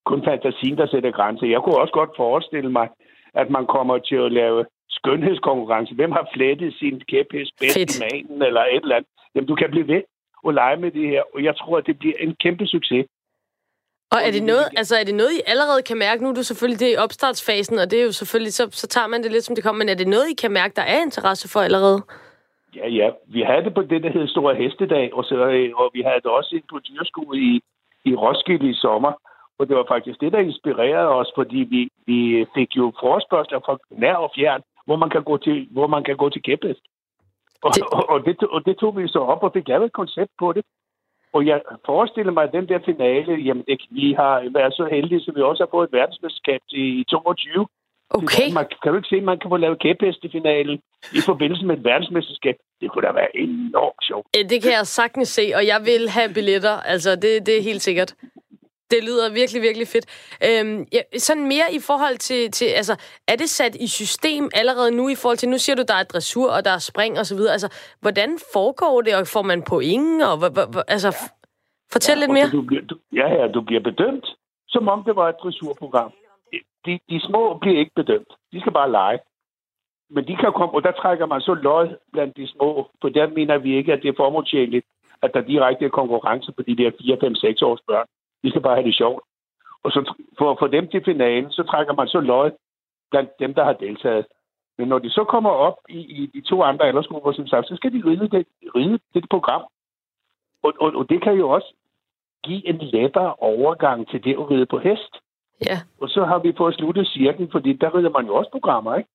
kun 0.06 0.22
fantasien, 0.30 0.78
der 0.78 0.88
sætter 0.88 1.12
grænser. 1.12 1.48
Jeg 1.48 1.62
kunne 1.62 1.78
også 1.84 1.94
godt 1.94 2.10
forestille 2.18 2.72
mig, 2.72 2.88
at 3.42 3.50
man 3.50 3.66
kommer 3.76 3.98
til 3.98 4.16
at 4.16 4.32
lave 4.32 4.66
skønhedskonkurrence. 4.90 5.94
Hvem 5.96 6.12
har 6.12 6.26
flettet 6.36 6.74
sin 6.82 6.96
kæphest 7.12 7.52
bedst 7.60 7.78
Fedt. 7.78 7.96
i 7.98 8.00
manen, 8.06 8.42
eller 8.50 8.62
et 8.62 8.84
eller 8.86 8.96
andet. 8.96 9.10
Jamen, 9.36 9.48
du 9.48 9.56
kan 9.56 9.70
blive 9.72 9.88
ved 9.88 10.02
og 10.44 10.54
lege 10.54 10.78
med 10.78 10.92
det 10.92 11.08
her, 11.10 11.24
og 11.34 11.44
jeg 11.44 11.58
tror, 11.58 11.78
at 11.78 11.86
det 11.86 12.00
bliver 12.00 12.16
en 12.20 12.36
kæmpe 12.36 12.68
succes. 12.68 13.06
Og 14.12 14.20
er 14.28 14.32
det 14.32 14.44
noget, 14.44 14.66
altså 14.78 14.96
er 14.96 15.04
det 15.04 15.16
noget, 15.16 15.32
I 15.40 15.42
allerede 15.52 15.82
kan 15.90 15.98
mærke? 15.98 16.24
Nu 16.24 16.30
er 16.30 16.34
du 16.34 16.44
selvfølgelig 16.44 16.80
det 16.80 16.94
i 16.94 17.02
opstartsfasen, 17.06 17.80
og 17.80 17.92
det 17.92 18.00
er 18.00 18.04
jo 18.04 18.12
selvfølgelig, 18.12 18.54
så, 18.54 18.64
så 18.72 18.88
tager 18.88 19.08
man 19.08 19.24
det 19.24 19.32
lidt, 19.32 19.44
som 19.44 19.56
det 19.56 19.64
kommer. 19.64 19.80
Men 19.82 19.90
er 19.90 19.94
det 19.94 20.08
noget, 20.08 20.28
I 20.34 20.36
kan 20.42 20.52
mærke, 20.52 20.74
der 20.76 20.82
er 20.82 21.02
interesse 21.02 21.50
for 21.54 21.60
allerede? 21.60 22.00
Ja, 22.76 22.88
ja. 22.88 23.10
Vi 23.28 23.42
havde 23.42 23.64
det 23.64 23.74
på 23.74 23.82
det, 23.82 24.04
der 24.04 24.12
hed 24.12 24.28
Store 24.28 24.56
Hestedag, 24.56 25.14
og, 25.14 25.24
så, 25.24 25.36
øh, 25.36 25.70
og 25.76 25.92
vi 25.94 26.02
havde 26.02 26.22
det 26.24 26.32
også 26.40 26.56
ind 26.56 26.64
på 26.70 26.80
dyrskue 26.80 27.38
i, 27.38 27.62
i 28.06 28.16
Roskilde 28.16 28.70
i 28.70 28.74
sommer. 28.74 29.14
Og 29.60 29.68
det 29.68 29.76
var 29.76 29.86
faktisk 29.88 30.22
det, 30.22 30.32
der 30.32 30.40
inspirerede 30.40 31.10
os, 31.20 31.32
fordi 31.36 31.60
vi, 31.74 31.82
vi 32.10 32.46
fik 32.56 32.70
jo 32.78 32.94
forespørgsler 33.00 33.60
fra 33.66 33.78
nær 33.92 34.16
og 34.16 34.32
fjern, 34.36 34.62
hvor 34.86 34.96
man 34.96 35.10
kan 35.10 35.24
gå 35.24 35.38
til, 35.38 35.68
hvor 35.72 35.88
man 35.88 36.04
kan 36.04 36.18
gå 36.18 36.30
til 36.30 36.42
kæphest. 36.42 36.84
Og, 37.64 37.72
Det-. 37.76 37.84
Og, 37.98 38.10
og, 38.10 38.26
det, 38.26 38.36
og 38.56 38.66
det 38.66 38.78
tog 38.78 38.98
vi 38.98 39.08
så 39.08 39.20
op 39.20 39.44
og 39.44 39.52
fik 39.54 39.68
lavet 39.68 39.86
et 39.86 40.00
koncept 40.02 40.32
på 40.40 40.54
det. 40.54 40.64
Og 41.34 41.46
jeg 41.46 41.62
forestiller 41.86 42.32
mig, 42.32 42.44
at 42.44 42.54
den 42.58 42.68
der 42.70 42.80
finale, 42.86 43.34
jamen 43.48 43.64
det, 43.68 43.82
vi 43.92 44.14
har 44.14 44.34
været 44.58 44.74
så 44.74 44.86
heldige, 44.92 45.22
så 45.22 45.32
vi 45.36 45.42
også 45.42 45.64
har 45.64 45.72
fået 45.72 45.88
et 45.88 45.94
verdensmesterskab 45.94 46.62
i 46.70 47.06
22. 47.10 47.68
Okay. 48.10 48.48
Man, 48.54 48.66
kan 48.82 48.92
du 48.92 48.98
ikke 48.98 49.08
se, 49.08 49.16
at 49.16 49.24
man 49.24 49.40
kan 49.40 49.50
få 49.50 49.58
lavet 49.58 49.80
kæphest 49.80 50.24
i 50.24 50.30
finalen 50.32 50.80
i 51.18 51.22
forbindelse 51.26 51.66
med 51.66 51.78
et 51.78 51.84
verdensmesterskab? 51.84 52.56
Det 52.82 52.92
kunne 52.92 53.08
da 53.08 53.12
være 53.12 53.38
enormt 53.38 54.02
sjovt. 54.08 54.26
Det 54.52 54.62
kan 54.64 54.72
jeg 54.72 54.88
sagtens 54.88 55.30
se, 55.30 55.46
og 55.56 55.64
jeg 55.72 55.80
vil 55.90 56.10
have 56.10 56.30
billetter. 56.34 56.76
Altså, 56.94 57.12
det, 57.16 57.46
det 57.46 57.58
er 57.58 57.62
helt 57.62 57.82
sikkert. 57.82 58.16
Det 58.92 59.04
lyder 59.04 59.34
virkelig, 59.34 59.62
virkelig 59.62 59.88
fedt. 59.88 60.06
Øhm, 60.48 60.88
ja, 60.96 61.02
sådan 61.18 61.48
mere 61.54 61.68
i 61.78 61.80
forhold 61.90 62.18
til, 62.18 62.52
til, 62.52 62.66
altså, 62.66 62.94
er 63.28 63.36
det 63.36 63.50
sat 63.50 63.76
i 63.76 63.88
system 63.88 64.50
allerede 64.54 64.92
nu 65.00 65.10
i 65.10 65.16
forhold 65.22 65.38
til, 65.38 65.50
nu 65.50 65.58
siger 65.58 65.76
du, 65.76 65.84
der 65.88 65.98
er 66.02 66.04
dressur, 66.04 66.50
og 66.56 66.66
der 66.66 66.72
er 66.72 66.84
spring 66.92 67.20
og 67.20 67.26
så 67.26 67.36
videre. 67.36 67.52
Altså, 67.52 67.70
hvordan 68.02 68.30
foregår 68.54 69.02
det, 69.02 69.16
og 69.16 69.28
får 69.28 69.42
man 69.42 69.64
point, 69.72 70.24
og 70.24 70.36
altså, 70.88 71.10
fortæl 71.94 72.18
lidt 72.18 72.30
Og 72.30 72.34
mere. 72.34 72.50
Du 72.52 72.62
bliver, 72.62 72.82
du, 72.82 72.96
ja, 73.14 73.28
ja, 73.38 73.48
du 73.48 73.62
bliver 73.62 73.82
bedømt, 73.82 74.28
som 74.68 74.88
om 74.88 75.04
det 75.04 75.16
var 75.16 75.30
et 75.30 75.36
dressurprogram. 75.44 76.12
De, 76.86 77.00
de 77.10 77.20
små 77.28 77.58
bliver 77.62 77.80
ikke 77.80 77.92
bedømt. 77.96 78.32
De 78.52 78.60
skal 78.60 78.74
bare 78.74 78.92
lege. 78.92 79.20
Men 80.10 80.28
de 80.28 80.36
kan 80.36 80.52
komme, 80.56 80.76
og 80.76 80.84
der 80.84 80.92
trækker 80.92 81.26
man 81.26 81.42
så 81.42 81.54
lod 81.54 81.88
blandt 82.14 82.38
de 82.38 82.48
små, 82.48 82.88
for 83.02 83.10
der 83.10 83.28
mener 83.28 83.58
vi 83.58 83.78
ikke, 83.78 83.94
at 83.94 84.02
det 84.02 84.10
er 84.10 84.14
formålstjenligt, 84.18 84.86
at 85.22 85.32
der 85.34 85.42
direkte 85.42 85.86
er 85.86 85.90
konkurrence 85.90 86.52
på 86.52 86.62
de 86.62 86.78
der 86.78 86.92
4, 87.02 87.18
5, 87.22 87.36
6 87.36 87.62
års 87.62 87.82
børn. 87.88 88.08
De 88.44 88.50
skal 88.50 88.62
bare 88.62 88.76
have 88.76 88.88
det 88.88 88.96
sjovt. 88.96 89.24
Og 89.84 89.92
så 89.92 90.14
for 90.38 90.52
at 90.52 90.60
få 90.60 90.68
dem 90.68 90.88
til 90.88 91.04
finalen, 91.06 91.52
så 91.52 91.64
trækker 91.64 91.94
man 91.94 92.08
så 92.08 92.20
lod 92.20 92.52
blandt 93.12 93.30
dem, 93.40 93.54
der 93.54 93.64
har 93.64 93.74
deltaget. 93.74 94.26
Men 94.78 94.88
når 94.88 95.00
de 95.00 95.10
så 95.10 95.24
kommer 95.24 95.50
op 95.50 95.78
i, 95.90 96.00
i 96.00 96.26
de 96.26 96.42
to 96.42 96.64
andre 96.64 96.86
aldersgrupper, 96.88 97.32
som 97.32 97.48
sagt, 97.48 97.68
så 97.68 97.76
skal 97.76 97.94
de 97.94 98.04
ride 98.06 98.28
det, 98.30 98.46
ride 98.76 99.00
det 99.14 99.26
program. 99.30 99.62
Og, 100.64 100.74
og, 100.80 100.96
og 100.96 101.10
det 101.10 101.22
kan 101.22 101.34
jo 101.34 101.50
også 101.50 101.74
give 102.44 102.68
en 102.68 102.78
lettere 102.78 103.34
overgang 103.36 104.10
til 104.10 104.24
det 104.24 104.34
at 104.34 104.52
ride 104.52 104.66
på 104.66 104.78
hest. 104.80 105.14
Ja. 105.66 105.78
Og 106.02 106.10
så 106.10 106.26
har 106.26 106.40
vi 106.40 106.54
fået 106.58 106.76
sluttet 106.76 107.08
cirklen, 107.08 107.52
fordi 107.52 107.74
der 107.74 107.96
rider 107.96 108.10
man 108.10 108.26
jo 108.26 108.36
også 108.36 108.52
programmer, 108.52 108.96
ikke? 108.96 109.10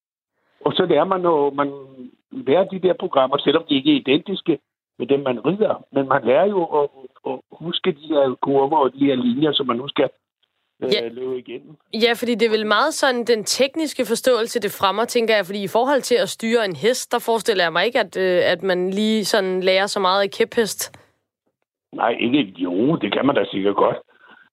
Og 0.64 0.72
så 0.72 0.86
lærer 0.86 1.04
man, 1.04 1.20
når 1.20 1.50
man 1.50 1.72
lærer 2.30 2.64
de 2.64 2.78
der 2.78 2.92
programmer, 2.92 3.36
selvom 3.38 3.64
de 3.68 3.74
ikke 3.74 3.92
er 3.92 3.96
identiske 3.96 4.58
med 4.98 5.06
dem, 5.06 5.20
man 5.20 5.46
rider. 5.46 5.84
Men 5.92 6.08
man 6.08 6.24
lærer 6.24 6.46
jo 6.46 6.64
at, 6.64 6.88
at 7.26 7.38
huske 7.52 7.92
de 7.92 8.06
her 8.08 8.34
kurver 8.42 8.78
og 8.78 8.92
de 8.92 8.98
her 9.06 9.14
linjer, 9.14 9.52
som 9.52 9.66
man 9.66 9.76
nu 9.76 9.88
skal 9.88 10.08
øh, 10.82 10.92
Ja. 10.92 11.08
løbe 11.08 11.38
igennem. 11.38 11.76
Ja, 11.94 12.12
fordi 12.12 12.34
det 12.34 12.46
er 12.46 12.50
vel 12.50 12.66
meget 12.66 12.94
sådan 12.94 13.24
den 13.24 13.44
tekniske 13.44 14.04
forståelse, 14.06 14.60
det 14.60 14.70
fremmer, 14.80 15.04
tænker 15.04 15.34
jeg. 15.36 15.46
Fordi 15.46 15.62
i 15.62 15.68
forhold 15.68 16.00
til 16.02 16.14
at 16.14 16.28
styre 16.28 16.64
en 16.64 16.76
hest, 16.76 17.12
der 17.12 17.18
forestiller 17.18 17.64
jeg 17.64 17.72
mig 17.72 17.86
ikke, 17.86 18.00
at, 18.00 18.16
øh, 18.16 18.40
at 18.52 18.62
man 18.62 18.90
lige 18.90 19.24
sådan 19.24 19.60
lærer 19.60 19.86
så 19.86 20.00
meget 20.00 20.24
i 20.24 20.28
kæphest. 20.28 20.92
Nej, 21.92 22.10
ikke 22.20 22.38
jo, 22.58 22.96
det 22.96 23.12
kan 23.12 23.26
man 23.26 23.34
da 23.36 23.44
sikkert 23.50 23.76
godt. 23.76 23.96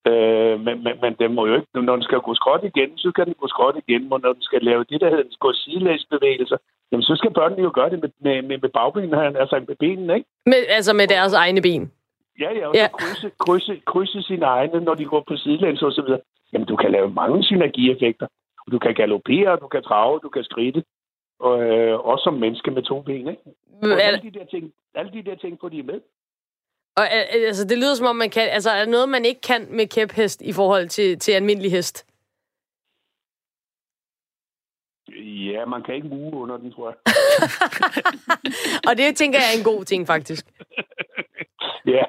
Øh, 0.08 0.60
men, 0.66 0.84
men, 0.84 0.94
men 1.02 1.14
den 1.20 1.34
må 1.36 1.46
jo 1.46 1.54
ikke, 1.56 1.68
når 1.74 1.96
den 1.96 2.04
skal 2.04 2.20
gå 2.20 2.34
skråt 2.34 2.64
igen, 2.64 2.98
så 2.98 3.10
skal 3.10 3.26
den 3.26 3.34
gå 3.34 3.48
skråt 3.48 3.76
igen, 3.88 4.14
og 4.14 4.22
når 4.22 4.34
den 4.34 4.42
skal 4.42 4.62
lave 4.62 4.84
det, 4.90 5.02
der 5.02 5.10
hedder, 5.10 5.24
den 5.24 5.32
skal 5.32 5.48
gå 5.48 5.54
sidelægsbevægelser, 5.54 6.58
jamen 6.92 7.04
så 7.04 7.16
skal 7.16 7.32
børnene 7.34 7.62
jo 7.64 7.72
gøre 7.74 7.90
det 7.90 8.00
med, 8.02 8.10
med, 8.22 8.42
med, 8.42 8.58
med 8.58 8.70
bagbenene, 8.70 9.40
altså 9.40 9.64
med 9.68 9.76
benene, 9.76 10.16
ikke? 10.16 10.30
Med, 10.46 10.56
altså 10.70 10.94
med 10.94 11.08
deres 11.08 11.34
egne 11.34 11.62
ben. 11.62 11.92
Ja, 12.40 12.50
ja, 12.60 12.68
og 12.68 12.76
Ja. 12.76 12.88
krydse, 13.00 13.32
krydse, 13.40 13.82
krydse 13.86 14.22
sine 14.22 14.46
egne, 14.46 14.80
når 14.80 14.94
de 14.94 15.06
går 15.06 15.24
på 15.28 15.36
sidelæns 15.38 15.82
og 15.82 15.92
så 15.92 16.02
videre. 16.02 16.20
Jamen, 16.54 16.68
du 16.68 16.76
kan 16.76 16.92
lave 16.92 17.10
mange 17.10 17.44
synergieffekter. 17.44 18.28
Du 18.72 18.80
kan 18.80 18.94
galopere, 18.94 19.56
du 19.56 19.68
kan 19.68 19.84
trave, 19.84 20.20
du 20.24 20.30
kan 20.30 20.44
skride. 20.44 20.84
Og, 21.40 21.64
øh, 21.64 22.00
også 22.00 22.24
som 22.24 22.34
menneske 22.34 22.72
med 22.72 22.84
to 22.84 23.02
ben, 23.02 23.28
ikke? 23.28 23.42
Og 23.84 24.02
alle 24.02 24.20
de 24.24 24.40
der 24.40 24.46
ting, 24.46 24.74
alle 24.96 25.12
de 25.14 25.22
der 25.30 25.36
ting 25.36 25.58
får 25.62 25.70
de 25.70 25.84
med. 25.84 26.00
Og, 26.98 27.12
altså, 27.48 27.68
det 27.68 27.78
lyder 27.78 27.96
som 27.96 28.08
om, 28.08 28.16
man 28.16 28.30
kan... 28.30 28.50
Altså, 28.50 28.70
er 28.70 28.86
noget, 28.86 29.10
man 29.10 29.26
ikke 29.26 29.42
kan 29.42 29.68
med 29.70 29.88
kæphest 29.88 30.42
i 30.42 30.54
forhold 30.54 30.88
til, 30.90 31.20
til 31.20 31.32
almindelig 31.32 31.72
hest? 31.72 32.06
Ja, 35.20 35.66
man 35.66 35.84
kan 35.84 35.96
ikke 35.96 36.08
muge 36.08 36.34
under 36.34 36.58
den, 36.58 36.72
tror 36.74 36.90
jeg. 36.90 36.98
Og 38.88 38.98
det 38.98 39.16
tænker 39.16 39.40
jeg 39.40 39.50
er 39.54 39.58
en 39.60 39.70
god 39.72 39.86
ting, 39.86 40.08
faktisk. 40.08 40.46
ja, 41.94 42.04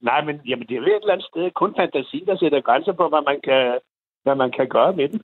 nej, 0.00 0.24
men 0.24 0.40
jamen, 0.46 0.66
det 0.66 0.74
er 0.74 0.78
jo 0.78 0.86
et 0.86 0.94
eller 0.94 1.12
andet 1.12 1.28
sted 1.32 1.50
kun 1.50 1.74
fantasi, 1.78 2.24
der 2.26 2.36
sætter 2.36 2.60
grænser 2.60 2.92
på, 2.92 3.08
hvad 3.08 3.22
man 3.30 3.40
kan, 3.40 3.78
hvad 4.22 4.34
man 4.34 4.50
kan 4.50 4.68
gøre 4.68 4.92
med 4.92 5.08
den. 5.08 5.22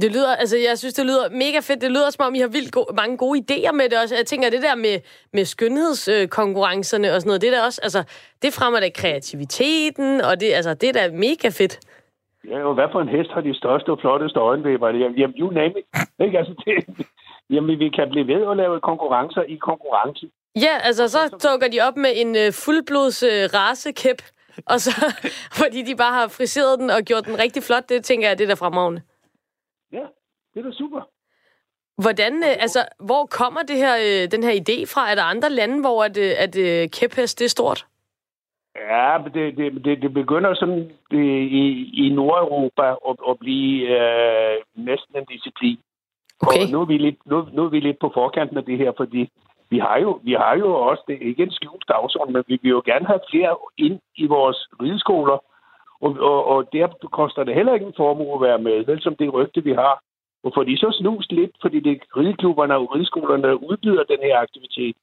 Det 0.00 0.12
lyder, 0.12 0.36
altså, 0.36 0.56
jeg 0.68 0.78
synes, 0.78 0.94
det 0.94 1.06
lyder 1.06 1.30
mega 1.30 1.58
fedt. 1.60 1.80
Det 1.80 1.90
lyder, 1.90 2.10
som 2.10 2.26
om 2.26 2.34
I 2.34 2.38
har 2.38 2.48
vildt 2.48 2.72
go- 2.72 2.92
mange 2.96 3.16
gode 3.16 3.38
idéer 3.40 3.72
med 3.72 3.88
det 3.88 3.98
også. 4.02 4.14
Jeg 4.16 4.26
tænker, 4.26 4.50
det 4.50 4.62
der 4.62 4.74
med, 4.74 5.00
med 5.32 5.44
skønhedskonkurrencerne 5.44 7.12
og 7.14 7.20
sådan 7.20 7.28
noget, 7.28 7.40
det 7.42 7.48
er 7.52 7.56
da 7.58 7.62
også, 7.66 7.80
altså, 7.82 8.02
det 8.42 8.52
fremmer 8.52 8.80
da 8.80 8.88
kreativiteten, 8.94 10.20
og 10.20 10.40
det, 10.40 10.52
altså, 10.52 10.74
det 10.74 10.88
er 10.88 10.92
da 10.92 11.10
mega 11.12 11.48
fedt. 11.48 11.80
Ja, 12.50 12.58
og 12.68 12.74
hvad 12.74 12.88
for 12.92 13.00
en 13.00 13.08
hest 13.08 13.30
har 13.34 13.40
de 13.40 13.54
største 13.58 13.88
og 13.90 13.98
flotteste 14.00 14.38
øjenvipper? 14.38 14.88
Jamen, 14.88 15.36
you 15.38 15.50
name 15.50 15.74
it. 15.80 15.86
Ikke? 16.24 16.38
Altså, 16.38 16.54
det, 16.64 17.06
jamen, 17.50 17.78
vi 17.78 17.88
kan 17.88 18.06
blive 18.10 18.26
ved 18.26 18.50
at 18.50 18.56
lave 18.56 18.80
konkurrencer 18.80 19.42
i 19.42 19.56
konkurrence. 19.56 20.26
Ja, 20.56 20.74
altså, 20.88 21.08
så 21.08 21.18
dukker 21.44 21.68
de 21.68 21.78
op 21.88 21.96
med 21.96 22.12
en 22.16 22.30
uh, 22.46 22.52
fuldblods 22.64 23.22
uh, 23.22 23.28
rasekæp, 23.58 24.20
og 24.66 24.80
så, 24.80 24.90
fordi 25.60 25.82
de 25.82 25.96
bare 25.96 26.12
har 26.20 26.28
friseret 26.28 26.78
den 26.78 26.90
og 26.90 27.02
gjort 27.02 27.24
den 27.26 27.38
rigtig 27.38 27.62
flot, 27.62 27.88
det 27.88 28.04
tænker 28.04 28.28
jeg, 28.28 28.38
det 28.38 28.44
er 28.44 28.48
da 28.48 28.54
fremragende. 28.54 29.02
Ja, 29.92 30.06
det 30.54 30.60
er 30.60 30.62
da 30.62 30.72
super. 30.72 31.00
Hvordan, 32.02 32.34
øh, 32.34 32.56
altså, 32.64 32.80
hvor 33.00 33.26
kommer 33.26 33.62
det 33.62 33.76
her, 33.76 33.94
øh, 33.96 34.30
den 34.30 34.42
her 34.42 34.54
idé 34.62 34.76
fra? 34.94 35.10
Er 35.10 35.14
der 35.14 35.22
andre 35.22 35.50
lande, 35.50 35.80
hvor 35.80 36.04
at, 36.04 36.16
øh, 36.16 36.32
at 36.38 36.54
kæphest 36.90 37.38
det 37.38 37.44
er 37.44 37.48
stort? 37.48 37.86
Ja, 38.76 39.18
det, 39.34 39.56
det, 39.56 39.84
det, 39.84 40.02
det 40.02 40.14
begynder 40.14 40.54
sådan 40.54 40.90
i, 41.10 41.64
i 42.06 42.08
Nordeuropa 42.14 42.88
at, 43.08 43.16
at 43.28 43.38
blive 43.38 43.88
øh, 43.98 44.56
næsten 44.74 45.16
en 45.16 45.24
disciplin. 45.24 45.78
Okay. 46.40 46.62
Og 46.62 46.70
nu 46.72 46.80
er, 46.80 46.84
vi 46.84 46.98
lidt, 46.98 47.26
nu, 47.26 47.48
nu 47.52 47.64
er 47.64 47.68
vi 47.68 47.80
lidt 47.80 47.98
på 47.98 48.10
forkanten 48.14 48.56
af 48.56 48.64
det 48.64 48.78
her, 48.78 48.92
fordi 48.96 49.30
vi 49.70 49.78
har 49.78 49.98
jo, 49.98 50.20
vi 50.22 50.32
har 50.32 50.56
jo 50.56 50.74
også, 50.74 51.02
det 51.06 51.14
er 51.14 51.28
ikke 51.28 51.42
en 51.42 51.50
skjult 51.50 51.84
dagsorden, 51.88 52.32
men 52.32 52.44
vi 52.46 52.58
vil 52.62 52.70
jo 52.70 52.82
gerne 52.84 53.06
have 53.06 53.20
flere 53.30 53.56
ind 53.76 54.00
i 54.16 54.26
vores 54.26 54.68
rideskoler. 54.82 55.38
Og, 56.04 56.10
og, 56.30 56.44
og 56.52 56.72
der 56.72 56.86
koster 57.12 57.44
det 57.44 57.54
heller 57.54 57.74
ikke 57.74 57.86
en 57.86 58.00
formue 58.02 58.34
at 58.34 58.40
være 58.48 58.58
med, 58.58 58.84
vel 58.84 59.02
som 59.02 59.16
det 59.16 59.34
rygte, 59.34 59.64
vi 59.64 59.72
har. 59.72 60.02
Og 60.44 60.52
får 60.54 60.64
de 60.64 60.76
så 60.76 60.96
snust 61.00 61.32
lidt, 61.32 61.54
fordi 61.62 61.80
det 61.80 61.92
er 61.92 62.16
rideklubberne 62.16 62.74
og 62.76 62.94
rideskolerne 62.94 63.62
udbyder 63.70 64.04
den 64.04 64.20
her 64.22 64.38
aktivitet, 64.38 64.96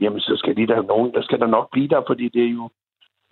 jamen 0.00 0.20
så 0.20 0.36
skal 0.36 0.56
de 0.56 0.66
der 0.66 0.82
nogen, 0.82 1.12
der 1.12 1.22
skal 1.22 1.40
der 1.40 1.46
nok 1.46 1.70
blive 1.72 1.88
der, 1.88 2.02
fordi 2.06 2.28
det 2.28 2.44
er 2.44 2.52
jo, 2.58 2.70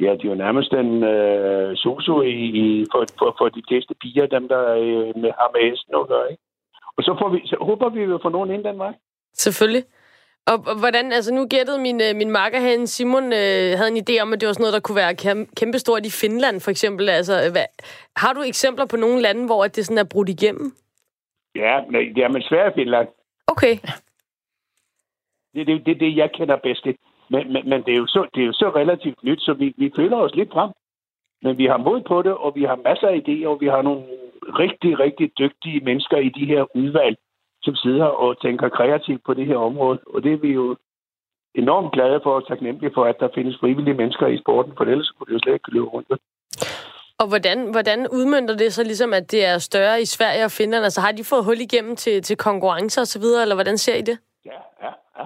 ja, 0.00 0.12
det 0.12 0.24
er 0.24 0.28
jo 0.28 0.34
nærmest 0.34 0.72
en 0.72 1.04
øh, 1.04 1.76
soso 1.76 2.22
i, 2.22 2.34
i, 2.62 2.86
for, 2.92 3.04
for, 3.18 3.34
for 3.38 3.48
de 3.48 3.62
fleste 3.68 3.94
piger, 4.02 4.26
dem 4.26 4.48
der 4.48 4.62
øh, 4.74 5.10
med, 5.22 5.30
har 5.38 5.48
med 5.54 5.70
hesten 5.70 5.94
at 5.94 6.08
gøre, 6.08 6.30
ikke? 6.30 6.42
Og 6.96 7.04
så, 7.04 7.16
får 7.20 7.28
vi, 7.28 7.40
så 7.44 7.56
håber 7.60 7.88
vi, 7.88 8.02
at 8.02 8.08
vi 8.08 8.14
får 8.22 8.30
nogen 8.30 8.50
ind 8.50 8.64
den 8.64 8.78
vej. 8.78 8.94
Selvfølgelig. 9.32 9.84
Og, 10.50 10.58
og 10.70 10.78
hvordan, 10.78 11.12
altså 11.12 11.34
nu 11.34 11.46
gættede 11.46 11.78
min, 11.78 12.00
øh, 12.06 12.16
min 12.16 12.30
makker 12.30 12.60
herinde, 12.60 12.86
Simon, 12.86 13.24
øh, 13.24 13.68
havde 13.78 13.90
en 13.96 14.02
idé 14.04 14.14
om, 14.22 14.32
at 14.32 14.40
det 14.40 14.46
var 14.46 14.52
sådan 14.52 14.62
noget, 14.62 14.78
der 14.78 14.86
kunne 14.86 15.02
være 15.04 15.14
kæm- 15.24 15.50
kæmpestort 15.60 16.06
i 16.06 16.10
Finland, 16.22 16.60
for 16.60 16.70
eksempel. 16.70 17.08
Altså, 17.08 17.32
hvad, 17.54 17.66
har 18.16 18.32
du 18.32 18.40
eksempler 18.42 18.86
på 18.86 18.96
nogle 18.96 19.22
lande, 19.22 19.46
hvor 19.46 19.64
at 19.64 19.76
det 19.76 19.86
sådan 19.86 20.04
er 20.04 20.12
brudt 20.12 20.28
igennem? 20.28 20.72
Ja, 21.54 21.74
men 21.90 22.14
det 22.14 22.24
er 22.24 22.28
men 22.28 22.42
i 22.42 22.74
Finland. 22.74 23.08
Okay. 23.46 23.74
Det 25.52 25.60
er 25.60 25.64
det, 25.64 25.86
det, 25.86 26.00
det, 26.00 26.16
jeg 26.16 26.30
kender 26.32 26.56
bedst. 26.56 26.86
Men, 27.30 27.52
men, 27.52 27.68
men 27.70 27.82
det, 27.84 27.92
er 27.92 27.98
jo 27.98 28.06
så, 28.06 28.26
det 28.34 28.42
er 28.42 28.46
jo 28.46 28.52
så 28.52 28.72
relativt 28.76 29.24
nyt, 29.24 29.40
så 29.40 29.52
vi, 29.52 29.74
vi 29.76 29.92
føler 29.96 30.16
os 30.16 30.34
lidt 30.34 30.52
frem. 30.52 30.70
Men 31.42 31.58
vi 31.58 31.66
har 31.66 31.76
mod 31.76 32.00
på 32.00 32.22
det, 32.22 32.32
og 32.32 32.54
vi 32.54 32.64
har 32.64 32.76
masser 32.76 33.08
af 33.08 33.20
idéer, 33.22 33.48
og 33.48 33.60
vi 33.60 33.66
har 33.66 33.82
nogle 33.82 34.02
rigtig, 34.42 35.00
rigtig 35.00 35.38
dygtige 35.38 35.80
mennesker 35.80 36.16
i 36.16 36.28
de 36.28 36.46
her 36.46 36.76
udvalg, 36.76 37.16
som 37.62 37.74
sidder 37.74 38.04
og 38.04 38.40
tænker 38.40 38.68
kreativt 38.68 39.22
på 39.24 39.34
det 39.34 39.46
her 39.46 39.56
område. 39.56 39.98
Og 40.06 40.22
det 40.22 40.32
er 40.32 40.36
vi 40.36 40.52
jo 40.52 40.76
enormt 41.54 41.92
glade 41.92 42.20
for 42.22 42.34
og 42.34 42.48
taknemmelige 42.48 42.94
for, 42.94 43.04
at 43.04 43.16
der 43.20 43.28
findes 43.34 43.56
frivillige 43.60 43.94
mennesker 43.94 44.26
i 44.26 44.38
sporten, 44.38 44.72
for 44.76 44.84
ellers 44.84 45.10
kunne 45.10 45.26
det 45.26 45.32
jo 45.32 45.38
slet 45.38 45.54
ikke 45.54 45.72
løbe 45.72 45.86
rundt. 45.86 46.08
Og 47.18 47.28
hvordan, 47.28 47.70
hvordan 47.70 48.08
udmyndter 48.12 48.56
det 48.56 48.72
så 48.72 48.82
ligesom, 48.82 49.12
at 49.12 49.30
det 49.30 49.44
er 49.44 49.58
større 49.58 50.00
i 50.00 50.04
Sverige 50.04 50.44
og 50.44 50.50
Finland? 50.50 50.84
Altså 50.84 51.00
har 51.00 51.12
de 51.12 51.24
fået 51.24 51.44
hul 51.44 51.60
igennem 51.60 51.96
til, 51.96 52.22
til 52.22 52.36
konkurrencer 52.36 53.02
osv., 53.02 53.22
eller 53.42 53.54
hvordan 53.54 53.78
ser 53.78 53.94
I 53.94 54.02
det? 54.02 54.18
Ja, 54.44 54.58
ja, 54.82 54.92
ja. 55.18 55.24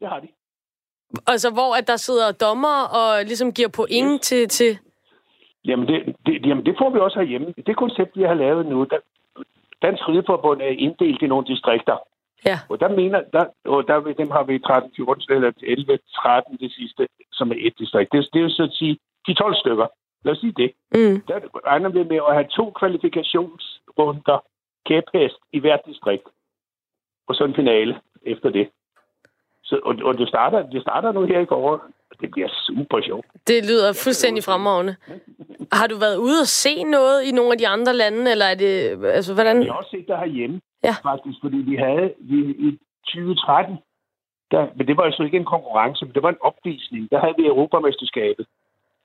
Det 0.00 0.08
har 0.08 0.20
de. 0.20 0.28
Altså 1.26 1.50
hvor 1.50 1.78
at 1.78 1.88
der 1.88 1.96
sidder 1.96 2.32
dommer 2.32 2.76
og 2.98 3.24
ligesom 3.24 3.52
giver 3.52 3.68
point 3.68 4.14
yes. 4.14 4.20
til, 4.20 4.48
til... 4.48 4.78
Jamen 5.64 5.86
det, 5.88 6.16
det, 6.26 6.46
jamen 6.46 6.64
det 6.66 6.74
får 6.78 6.90
vi 6.90 6.98
også 6.98 7.18
herhjemme. 7.18 7.54
Det 7.66 7.76
koncept, 7.76 8.16
vi 8.16 8.22
har 8.22 8.34
lavet 8.34 8.66
nu, 8.66 8.84
der, 8.84 8.98
Dansk 9.82 10.08
Rideforbund 10.08 10.60
er 10.60 10.74
inddelt 10.84 11.22
i 11.22 11.26
nogle 11.26 11.46
distrikter. 11.46 11.96
Ja. 12.46 12.58
Og 12.68 12.80
der 12.80 12.88
mener, 12.88 13.22
der, 13.32 13.44
og 13.64 13.88
der, 13.88 14.00
dem 14.00 14.30
har 14.30 14.42
vi 14.42 14.58
13, 14.58 14.92
14, 14.96 15.34
eller 15.34 15.52
11, 15.62 15.98
13 16.14 16.56
det 16.56 16.72
sidste, 16.72 17.08
som 17.32 17.50
er 17.50 17.56
et 17.58 17.74
distrikt. 17.78 18.12
Det, 18.12 18.28
det 18.32 18.38
er 18.38 18.42
jo 18.42 18.50
så 18.50 18.62
at 18.62 18.72
sige, 18.72 18.98
de 19.26 19.34
12 19.34 19.54
stykker. 19.54 19.86
Lad 20.24 20.32
os 20.32 20.38
sige 20.38 20.54
det. 20.56 20.72
Mm. 20.94 21.22
Der 21.28 21.38
regner 21.66 21.88
vi 21.88 22.02
med 22.02 22.20
at 22.28 22.34
have 22.34 22.48
to 22.56 22.70
kvalifikationsrunder 22.70 24.38
kæphest 24.86 25.38
i 25.52 25.58
hvert 25.58 25.80
distrikt. 25.86 26.28
Og 27.28 27.34
så 27.34 27.44
en 27.44 27.54
finale 27.54 28.00
efter 28.22 28.50
det. 28.50 28.68
Så, 29.64 29.80
og, 29.84 29.96
og 30.02 30.18
det, 30.18 30.28
starter, 30.28 30.70
det 30.70 30.82
starter 30.82 31.12
nu 31.12 31.22
her 31.24 31.40
i 31.40 31.44
går. 31.44 31.84
Det 32.20 32.30
bliver 32.30 32.48
super 32.66 33.00
sjovt. 33.02 33.26
Det 33.46 33.64
lyder 33.70 33.92
fuldstændig 34.04 34.44
fremragende. 34.44 34.96
Har 35.72 35.86
du 35.86 35.96
været 35.96 36.16
ude 36.16 36.40
og 36.40 36.46
se 36.46 36.82
noget 36.84 37.22
i 37.24 37.30
nogle 37.32 37.52
af 37.52 37.58
de 37.58 37.68
andre 37.68 37.94
lande, 37.94 38.30
eller 38.30 38.44
er 38.44 38.54
det... 38.54 39.04
Altså, 39.06 39.34
hvordan... 39.34 39.62
Jeg 39.62 39.72
har 39.72 39.78
også 39.78 39.90
set 39.90 40.08
det 40.08 40.18
herhjemme, 40.18 40.60
Ja. 40.84 40.94
faktisk, 41.02 41.38
fordi 41.42 41.56
vi 41.56 41.76
havde 41.76 42.14
vi, 42.20 42.38
i 42.68 42.78
2013, 43.06 43.76
der, 44.50 44.66
men 44.76 44.86
det 44.86 44.96
var 44.96 45.04
jo 45.04 45.12
så 45.12 45.22
ikke 45.22 45.36
en 45.36 45.44
konkurrence, 45.54 46.04
men 46.04 46.14
det 46.14 46.22
var 46.22 46.28
en 46.28 46.36
opvisning. 46.40 47.10
Der 47.10 47.18
havde 47.20 47.34
vi 47.38 47.46
Europamesterskabet 47.46 48.46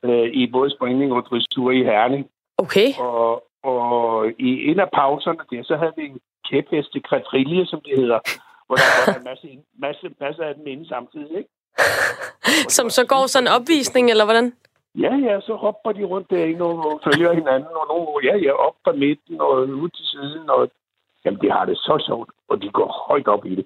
øh, 0.06 0.28
i 0.34 0.48
både 0.52 0.70
springning 0.76 1.14
og 1.14 1.24
dressur 1.30 1.72
i 1.72 1.84
Herning. 1.84 2.30
Okay. 2.58 2.88
Og, 3.00 3.44
og 3.64 4.28
i 4.40 4.50
en 4.70 4.80
af 4.80 4.90
pauserne 4.94 5.40
der, 5.52 5.64
så 5.64 5.76
havde 5.78 5.94
vi 5.98 6.06
en 6.06 6.20
kæpheste 6.50 7.00
kvadrille, 7.00 7.66
som 7.66 7.82
det 7.86 7.94
hedder, 8.00 8.20
hvor 8.68 8.76
der 8.76 8.90
var 9.12 9.18
en 9.18 9.24
masse, 9.24 9.48
masse, 9.80 10.06
masse 10.20 10.44
af 10.46 10.56
dem 10.56 10.68
inde 10.68 10.88
samtidig, 10.88 11.38
ikke? 11.38 11.50
Som 12.78 12.90
så 12.90 13.06
går 13.06 13.28
sådan 13.28 13.48
en 13.48 13.54
opvisning, 13.54 14.10
eller 14.10 14.26
hvordan? 14.26 14.54
Ja, 14.96 15.14
ja, 15.28 15.42
så 15.42 15.54
hopper 15.56 15.92
de 15.92 16.04
rundt 16.04 16.30
derinde 16.30 16.62
og 16.62 17.02
følger 17.04 17.34
hinanden, 17.34 17.74
og 17.82 17.86
nogle, 17.88 18.08
ja, 18.28 18.36
ja, 18.38 18.52
op 18.52 18.76
fra 18.84 18.92
midten 18.92 19.42
og 19.42 19.54
ud 19.84 19.90
til 19.90 20.06
siden, 20.06 20.50
og 20.50 20.72
jamen, 21.26 21.40
de 21.42 21.52
har 21.52 21.66
det 21.66 21.78
så 21.78 22.04
sjovt, 22.08 22.30
og 22.50 22.62
de 22.62 22.70
går 22.70 23.06
højt 23.08 23.28
op 23.28 23.46
i 23.46 23.56
det. 23.56 23.66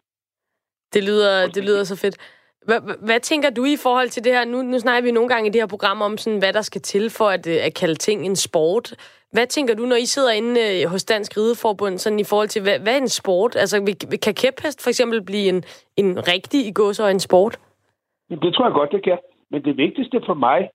Det 0.94 1.04
lyder, 1.04 1.48
det 1.48 1.64
lyder 1.64 1.84
så 1.84 1.96
fedt. 1.96 2.18
Hvad, 3.00 3.20
tænker 3.20 3.50
du 3.50 3.66
i 3.66 3.78
forhold 3.78 4.10
til 4.10 4.24
det 4.24 4.32
her? 4.32 4.46
Nu, 4.46 4.62
nu 4.62 4.80
snakker 4.80 5.04
vi 5.04 5.12
nogle 5.12 5.30
gange 5.30 5.50
i 5.50 5.52
det 5.52 5.62
her 5.62 5.68
program 5.68 6.02
om, 6.02 6.18
sådan, 6.18 6.40
hvad 6.40 6.54
der 6.54 6.62
skal 6.62 6.82
til 6.82 7.10
for 7.10 7.30
at, 7.30 7.48
øh, 7.48 7.58
at 7.62 7.74
kalde 7.74 7.96
ting 7.96 8.26
en 8.26 8.36
sport. 8.36 8.94
Hvad 9.32 9.48
tænker 9.48 9.76
du, 9.76 9.86
når 9.86 9.96
I 9.96 10.06
sidder 10.06 10.32
inde 10.32 10.62
øh, 10.62 10.90
hos 10.90 11.04
Dansk 11.04 11.38
Rideforbund, 11.38 11.98
sådan 11.98 12.20
i 12.20 12.24
forhold 12.24 12.48
til, 12.48 12.62
hvad, 12.62 12.80
hvad 12.80 12.94
er 12.94 12.98
en 12.98 13.10
sport? 13.10 13.56
Altså, 13.56 13.96
kan 14.22 14.34
kæphest 14.34 14.82
for 14.82 14.90
eksempel 14.90 15.22
blive 15.22 15.50
en, 15.50 15.64
en 15.98 16.28
rigtig 16.28 16.68
i 16.68 16.72
gås 16.72 17.00
og 17.00 17.12
en 17.12 17.20
sport? 17.20 17.60
Jamen, 18.30 18.42
det 18.42 18.54
tror 18.54 18.66
jeg 18.66 18.74
godt, 18.74 18.92
det 18.92 19.04
kan. 19.04 19.20
Men 19.50 19.66
det 19.66 19.78
vigtigste 19.78 20.22
for 20.26 20.34
mig, 20.34 20.70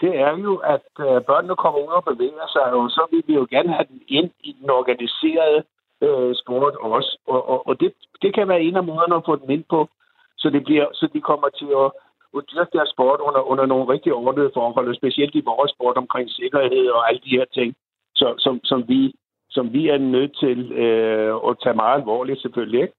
det 0.00 0.12
er 0.18 0.36
jo, 0.38 0.56
at 0.56 0.88
øh, 1.00 1.22
børnene 1.30 1.56
kommer 1.56 1.80
ud 1.80 1.92
og 2.00 2.04
bevæger 2.04 2.48
sig, 2.52 2.72
og 2.72 2.90
så 2.90 3.02
vil 3.10 3.22
vi 3.26 3.34
jo 3.34 3.46
gerne 3.50 3.72
have 3.72 3.86
den 3.92 4.02
ind 4.08 4.30
i 4.40 4.56
den 4.60 4.70
organiserede 4.70 5.64
øh, 6.00 6.34
sport 6.42 6.74
også. 6.76 7.18
Og, 7.26 7.48
og, 7.48 7.68
og 7.68 7.80
det, 7.80 7.92
det 8.22 8.34
kan 8.34 8.48
være 8.48 8.62
en 8.62 8.76
af 8.76 8.84
måderne 8.84 9.16
at 9.16 9.26
få 9.26 9.36
dem 9.36 9.50
ind 9.50 9.64
på, 9.70 9.88
så, 10.36 10.50
det 10.50 10.64
bliver, 10.64 10.86
så 10.92 11.08
de 11.12 11.20
kommer 11.20 11.48
til 11.48 11.70
at, 11.82 11.90
at 12.36 12.44
dyrke 12.52 12.70
deres 12.72 12.90
sport 12.90 13.20
under, 13.20 13.40
under 13.40 13.66
nogle 13.66 13.92
rigtig 13.92 14.12
ordnede 14.14 14.50
forhold, 14.54 14.88
og 14.88 14.94
specielt 14.94 15.34
i 15.34 15.48
vores 15.50 15.70
sport 15.70 15.96
omkring 15.96 16.30
sikkerhed 16.30 16.86
og 16.88 17.08
alle 17.08 17.20
de 17.24 17.36
her 17.38 17.44
ting, 17.54 17.74
så, 18.14 18.34
som, 18.38 18.60
som, 18.64 18.88
vi, 18.88 19.14
som 19.50 19.72
vi 19.72 19.88
er 19.88 19.98
nødt 19.98 20.36
til 20.36 20.72
øh, 20.72 21.34
at 21.48 21.56
tage 21.62 21.76
meget 21.76 21.98
alvorligt 22.00 22.40
selvfølgelig. 22.40 22.80
Ikke? 22.82 22.94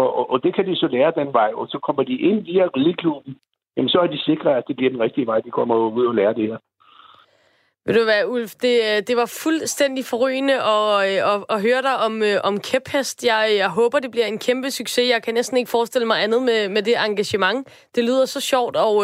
Og, 0.00 0.08
og, 0.18 0.30
og 0.32 0.42
det 0.44 0.54
kan 0.54 0.66
de 0.66 0.76
så 0.76 0.86
lære 0.86 1.12
den 1.20 1.32
vej, 1.32 1.50
og 1.54 1.68
så 1.68 1.78
kommer 1.86 2.02
de 2.02 2.16
ind 2.28 2.40
via 2.44 2.64
rideklubben, 2.76 3.36
jamen 3.76 3.88
så 3.88 3.98
er 3.98 4.06
de 4.06 4.18
sikre, 4.18 4.56
at 4.56 4.64
det 4.68 4.76
bliver 4.76 4.90
den 4.90 5.00
rigtige 5.00 5.26
vej, 5.26 5.40
de 5.40 5.50
kommer 5.50 5.76
ud 5.76 6.06
og 6.06 6.14
lærer 6.14 6.32
det 6.32 6.46
her. 6.48 6.58
Ved 7.86 7.94
du 7.94 8.04
hvad, 8.04 8.24
Ulf, 8.26 8.52
det, 8.54 8.80
øh, 8.88 9.02
det 9.06 9.16
var 9.16 9.38
fuldstændig 9.42 10.04
forrygende 10.04 10.54
at, 10.54 10.90
øh, 11.08 11.34
at, 11.34 11.44
at 11.48 11.62
høre 11.62 11.82
dig 11.82 11.96
om, 12.06 12.22
øh, 12.22 12.36
om 12.44 12.60
kæphest. 12.60 13.24
Jeg, 13.24 13.54
jeg 13.56 13.70
håber, 13.70 13.98
det 13.98 14.10
bliver 14.10 14.26
en 14.26 14.38
kæmpe 14.38 14.70
succes. 14.70 15.10
Jeg 15.10 15.22
kan 15.22 15.34
næsten 15.34 15.56
ikke 15.56 15.70
forestille 15.70 16.06
mig 16.06 16.22
andet 16.22 16.42
med, 16.42 16.68
med 16.68 16.82
det 16.82 16.94
engagement. 17.06 17.68
Det 17.94 18.04
lyder 18.04 18.24
så 18.24 18.40
sjovt, 18.40 18.76
og, 18.76 18.96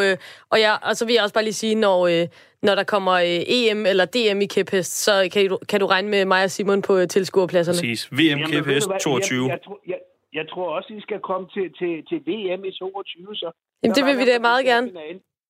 og, 0.50 0.60
jeg, 0.60 0.78
og 0.82 0.96
så 0.96 1.06
vil 1.06 1.14
jeg 1.14 1.22
også 1.22 1.34
bare 1.34 1.44
lige 1.44 1.54
sige, 1.54 1.74
når, 1.74 2.26
når 2.66 2.74
der 2.74 2.84
kommer 2.84 3.14
EM 3.46 3.86
eller 3.86 4.04
DM 4.04 4.40
i 4.40 4.46
kæphest, 4.46 5.04
så 5.04 5.28
kan 5.32 5.48
du, 5.48 5.58
kan 5.68 5.80
du 5.80 5.86
regne 5.86 6.08
med 6.08 6.24
mig 6.24 6.44
og 6.44 6.50
Simon 6.50 6.82
på 6.82 7.06
tilskuerpladserne. 7.06 7.76
Præcis. 7.76 8.08
VM 8.12 8.38
Kæphest 8.50 8.86
du 8.86 8.90
hvad? 8.90 9.00
22. 9.00 9.48
Jeg, 9.48 9.50
jeg, 9.50 9.58
jeg, 9.88 9.98
jeg 10.32 10.44
tror 10.50 10.76
også, 10.76 10.94
I 10.94 11.00
skal 11.00 11.20
komme 11.20 11.48
til, 11.54 11.72
til, 11.78 11.92
til 12.08 12.18
VM 12.28 12.64
i 12.64 12.72
22, 12.72 13.36
så. 13.36 13.50
Jamen, 13.82 13.94
det 13.94 14.04
vil 14.06 14.18
vi 14.18 14.24
da 14.30 14.38
meget 14.38 14.64
gerne. 14.64 14.92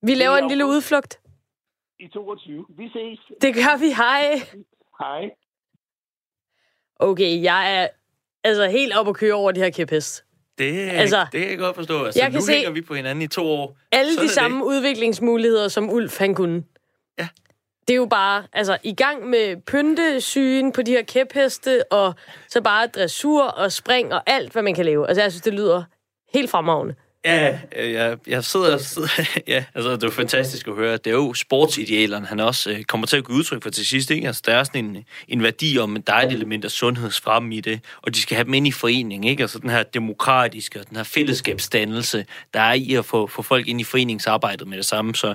Vi 0.03 0.15
laver 0.15 0.35
Det 0.35 0.41
er 0.41 0.45
en 0.45 0.49
lille 0.49 0.67
udflugt. 0.67 1.21
I 1.99 2.09
22. 2.09 2.67
Vi 2.69 2.89
ses. 2.89 3.21
Det 3.43 3.55
gør 3.55 3.79
vi. 3.81 3.89
Hej. 4.03 4.25
Hej. 5.01 5.31
Okay, 6.97 7.43
jeg 7.43 7.83
er 7.83 7.89
altså 8.45 8.69
helt 8.69 8.93
op 8.97 9.09
at 9.09 9.17
køre 9.17 9.33
over 9.35 9.53
det 9.53 9.63
her 9.63 9.71
kæphest. 9.71 10.25
Det, 10.59 10.65
Altså, 10.65 10.97
altså, 11.01 11.27
det 11.33 11.41
kan 11.41 11.51
jeg 11.51 11.59
godt 11.59 11.77
forstå. 11.77 12.05
Altså, 12.05 12.21
jeg 12.21 12.29
nu 12.29 12.33
kan 12.33 12.43
se- 12.43 12.53
hænger 12.53 12.71
vi 12.71 12.81
på 12.83 12.95
hinanden 12.95 13.23
i 13.23 13.27
to 13.29 13.43
år. 13.47 13.77
alle 13.93 14.13
Sådan 14.15 14.29
de 14.29 14.33
samme 14.33 14.65
udviklingsmuligheder, 14.67 15.69
som 15.69 15.91
Ulf 15.91 16.19
han 16.19 16.35
kunne. 16.35 16.65
Ja. 17.19 17.29
Det 17.89 17.95
er 17.95 17.99
jo 17.99 18.07
bare, 18.07 18.45
altså, 18.53 18.79
i 18.83 18.95
gang 18.95 19.27
med 19.27 19.57
pyntesygen 19.57 20.73
på 20.73 20.83
de 20.83 20.91
her 20.91 21.03
kæpheste, 21.03 21.93
og 21.93 22.15
så 22.49 22.61
bare 22.61 22.87
dressur 22.87 23.43
og 23.43 23.73
spring 23.73 24.15
og 24.15 24.23
alt, 24.27 24.53
hvad 24.53 24.63
man 24.63 24.75
kan 24.75 24.85
lave. 24.85 25.09
Altså, 25.09 25.23
jeg 25.23 25.33
synes, 25.33 25.43
det 25.43 25.55
lyder 25.55 25.85
helt 26.35 26.51
fremragende. 26.51 26.95
Ja, 27.25 27.59
øh, 27.77 27.93
jeg, 27.93 28.19
jeg 28.27 28.45
sidder, 28.45 28.79
sidder 28.79 29.09
ja, 29.49 29.65
altså 29.75 29.97
det 29.97 30.05
er 30.05 30.11
fantastisk 30.11 30.69
at 30.69 30.75
høre. 30.75 30.97
Det 30.97 31.07
er 31.07 31.15
jo 31.15 31.35
sportsidealerne, 31.35 32.27
han 32.27 32.41
også 32.41 32.71
øh, 32.71 32.85
kommer 32.85 33.07
til 33.07 33.17
at 33.17 33.27
give 33.27 33.39
udtryk 33.39 33.63
for 33.63 33.71
til 33.71 33.87
sidst. 33.87 34.11
Ikke? 34.11 34.27
Altså, 34.27 34.43
der 34.47 34.55
er 34.55 34.65
sådan 34.65 34.85
en, 34.85 35.05
en 35.29 35.43
værdi 35.43 35.79
om, 35.79 35.97
at 35.97 36.07
der 36.07 36.13
er 36.13 36.27
et 36.27 36.33
element 36.33 36.65
af 36.65 36.71
sundhedsfremme 36.71 37.55
i 37.55 37.61
det, 37.61 37.81
og 38.03 38.15
de 38.15 38.23
skal 38.23 38.35
have 38.35 38.45
dem 38.45 38.55
ind 38.55 38.67
i 38.67 38.73
forening. 38.73 39.29
Ikke? 39.29 39.43
Altså 39.43 39.59
den 39.59 39.71
her 39.71 39.83
demokratiske 39.83 40.81
og 40.81 40.89
den 40.89 40.97
her 40.97 41.05
fællesskabsdannelse, 41.05 42.27
der 42.55 42.61
er 42.61 42.73
i 42.73 42.95
at 42.95 43.05
få, 43.05 43.27
få 43.27 43.43
folk 43.43 43.69
ind 43.69 43.81
i 43.81 43.85
foreningsarbejdet 43.85 44.69
med 44.69 44.77
det 44.77 44.87
samme. 44.87 45.15
Så 45.15 45.35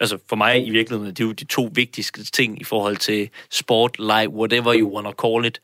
altså 0.00 0.18
for 0.28 0.36
mig 0.36 0.66
i 0.66 0.70
virkeligheden, 0.70 1.14
det 1.14 1.20
er 1.20 1.26
jo 1.26 1.32
de 1.32 1.44
to 1.44 1.70
vigtigste 1.74 2.24
ting 2.24 2.60
i 2.60 2.64
forhold 2.64 2.96
til 2.96 3.30
sport, 3.50 3.98
live, 3.98 4.28
whatever 4.28 4.74
you 4.74 4.94
wanna 4.94 5.12
call 5.22 5.44
it. 5.44 5.60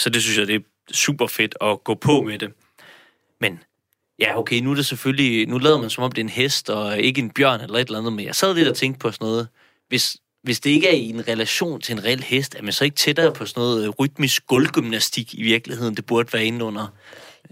Så 0.00 0.10
det 0.10 0.22
synes 0.22 0.38
jeg, 0.38 0.46
det 0.46 0.54
er 0.54 0.60
super 0.92 1.26
fedt 1.26 1.54
at 1.60 1.84
gå 1.84 1.94
på 1.94 2.22
med 2.22 2.38
det. 2.38 2.52
Men 3.40 3.60
Ja, 4.18 4.38
okay, 4.38 4.60
nu 4.60 4.70
er 4.70 4.74
det 4.74 4.86
selvfølgelig, 4.86 5.48
nu 5.48 5.58
lader 5.58 5.80
man 5.80 5.90
som 5.90 6.04
om 6.04 6.12
det 6.12 6.20
er 6.20 6.24
en 6.24 6.28
hest, 6.28 6.70
og 6.70 6.98
ikke 6.98 7.20
en 7.20 7.30
bjørn 7.30 7.60
eller 7.60 7.78
et 7.78 7.86
eller 7.86 7.98
andet, 7.98 8.12
men 8.12 8.24
jeg 8.24 8.34
sad 8.34 8.54
lidt 8.54 8.68
og 8.68 8.76
tænkte 8.76 8.98
på 8.98 9.12
sådan 9.12 9.24
noget, 9.26 9.48
hvis, 9.88 10.16
hvis 10.42 10.60
det 10.60 10.70
ikke 10.70 10.88
er 10.88 10.92
i 10.92 11.08
en 11.08 11.28
relation 11.28 11.80
til 11.80 11.92
en 11.92 12.04
reel 12.04 12.22
hest, 12.22 12.54
er 12.54 12.62
man 12.62 12.72
så 12.72 12.84
ikke 12.84 12.96
tættere 12.96 13.32
på 13.32 13.46
sådan 13.46 13.60
noget 13.60 13.98
rytmisk 13.98 14.46
gulvgymnastik 14.46 15.34
i 15.34 15.42
virkeligheden, 15.42 15.94
det 15.94 16.06
burde 16.06 16.32
være 16.32 16.44
inde 16.44 16.64
under? 16.64 16.86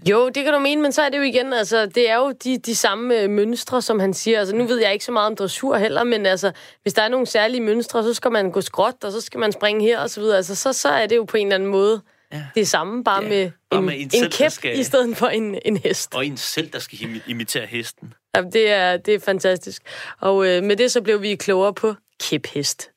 Jo, 0.09 0.29
det 0.29 0.43
kan 0.43 0.53
du 0.53 0.59
mene, 0.59 0.81
men 0.81 0.91
så 0.91 1.01
er 1.01 1.09
det 1.09 1.17
jo 1.17 1.21
igen, 1.23 1.53
altså, 1.53 1.85
det 1.85 2.09
er 2.09 2.15
jo 2.15 2.31
de, 2.43 2.57
de 2.57 2.75
samme 2.75 3.19
øh, 3.21 3.29
mønstre, 3.29 3.81
som 3.81 3.99
han 3.99 4.13
siger. 4.13 4.39
Altså, 4.39 4.55
nu 4.55 4.63
ved 4.65 4.81
jeg 4.81 4.93
ikke 4.93 5.05
så 5.05 5.11
meget 5.11 5.27
om 5.27 5.35
dressur 5.35 5.77
heller, 5.77 6.03
men 6.03 6.25
altså, 6.25 6.51
hvis 6.81 6.93
der 6.93 7.01
er 7.01 7.09
nogle 7.09 7.25
særlige 7.25 7.61
mønstre, 7.61 8.03
så 8.03 8.13
skal 8.13 8.31
man 8.31 8.51
gå 8.51 8.61
skråt, 8.61 9.03
og 9.03 9.11
så 9.11 9.21
skal 9.21 9.39
man 9.39 9.51
springe 9.51 9.83
her, 9.85 9.99
og 9.99 10.09
så 10.09 10.19
videre. 10.21 10.37
Altså, 10.37 10.55
så, 10.55 10.73
så 10.73 10.89
er 10.89 11.05
det 11.07 11.15
jo 11.15 11.23
på 11.23 11.37
en 11.37 11.47
eller 11.47 11.55
anden 11.55 11.69
måde 11.69 12.01
Ja. 12.33 12.43
det 12.55 12.67
samme, 12.67 13.03
bare 13.03 13.23
Ja, 13.23 13.29
med 13.29 13.51
bare 13.69 13.79
en, 13.79 13.85
med 13.85 13.93
en 13.95 14.01
en, 14.01 14.09
selv, 14.09 14.25
en 14.25 14.31
kæp 14.31 14.51
skal- 14.51 14.79
i 14.79 14.83
stedet 14.83 15.17
for 15.17 15.27
en, 15.27 15.59
en 15.65 15.77
hest. 15.77 16.15
Og 16.15 16.25
en 16.25 16.37
selv, 16.37 16.69
der 16.73 16.79
skal 16.79 16.97
imi- 16.97 17.29
imitere 17.29 17.65
hesten. 17.65 18.13
Jamen, 18.35 18.51
det, 18.51 18.71
er, 18.71 18.97
det 18.97 19.13
er 19.13 19.19
fantastisk. 19.19 19.81
Og 20.21 20.47
øh, 20.47 20.63
med 20.63 20.75
det 20.75 20.91
så 20.91 21.01
blev 21.01 21.21
vi 21.21 21.35
klogere 21.35 21.73
på 21.73 21.93
kæphest. 22.29 22.89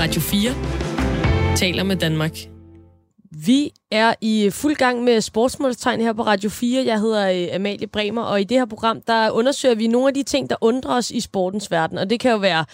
Radio 0.00 0.20
4 0.20 1.56
taler 1.56 1.82
med 1.82 1.96
Danmark. 1.96 2.32
Vi 3.46 3.72
er 3.90 4.14
i 4.20 4.50
fuld 4.50 4.76
gang 4.76 5.04
med 5.04 5.20
sportsmålstegn 5.20 6.00
her 6.00 6.12
på 6.12 6.22
Radio 6.22 6.50
4. 6.50 6.84
Jeg 6.84 7.00
hedder 7.00 7.30
øh, 7.30 7.54
Amalie 7.54 7.86
Bremer, 7.86 8.22
og 8.22 8.40
i 8.40 8.44
det 8.44 8.56
her 8.56 8.64
program, 8.64 9.00
der 9.00 9.30
undersøger 9.30 9.74
vi 9.74 9.86
nogle 9.86 10.08
af 10.08 10.14
de 10.14 10.22
ting, 10.22 10.50
der 10.50 10.56
undrer 10.60 10.96
os 10.96 11.10
i 11.10 11.20
sportens 11.20 11.70
verden. 11.70 11.98
Og 11.98 12.10
det 12.10 12.20
kan 12.20 12.30
jo 12.30 12.36
være 12.36 12.64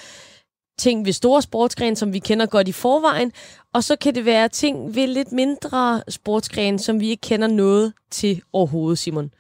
ting 0.79 1.07
ved 1.07 1.13
store 1.13 1.43
sportsgrene, 1.43 1.97
som 1.97 2.13
vi 2.13 2.19
kender 2.19 2.47
godt 2.47 2.69
i 2.69 2.73
forvejen, 2.73 3.33
og 3.75 3.85
så 3.85 3.97
kan 3.97 4.15
det 4.15 4.25
være 4.25 4.49
ting 4.49 4.95
ved 4.95 5.07
lidt 5.07 5.33
mindre 5.33 6.03
sportsgrene, 6.09 6.79
som 6.79 7.01
vi 7.01 7.09
ikke 7.09 7.21
kender 7.21 7.47
noget 7.49 7.93
til 8.11 8.43
overhovedet, 8.53 8.99
Simon. 8.99 9.31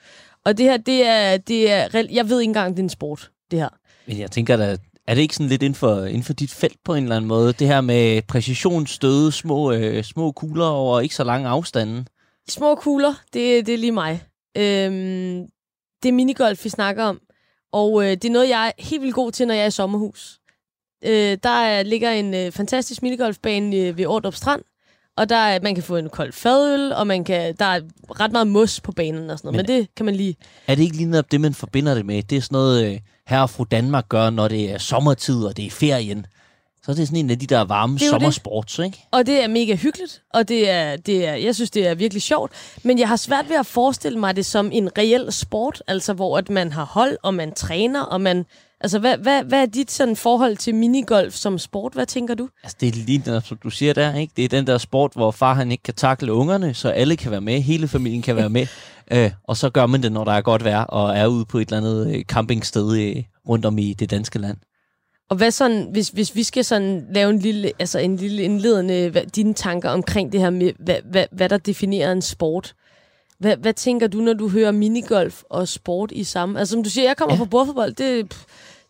Og 0.44 0.58
det 0.58 0.66
her, 0.66 0.76
det 0.76 1.06
er, 1.06 1.36
det 1.36 1.70
er 1.70 2.06
jeg 2.10 2.28
ved 2.28 2.40
ikke 2.40 2.50
engang, 2.50 2.76
det 2.76 2.78
er 2.78 2.84
en 2.84 2.88
sport, 2.88 3.30
det 3.50 3.58
her. 3.58 3.68
Men 4.06 4.18
jeg 4.18 4.30
tænker 4.30 4.56
da, 4.56 4.76
er 5.06 5.14
det 5.14 5.22
ikke 5.22 5.34
sådan 5.34 5.48
lidt 5.48 5.62
inden 5.62 5.74
for, 5.74 6.04
inden 6.04 6.22
for 6.22 6.32
dit 6.32 6.50
felt 6.50 6.78
på 6.84 6.94
en 6.94 7.02
eller 7.02 7.16
anden 7.16 7.28
måde? 7.28 7.52
Det 7.52 7.66
her 7.66 7.80
med 7.80 8.22
præcisionsstøde, 8.22 9.32
små, 9.32 9.72
øh, 9.72 10.04
små 10.04 10.32
kugler 10.32 10.66
over 10.66 11.00
ikke 11.00 11.14
så 11.14 11.24
lange 11.24 11.48
afstande. 11.48 12.04
Små 12.48 12.74
kugler, 12.74 13.14
det, 13.32 13.66
det 13.66 13.74
er 13.74 13.78
lige 13.78 13.92
mig. 13.92 14.22
Øhm, 14.56 15.46
det 16.02 16.08
er 16.08 16.12
minigolf, 16.12 16.64
vi 16.64 16.68
snakker 16.68 17.04
om. 17.04 17.20
Og 17.72 18.04
øh, 18.04 18.10
det 18.10 18.24
er 18.24 18.32
noget, 18.32 18.48
jeg 18.48 18.66
er 18.66 18.82
helt 18.82 19.02
vildt 19.02 19.14
god 19.14 19.32
til, 19.32 19.46
når 19.46 19.54
jeg 19.54 19.62
er 19.62 19.66
i 19.66 19.70
sommerhus. 19.70 20.40
Øh, 21.04 21.38
der 21.42 21.48
er, 21.48 21.82
ligger 21.82 22.10
en 22.10 22.34
øh, 22.34 22.52
fantastisk 22.52 23.02
minigolfbane 23.02 23.76
øh, 23.76 23.98
ved 23.98 24.06
Ordrup 24.06 24.34
Strand, 24.34 24.62
og 25.16 25.28
der 25.28 25.36
er, 25.36 25.60
man 25.62 25.74
kan 25.74 25.84
få 25.84 25.96
en 25.96 26.08
kold 26.08 26.32
fadøl, 26.32 26.92
og 26.92 27.06
man 27.06 27.24
kan, 27.24 27.56
der 27.56 27.64
er 27.64 27.80
ret 28.20 28.32
meget 28.32 28.46
mos 28.46 28.80
på 28.80 28.92
banen 28.92 29.30
og 29.30 29.38
sådan 29.38 29.48
noget, 29.52 29.66
men, 29.66 29.74
men 29.74 29.80
det 29.80 29.94
kan 29.94 30.06
man 30.06 30.14
lige... 30.14 30.36
Er 30.66 30.74
det 30.74 30.82
ikke 30.82 30.96
lige 30.96 31.10
netop 31.10 31.32
det, 31.32 31.40
man 31.40 31.54
forbinder 31.54 31.94
det 31.94 32.06
med? 32.06 32.22
Det 32.22 32.36
er 32.36 32.40
sådan 32.40 32.54
noget, 32.54 32.92
øh, 32.92 33.00
herre 33.26 33.42
og 33.42 33.50
fru 33.50 33.64
Danmark 33.64 34.08
gør, 34.08 34.30
når 34.30 34.48
det 34.48 34.70
er 34.70 34.78
sommertid, 34.78 35.44
og 35.44 35.56
det 35.56 35.66
er 35.66 35.70
ferien. 35.70 36.26
Så 36.82 36.92
er 36.92 36.96
det 36.96 37.06
sådan 37.08 37.24
en 37.24 37.30
af 37.30 37.38
de 37.38 37.46
der 37.46 37.64
varme 37.64 37.98
sommersports, 37.98 38.78
ikke? 38.78 39.06
Og 39.10 39.26
det 39.26 39.42
er 39.42 39.48
mega 39.48 39.74
hyggeligt, 39.74 40.22
og 40.34 40.48
det 40.48 40.70
er, 40.70 40.96
det 40.96 41.26
er, 41.26 41.34
jeg 41.34 41.54
synes, 41.54 41.70
det 41.70 41.86
er 41.86 41.94
virkelig 41.94 42.22
sjovt. 42.22 42.52
Men 42.82 42.98
jeg 42.98 43.08
har 43.08 43.16
svært 43.16 43.48
ved 43.48 43.56
at 43.56 43.66
forestille 43.66 44.18
mig 44.18 44.36
det 44.36 44.46
som 44.46 44.70
en 44.72 44.98
reel 44.98 45.32
sport, 45.32 45.82
altså 45.86 46.12
hvor 46.12 46.38
at 46.38 46.50
man 46.50 46.72
har 46.72 46.84
hold, 46.84 47.16
og 47.22 47.34
man 47.34 47.54
træner, 47.54 48.02
og 48.02 48.20
man... 48.20 48.46
Altså, 48.86 48.98
hvad, 48.98 49.18
hvad, 49.18 49.44
hvad 49.44 49.62
er 49.62 49.66
dit 49.66 49.90
sådan 49.90 50.16
forhold 50.16 50.56
til 50.56 50.74
minigolf 50.74 51.34
som 51.34 51.58
sport? 51.58 51.92
Hvad 51.92 52.06
tænker 52.06 52.34
du? 52.34 52.48
Altså, 52.62 52.76
det 52.80 52.88
er 52.88 52.92
lige 52.92 53.40
som 53.44 53.56
du 53.56 53.70
siger 53.70 53.92
der, 53.92 54.14
ikke? 54.14 54.32
Det 54.36 54.44
er 54.44 54.48
den 54.48 54.66
der 54.66 54.78
sport, 54.78 55.12
hvor 55.14 55.30
far 55.30 55.54
han 55.54 55.72
ikke 55.72 55.82
kan 55.82 55.94
takle 55.94 56.32
ungerne, 56.32 56.74
så 56.74 56.88
alle 56.88 57.16
kan 57.16 57.30
være 57.30 57.40
med, 57.40 57.60
hele 57.60 57.88
familien 57.88 58.22
kan 58.22 58.36
være 58.36 58.48
med. 58.48 58.66
Øh, 59.10 59.30
og 59.44 59.56
så 59.56 59.70
gør 59.70 59.86
man 59.86 60.02
det, 60.02 60.12
når 60.12 60.24
der 60.24 60.32
er 60.32 60.40
godt 60.40 60.64
vejr, 60.64 60.84
og 60.84 61.16
er 61.16 61.26
ude 61.26 61.44
på 61.44 61.58
et 61.58 61.68
eller 61.68 61.76
andet 61.76 62.16
øh, 62.16 62.24
campingsted 62.24 62.98
øh, 62.98 63.22
rundt 63.48 63.64
om 63.64 63.78
i 63.78 63.92
det 63.92 64.10
danske 64.10 64.38
land. 64.38 64.56
Og 65.30 65.36
hvad 65.36 65.50
sådan, 65.50 65.88
hvis, 65.92 66.08
hvis 66.08 66.34
vi 66.34 66.42
skal 66.42 66.64
sådan 66.64 67.06
lave 67.10 67.30
en 67.30 67.38
lille, 67.38 67.72
altså 67.78 67.98
en 67.98 68.16
lille 68.16 68.42
indledende, 68.42 69.08
hvad, 69.10 69.22
dine 69.26 69.54
tanker 69.54 69.90
omkring 69.90 70.32
det 70.32 70.40
her 70.40 70.50
med, 70.50 70.72
hvad, 70.78 70.96
hvad, 71.10 71.26
hvad 71.32 71.48
der 71.48 71.56
definerer 71.56 72.12
en 72.12 72.22
sport. 72.22 72.74
Hvad, 73.38 73.56
hvad 73.56 73.72
tænker 73.72 74.06
du, 74.06 74.20
når 74.20 74.32
du 74.32 74.48
hører 74.48 74.70
minigolf 74.70 75.42
og 75.50 75.68
sport 75.68 76.12
i 76.12 76.24
samme? 76.24 76.58
Altså 76.58 76.72
som 76.72 76.82
du 76.82 76.90
siger, 76.90 77.06
jeg 77.06 77.16
kommer 77.16 77.34
ja. 77.34 77.40
fra 77.40 77.44
bordfodbold, 77.44 77.92
det, 77.92 78.28
pff, 78.28 78.44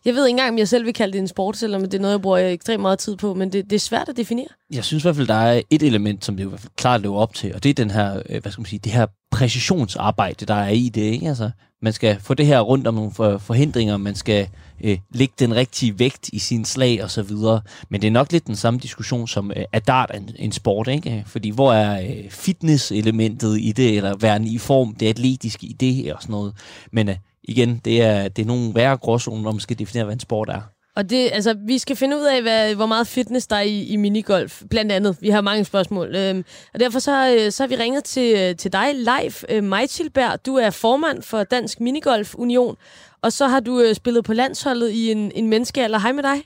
jeg 0.07 0.15
ved 0.15 0.25
ikke 0.25 0.33
engang, 0.33 0.49
om 0.49 0.57
jeg 0.57 0.67
selv 0.67 0.85
vil 0.85 0.93
kalde 0.93 1.13
det 1.13 1.19
en 1.19 1.27
sport, 1.27 1.57
selvom 1.57 1.81
det 1.81 1.93
er 1.93 1.99
noget, 1.99 2.11
jeg 2.11 2.21
bruger 2.21 2.37
ekstremt 2.37 2.81
meget 2.81 2.99
tid 2.99 3.15
på, 3.15 3.33
men 3.33 3.51
det, 3.51 3.69
det 3.69 3.75
er 3.75 3.79
svært 3.79 4.09
at 4.09 4.17
definere. 4.17 4.47
Jeg 4.73 4.83
synes 4.83 5.03
i 5.03 5.05
hvert 5.05 5.15
fald, 5.15 5.27
der 5.27 5.33
er 5.33 5.61
et 5.69 5.83
element, 5.83 6.25
som 6.25 6.37
det 6.37 6.43
i 6.43 6.47
hvert 6.47 6.59
fald 6.59 6.71
klart 6.75 7.01
lever 7.01 7.17
op 7.17 7.33
til, 7.33 7.55
og 7.55 7.63
det 7.63 7.69
er 7.69 7.73
den 7.73 7.91
her, 7.91 8.21
øh, 8.29 8.41
hvad 8.41 8.51
skal 8.51 8.61
man 8.61 8.65
sige, 8.65 8.79
det 8.79 8.91
her 8.91 9.05
præcisionsarbejde, 9.31 10.45
der 10.45 10.53
er 10.53 10.69
i 10.69 10.89
det, 10.89 11.01
ikke? 11.01 11.27
Altså, 11.27 11.49
man 11.81 11.93
skal 11.93 12.17
få 12.19 12.33
det 12.33 12.45
her 12.45 12.59
rundt 12.59 12.87
om 12.87 12.93
nogle 12.93 13.11
forhindringer, 13.39 13.97
man 13.97 14.15
skal 14.15 14.47
øh, 14.83 14.97
lægge 15.13 15.33
den 15.39 15.55
rigtige 15.55 15.99
vægt 15.99 16.29
i 16.33 16.39
sin 16.39 16.65
slag 16.65 17.03
og 17.03 17.11
så 17.11 17.21
videre. 17.21 17.61
Men 17.89 18.01
det 18.01 18.07
er 18.07 18.11
nok 18.11 18.31
lidt 18.31 18.47
den 18.47 18.55
samme 18.55 18.79
diskussion 18.79 19.27
som 19.27 19.51
øh, 19.55 19.63
er 19.73 19.79
dart 19.79 20.11
en, 20.15 20.29
en 20.35 20.51
sport, 20.51 20.87
ikke? 20.87 21.23
Fordi 21.27 21.49
hvor 21.49 21.73
er 21.73 22.01
øh, 22.01 22.29
fitness-elementet 22.29 23.59
i 23.59 23.71
det, 23.71 23.97
eller 23.97 24.17
være 24.17 24.43
i 24.45 24.57
form, 24.57 24.95
det 24.95 25.07
atletiske 25.07 25.67
i 25.67 25.73
det 25.73 26.13
og 26.13 26.21
sådan 26.21 26.33
noget. 26.33 26.53
Men 26.91 27.09
øh, 27.09 27.15
igen, 27.47 27.81
det 27.85 28.01
er, 28.01 28.27
det 28.27 28.41
er 28.41 28.47
nogle 28.47 28.75
værre 28.75 28.97
gråzoner, 28.97 29.41
når 29.41 29.51
man 29.51 29.59
skal 29.59 29.79
definere, 29.79 30.05
hvad 30.05 30.13
en 30.13 30.19
sport 30.19 30.49
er. 30.49 30.61
Og 30.95 31.09
det, 31.09 31.29
altså, 31.33 31.55
vi 31.67 31.77
skal 31.77 31.95
finde 31.95 32.17
ud 32.17 32.23
af, 32.23 32.41
hvad, 32.41 32.75
hvor 32.75 32.85
meget 32.85 33.07
fitness 33.07 33.47
der 33.47 33.55
er 33.55 33.61
i, 33.61 33.83
i 33.83 33.95
minigolf, 33.95 34.63
blandt 34.69 34.91
andet. 34.91 35.17
Vi 35.21 35.29
har 35.29 35.41
mange 35.41 35.63
spørgsmål. 35.63 36.15
Øhm, 36.15 36.45
og 36.73 36.79
derfor 36.79 36.99
så, 36.99 37.35
øh, 37.35 37.51
så 37.51 37.63
har 37.63 37.67
vi 37.67 37.75
ringet 37.75 38.03
til, 38.03 38.57
til 38.57 38.73
dig 38.73 38.95
live. 38.95 39.51
Øh, 39.55 39.63
Majtilberg, 39.63 40.45
du 40.45 40.55
er 40.55 40.69
formand 40.69 41.21
for 41.21 41.43
Dansk 41.43 41.79
Minigolf 41.79 42.35
Union, 42.35 42.75
og 43.21 43.31
så 43.31 43.47
har 43.47 43.59
du 43.59 43.81
øh, 43.81 43.95
spillet 43.95 44.25
på 44.25 44.33
landsholdet 44.33 44.89
i 44.89 45.11
en, 45.11 45.31
en 45.35 45.47
menneskealder. 45.49 45.99
Hej 45.99 46.11
med 46.11 46.23
dig. 46.23 46.37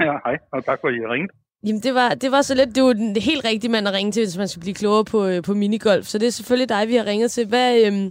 Ja, 0.00 0.12
hej, 0.24 0.36
og 0.52 0.64
tak 0.64 0.78
for, 0.80 0.88
at 0.88 0.94
I 0.94 0.98
ringede. 1.12 1.32
Jamen, 1.66 1.82
det 1.82 1.94
var, 1.94 2.14
det 2.14 2.30
var 2.30 2.42
så 2.42 2.54
lidt, 2.54 2.74
det 2.74 2.82
var 2.82 2.92
den 2.92 3.16
helt 3.16 3.44
rigtige 3.44 3.70
mand 3.70 3.88
at 3.88 3.94
ringe 3.94 4.12
til, 4.12 4.22
hvis 4.22 4.36
man 4.36 4.48
skal 4.48 4.60
blive 4.60 4.74
klogere 4.74 5.04
på, 5.04 5.26
øh, 5.26 5.42
på 5.42 5.54
minigolf. 5.54 6.06
Så 6.06 6.18
det 6.18 6.26
er 6.26 6.30
selvfølgelig 6.30 6.68
dig, 6.68 6.88
vi 6.88 6.94
har 6.96 7.06
ringet 7.06 7.30
til. 7.30 7.46
Hvad, 7.46 7.86
øh, 7.86 8.10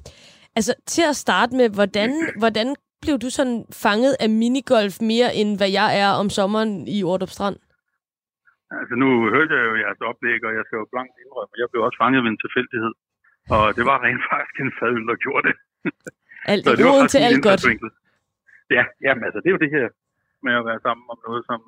altså, 0.60 0.74
til 0.94 1.06
at 1.12 1.16
starte 1.26 1.54
med, 1.60 1.68
hvordan, 1.78 2.12
hvordan 2.42 2.68
blev 3.04 3.16
du 3.24 3.30
sådan 3.38 3.60
fanget 3.86 4.14
af 4.24 4.30
minigolf 4.42 4.96
mere, 5.12 5.30
end 5.40 5.50
hvad 5.60 5.72
jeg 5.80 5.90
er 6.04 6.12
om 6.22 6.28
sommeren 6.38 6.72
i 6.96 6.98
Ordrup 7.12 7.34
Strand? 7.38 7.58
Altså, 8.80 8.94
nu 9.04 9.10
hørte 9.36 9.52
jeg 9.58 9.64
jo 9.70 9.74
jeres 9.84 10.02
oplæg, 10.10 10.40
og 10.48 10.54
jeg 10.58 10.64
skal 10.66 10.78
jo 10.82 10.88
blankt 10.94 11.16
indrømme, 11.24 11.52
jeg 11.62 11.70
blev 11.72 11.82
også 11.88 11.98
fanget 12.04 12.20
ved 12.24 12.32
en 12.34 12.44
tilfældighed. 12.46 12.94
Og 13.56 13.66
det 13.78 13.84
var 13.90 13.98
rent 14.06 14.24
faktisk 14.32 14.56
en 14.66 14.74
fadøl, 14.80 15.06
der 15.12 15.18
gjorde 15.26 15.44
det. 15.48 15.56
Alt 16.52 16.64
er 16.68 16.76
roden 16.88 17.08
til 17.14 17.22
alt 17.28 17.42
godt. 17.48 17.62
Ja, 18.78 18.84
jamen 19.06 19.24
altså, 19.28 19.40
det 19.42 19.48
er 19.50 19.56
jo 19.58 19.64
det 19.66 19.76
her 19.78 19.88
med 20.46 20.54
at 20.60 20.66
være 20.70 20.82
sammen 20.86 21.06
om 21.14 21.20
noget, 21.28 21.42
som, 21.50 21.60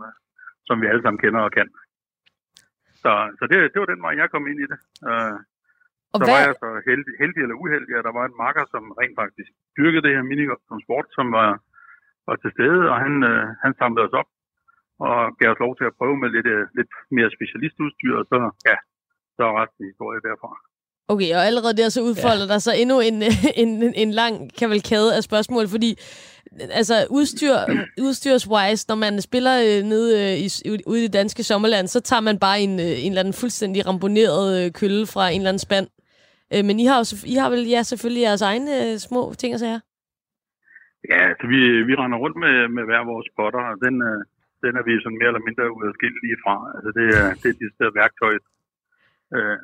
som 0.67 0.75
vi 0.81 0.85
alle 0.91 1.03
sammen 1.03 1.21
kender 1.23 1.41
og 1.47 1.51
kan. 1.57 1.69
Så, 3.03 3.11
så 3.37 3.43
det, 3.49 3.57
det 3.73 3.79
var 3.81 3.89
den 3.93 4.01
vej, 4.05 4.13
jeg 4.21 4.27
kom 4.33 4.47
ind 4.51 4.59
i 4.65 4.67
det. 4.71 4.79
Uh, 5.09 5.35
og 6.14 6.18
så 6.18 6.24
hvad... 6.26 6.34
var 6.36 6.47
jeg 6.47 6.55
så 6.64 6.70
heldig, 6.89 7.14
heldig 7.22 7.41
eller 7.43 7.62
uheldig, 7.64 7.93
at 7.97 8.07
der 8.07 8.16
var 8.20 8.26
en 8.28 8.39
marker, 8.43 8.64
som 8.74 8.84
rent 8.99 9.16
faktisk 9.22 9.51
dyrkede 9.78 10.03
det 10.05 10.16
her 10.16 10.30
minigolf 10.32 10.64
som 10.70 10.80
sport, 10.86 11.07
som 11.18 11.26
var, 11.38 11.49
var 12.28 12.38
til 12.39 12.51
stede, 12.55 12.82
og 12.91 12.97
han, 13.05 13.14
uh, 13.32 13.45
han 13.64 13.74
samlede 13.80 14.07
os 14.07 14.18
op 14.22 14.30
og 15.07 15.18
gav 15.39 15.49
os 15.53 15.64
lov 15.66 15.74
til 15.76 15.86
at 15.89 15.97
prøve 15.99 16.16
med 16.22 16.30
lidt, 16.36 16.47
uh, 16.55 16.64
lidt 16.78 16.93
mere 17.18 17.30
specialistudstyr, 17.38 18.16
og 18.22 18.26
så, 18.32 18.38
ja, 18.70 18.78
så 19.36 19.41
er 19.49 19.53
resten 19.62 19.89
historie 19.91 20.22
derfra. 20.28 20.51
Okay, 21.14 21.36
og 21.36 21.45
allerede 21.45 21.78
der 21.78 21.89
så 21.89 22.01
udfolder 22.01 22.45
ja. 22.47 22.53
der 22.53 22.59
sig 22.59 22.74
endnu 22.78 22.99
en, 22.99 23.24
en, 23.64 23.93
en 24.03 24.12
lang 24.12 24.34
kavalkade 24.59 25.16
af 25.16 25.24
spørgsmål, 25.24 25.68
fordi 25.68 25.91
altså 26.80 27.07
udstyr, 27.09 27.55
udstyrswise, 28.07 28.86
når 28.88 28.95
man 28.95 29.22
spiller 29.22 29.55
øh, 29.68 29.84
nede 29.84 30.09
øh, 30.22 30.38
i, 30.38 30.49
ude 30.86 30.99
i 30.99 31.03
det 31.03 31.14
danske 31.14 31.43
sommerland, 31.43 31.88
så 31.88 31.99
tager 31.99 32.20
man 32.20 32.39
bare 32.39 32.62
en, 32.62 32.80
øh, 32.80 33.05
en 33.05 33.12
eller 33.12 33.20
anden 33.20 33.34
fuldstændig 33.34 33.88
ramponeret 33.88 34.66
øh, 34.66 34.72
kølle 34.72 35.07
fra 35.07 35.30
en 35.30 35.41
eller 35.41 35.49
anden 35.49 35.59
spand. 35.59 35.88
Øh, 36.54 36.64
men 36.68 36.76
I 36.84 36.86
har, 36.91 36.97
jo, 37.02 37.06
I 37.34 37.36
har 37.41 37.49
vel 37.54 37.64
ja, 37.76 37.82
selvfølgelig 37.91 38.24
jeres 38.28 38.47
egne 38.52 38.72
øh, 38.84 38.95
små 39.08 39.22
ting 39.41 39.52
og 39.56 39.60
sager? 39.64 39.82
Ja, 41.12 41.22
altså 41.32 41.45
vi, 41.54 41.60
vi 41.89 41.93
render 42.02 42.18
rundt 42.24 42.38
med, 42.45 42.56
med 42.76 42.84
hver 42.89 43.04
vores 43.12 43.28
potter, 43.38 43.64
og 43.72 43.78
den, 43.86 43.95
øh, 44.10 44.20
den 44.64 44.74
er 44.80 44.84
vi 44.88 44.93
sådan 45.04 45.20
mere 45.20 45.32
eller 45.32 45.47
mindre 45.47 45.74
uadskillelige 45.78 46.41
fra. 46.43 46.56
Altså 46.76 46.89
det 46.97 47.06
er, 47.20 47.28
det 47.41 47.47
er 47.49 47.60
de 47.62 47.74
steder 47.76 47.97
værktøj, 47.99 48.34
øh, 49.36 49.60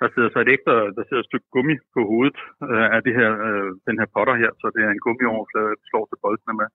der 0.00 0.08
sidder 0.08 0.30
så 0.30 0.38
et 0.42 0.52
ekstra, 0.54 0.74
der 0.96 1.04
sidder 1.04 1.22
et 1.22 1.30
stykke 1.30 1.48
gummi 1.54 1.76
på 1.94 2.00
hovedet 2.10 2.38
øh, 2.70 2.88
af 2.96 3.00
det 3.06 3.14
her, 3.18 3.30
øh, 3.46 3.70
den 3.88 3.96
her 4.00 4.08
potter 4.14 4.34
her, 4.42 4.50
så 4.60 4.66
det 4.74 4.82
er 4.84 4.90
en 4.92 5.04
gummioverflade, 5.06 5.78
vi 5.80 5.86
slår 5.90 6.04
til 6.08 6.22
boldene 6.24 6.54
med. 6.60 6.68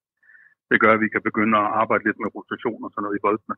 Det 0.69 0.77
gør, 0.81 0.91
at 0.93 1.03
vi 1.03 1.09
kan 1.13 1.27
begynde 1.29 1.55
at 1.63 1.71
arbejde 1.81 2.05
lidt 2.05 2.19
med 2.21 2.33
rotation 2.37 2.83
og 2.85 2.89
sådan 2.91 3.03
noget 3.03 3.17
i 3.17 3.25
boldene. 3.25 3.55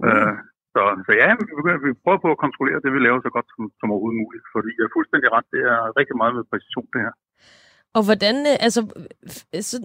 Mm. 0.00 0.06
Øh, 0.08 0.34
så, 0.76 0.82
så 1.06 1.12
ja, 1.22 1.28
vi, 1.40 1.44
begynder, 1.58 1.80
vi 1.88 2.02
prøver 2.04 2.20
på 2.24 2.30
at 2.34 2.42
kontrollere 2.44 2.82
det, 2.84 2.90
vi 2.96 3.00
laver 3.06 3.20
så 3.26 3.30
godt 3.36 3.48
som, 3.52 3.62
som 3.80 3.92
overhovedet 3.92 4.22
muligt, 4.22 4.44
fordi 4.54 4.70
jeg 4.78 4.84
er 4.86 4.96
fuldstændig 4.96 5.28
ret, 5.36 5.48
det 5.54 5.62
er 5.72 5.78
rigtig 5.98 6.16
meget 6.20 6.32
med 6.36 6.48
præcision 6.50 6.88
det 6.94 7.02
her. 7.06 7.14
Og 7.96 8.02
hvordan, 8.08 8.36
øh, 8.50 8.56
altså, 8.66 8.80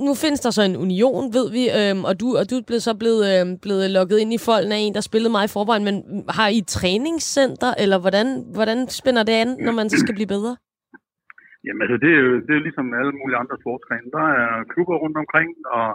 nu 0.08 0.12
findes 0.24 0.42
der 0.46 0.52
så 0.54 0.64
en 0.70 0.82
union, 0.86 1.24
ved 1.38 1.48
vi, 1.58 1.64
øhm, 1.80 2.04
og 2.10 2.14
du, 2.22 2.28
og 2.40 2.44
du 2.50 2.56
er 2.60 2.66
blevet, 2.70 2.84
så 2.88 2.94
blevet, 3.04 3.22
øhm, 3.32 3.54
blevet 3.66 3.86
lukket 3.98 4.18
ind 4.24 4.32
i 4.38 4.44
folden 4.48 4.72
af 4.78 4.80
en, 4.82 4.96
der 4.98 5.04
spillede 5.10 5.36
meget 5.36 5.50
i 5.50 5.56
forvejen, 5.58 5.86
men 5.88 5.96
har 6.38 6.48
I 6.56 6.58
et 6.64 6.70
træningscenter, 6.78 7.72
eller 7.84 7.98
hvordan, 8.04 8.28
hvordan 8.58 8.80
spænder 9.00 9.24
det 9.30 9.36
an, 9.44 9.50
når 9.66 9.74
man 9.80 9.88
så 9.90 9.98
skal 10.04 10.18
blive 10.18 10.34
bedre? 10.36 10.54
Jamen 11.66 11.82
altså, 11.84 11.98
det 12.04 12.12
er 12.16 12.22
jo 12.26 12.32
det 12.48 12.54
er 12.56 12.66
ligesom 12.68 12.88
alle 13.00 13.14
mulige 13.20 13.40
andre 13.42 13.58
sportsgrene. 13.64 14.10
Der 14.18 14.26
er 14.42 14.52
klubber 14.74 14.96
rundt 15.04 15.18
omkring, 15.24 15.50
og 15.78 15.88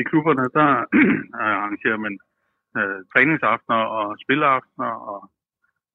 i 0.00 0.02
klubberne, 0.10 0.44
der 0.58 0.68
arrangerer 1.62 1.98
man 2.06 2.14
øh, 2.80 2.98
træningsaftener 3.12 3.80
og 3.98 4.06
spilleaftener, 4.24 4.92
og 5.12 5.18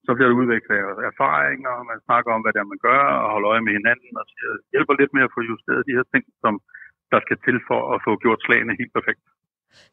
så 0.06 0.10
bliver 0.14 0.30
der 0.30 0.40
udviklet 0.42 0.78
erfaringer, 1.12 1.72
og 1.80 1.84
man 1.92 2.00
snakker 2.08 2.30
om, 2.36 2.42
hvad 2.42 2.54
det 2.54 2.62
er, 2.62 2.74
man 2.74 2.84
gør, 2.88 3.02
og 3.24 3.28
holder 3.34 3.50
øje 3.54 3.66
med 3.68 3.74
hinanden, 3.80 4.12
og 4.20 4.26
hjælper 4.74 4.94
lidt 5.02 5.14
med 5.16 5.24
at 5.28 5.34
få 5.36 5.42
justeret 5.52 5.88
de 5.88 5.98
her 5.98 6.06
ting, 6.14 6.24
som 6.44 6.54
der 7.12 7.20
skal 7.26 7.38
til 7.46 7.58
for 7.70 7.82
at 7.94 8.00
få 8.06 8.12
gjort 8.24 8.42
slagene 8.46 8.80
helt 8.82 8.94
perfekt. 8.98 9.24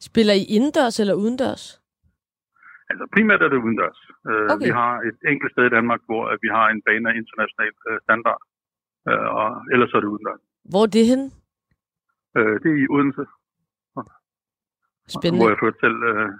Spiller 0.09 0.35
I 0.43 0.45
indendørs 0.57 0.97
eller 1.03 1.15
udendørs? 1.23 1.65
Altså 2.91 3.05
primært 3.15 3.43
er 3.43 3.49
det 3.51 3.65
udendørs. 3.65 4.01
Øh, 4.31 4.47
okay. 4.53 4.67
Vi 4.67 4.71
har 4.81 4.93
et 5.09 5.19
enkelt 5.33 5.53
sted 5.53 5.65
i 5.67 5.75
Danmark, 5.77 6.01
hvor 6.09 6.23
vi 6.45 6.49
har 6.57 6.67
en 6.69 6.83
bane 6.87 7.07
af 7.11 7.15
international 7.23 7.73
øh, 7.89 7.99
standard, 8.05 8.41
øh, 9.09 9.29
og 9.41 9.49
ellers 9.73 9.93
er 9.95 10.01
det 10.01 10.09
udendørs. 10.15 10.43
Hvor 10.73 10.83
er 10.87 10.93
det 10.97 11.07
henne? 11.13 11.29
Det 12.63 12.69
er 12.75 12.79
i 12.85 12.87
Odense. 12.95 13.25
Spændende. 15.17 15.41
Hvor 15.43 15.51
jeg, 15.51 15.77
selv, 15.85 15.99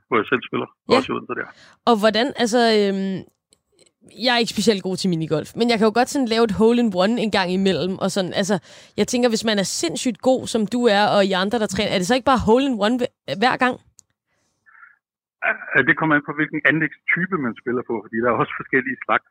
hvor 0.09 0.17
jeg 0.21 0.27
selv 0.33 0.43
spiller. 0.49 0.69
Ja. 0.91 0.97
Også 0.97 1.13
Odense 1.13 1.35
der. 1.41 1.47
Og 1.91 1.95
hvordan, 2.03 2.27
altså, 2.43 2.61
øhm, 2.79 3.19
jeg 4.25 4.33
er 4.35 4.41
ikke 4.43 4.55
specielt 4.57 4.83
god 4.89 4.97
til 4.97 5.11
minigolf, 5.15 5.49
men 5.59 5.67
jeg 5.71 5.77
kan 5.79 5.89
jo 5.89 5.95
godt 5.99 6.11
sådan 6.15 6.33
lave 6.35 6.45
et 6.49 6.55
hole-in-one 6.61 7.15
en 7.25 7.33
gang 7.39 7.49
imellem. 7.59 7.95
Og 8.03 8.09
sådan, 8.15 8.33
altså, 8.41 8.57
jeg 9.01 9.07
tænker, 9.09 9.29
hvis 9.29 9.45
man 9.51 9.59
er 9.63 9.69
sindssygt 9.83 10.21
god, 10.31 10.43
som 10.55 10.63
du 10.75 10.81
er, 10.97 11.03
og 11.15 11.21
I 11.31 11.33
andre, 11.45 11.59
der 11.63 11.69
træner, 11.71 11.91
er 11.93 11.99
det 11.99 12.07
så 12.07 12.15
ikke 12.17 12.31
bare 12.33 12.47
hole-in-one 12.49 12.97
hver 13.43 13.57
gang? 13.65 13.75
Det 15.89 15.95
kommer 15.99 16.15
an 16.17 16.27
på, 16.29 16.33
hvilken 16.39 16.61
anlægstype 16.71 17.37
man 17.47 17.55
spiller 17.63 17.83
på, 17.91 17.95
fordi 18.05 18.17
der 18.23 18.29
er 18.31 18.37
også 18.43 18.55
forskellige 18.61 18.99
slags. 19.07 19.29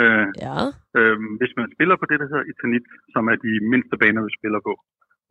Øh, 0.00 0.26
ja. 0.46 0.58
øh, 0.98 1.16
hvis 1.40 1.52
man 1.60 1.68
spiller 1.74 1.96
på 1.98 2.06
det, 2.10 2.16
der 2.20 2.26
hedder 2.30 2.46
Eternit, 2.50 2.86
som 3.14 3.24
er 3.32 3.36
de 3.46 3.52
mindste 3.72 3.96
baner, 4.02 4.20
vi 4.28 4.32
spiller 4.38 4.60
på, 4.68 4.72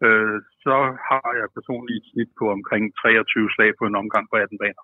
øh, 0.07 0.35
så 0.65 0.75
har 1.09 1.29
jeg 1.39 1.47
personligt 1.57 1.97
et 1.99 2.05
snit 2.11 2.31
på 2.39 2.45
omkring 2.57 2.83
23 3.01 3.49
slag 3.55 3.69
på 3.79 3.83
en 3.89 3.95
omgang 4.01 4.25
på 4.31 4.35
18 4.43 4.57
baner. 4.63 4.83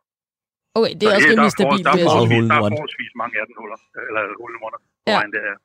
Okay, 0.78 0.94
det 1.00 1.04
er 1.06 1.12
så 1.12 1.16
også 1.18 1.30
rimelig 1.32 1.52
stabilt. 1.58 1.84
Der, 1.88 1.92
der, 1.92 2.04
er 2.04 2.08
forholdsvis, 2.10 2.46
der 2.52 2.58
er 2.60 2.66
forholdsvis 2.76 3.12
mange 3.22 3.36
18 3.44 3.56
huller, 3.62 3.80
eller 4.10 4.22
hullemunder, 4.42 4.80
ja. 5.12 5.18
det 5.36 5.42
er. 5.52 5.58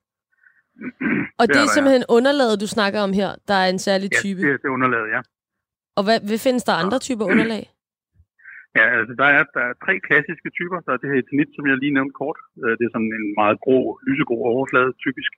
Og 1.40 1.44
Det 1.46 1.52
det 1.54 1.60
er 1.62 1.66
er 1.68 1.74
simpelthen 1.76 2.04
underlaget, 2.16 2.56
du 2.64 2.68
snakker 2.76 3.00
om 3.06 3.12
her, 3.20 3.30
der 3.50 3.56
er 3.62 3.68
en 3.74 3.80
særlig 3.88 4.08
Ja, 4.14 4.18
type. 4.22 4.40
det, 4.44 4.52
det 4.62 4.66
er 4.70 4.74
underlaget, 4.78 5.08
ja. 5.16 5.20
Og 5.98 6.02
hvad, 6.06 6.18
hvad 6.28 6.38
findes 6.46 6.64
der 6.68 6.74
andre 6.82 6.98
typer 7.06 7.24
underlag? 7.32 7.64
Ja, 8.78 8.84
altså 8.98 9.14
der 9.22 9.28
er, 9.36 9.42
der 9.56 9.62
er 9.70 9.74
tre 9.84 9.94
klassiske 10.08 10.48
typer. 10.58 10.78
Der 10.86 10.92
er 10.94 11.00
det 11.02 11.08
her 11.10 11.18
eternit, 11.22 11.50
som 11.56 11.64
jeg 11.70 11.76
lige 11.82 11.96
nævnte 11.98 12.14
kort. 12.22 12.38
Øh, 12.64 12.72
Det 12.78 12.84
er 12.86 12.92
sådan 12.96 13.12
en 13.20 13.26
meget 13.42 13.56
grå, 13.64 13.78
lysegrå 14.08 14.36
overflade, 14.54 14.90
typisk. 15.04 15.32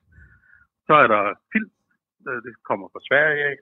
Så 0.86 0.94
er 1.04 1.09
der 1.14 1.22
filt. 1.52 1.72
Øh, 2.28 2.38
Det 2.46 2.52
kommer 2.68 2.86
fra 2.92 3.00
Sverige 3.09 3.42
af. 3.50 3.57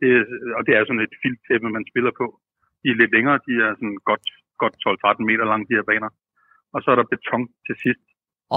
Det, 0.00 0.10
og 0.58 0.62
det 0.66 0.72
er 0.74 0.82
sådan 0.84 1.06
et 1.06 1.14
filttæppe, 1.22 1.68
man 1.76 1.84
spiller 1.90 2.12
på. 2.20 2.26
De 2.82 2.86
er 2.90 2.98
lidt 3.00 3.12
længere. 3.16 3.36
De 3.48 3.54
er 3.66 3.70
sådan 3.78 3.98
godt, 4.10 4.24
godt 4.62 4.74
12-13 4.84 5.28
meter 5.30 5.44
lange, 5.50 5.66
de 5.68 5.76
her 5.78 5.86
baner. 5.90 6.10
Og 6.74 6.78
så 6.82 6.88
er 6.92 6.96
der 6.98 7.10
beton 7.12 7.42
til 7.66 7.74
sidst. 7.84 8.04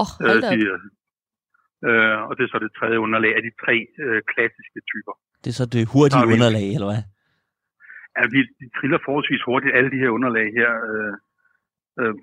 oh, 0.00 0.08
hold 0.26 0.40
da 0.44 0.50
de, 0.54 0.60
øh, 1.88 2.18
og 2.28 2.32
det 2.36 2.42
er 2.44 2.50
så 2.52 2.58
det 2.64 2.72
tredje 2.78 2.98
underlag 3.06 3.32
af 3.38 3.42
de 3.46 3.52
tre 3.62 3.76
øh, 4.04 4.20
klassiske 4.32 4.80
typer. 4.90 5.14
Det 5.42 5.48
er 5.52 5.58
så 5.62 5.66
det 5.74 5.82
hurtige 5.94 6.24
vi- 6.28 6.34
underlag, 6.36 6.66
eller 6.76 6.88
hvad? 6.92 7.02
Ja, 8.16 8.22
de, 8.34 8.38
de 8.60 8.66
triller 8.76 8.98
forholdsvis 9.06 9.42
hurtigt, 9.50 9.76
alle 9.78 9.90
de 9.94 10.02
her 10.02 10.10
underlag 10.18 10.46
her. 10.60 10.70
Øh, 10.90 11.14
øh, 12.00 12.14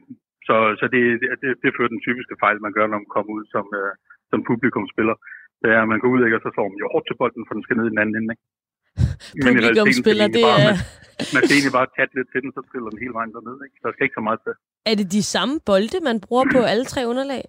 så 0.47 0.55
så 0.79 0.85
det, 0.93 1.01
det, 1.41 1.49
det 1.63 1.69
fører 1.75 1.91
den 1.95 2.05
typiske 2.07 2.35
fejl, 2.43 2.57
man 2.65 2.75
gør, 2.77 2.85
når 2.87 2.99
man 3.03 3.13
kommer 3.15 3.31
ud 3.37 3.43
som, 3.55 3.65
øh, 3.81 3.93
som 4.31 4.39
publikumspiller. 4.49 5.15
Det 5.61 5.69
er, 5.75 5.81
at 5.83 5.91
man 5.91 5.99
går 6.01 6.09
ud, 6.15 6.21
ikke, 6.25 6.37
og 6.39 6.43
så 6.45 6.49
slår 6.53 6.67
man 6.71 6.81
jo 6.83 6.87
hårdt 6.93 7.05
til 7.07 7.19
bolden, 7.21 7.45
for 7.47 7.53
den 7.55 7.63
skal 7.65 7.77
ned 7.77 7.87
i 7.87 7.93
den 7.93 8.01
anden 8.03 8.15
ende. 8.19 8.31
Ikke? 8.33 8.45
Men 9.45 9.51
i 9.55 9.59
realiteten 9.65 10.03
skal 10.03 10.17
det 10.37 10.43
bare, 10.49 10.61
er... 10.69 10.75
Man, 11.33 11.41
skal 11.43 11.55
egentlig 11.57 11.75
bare 11.79 11.89
tage 11.95 12.09
lidt 12.17 12.29
til 12.33 12.39
den, 12.43 12.51
så 12.55 12.61
triller 12.69 12.89
den 12.93 12.99
hele 13.03 13.13
vejen 13.19 13.31
derned. 13.35 13.57
Ikke? 13.65 13.77
Der 13.83 13.89
skal 13.93 14.03
ikke 14.05 14.19
så 14.19 14.25
meget 14.27 14.39
til. 14.45 14.53
Er 14.89 14.95
det 14.99 15.07
de 15.17 15.23
samme 15.33 15.55
bolde, 15.69 15.97
man 16.09 16.17
bruger 16.25 16.45
på 16.55 16.59
alle 16.71 16.85
tre 16.93 17.01
underlag? 17.11 17.43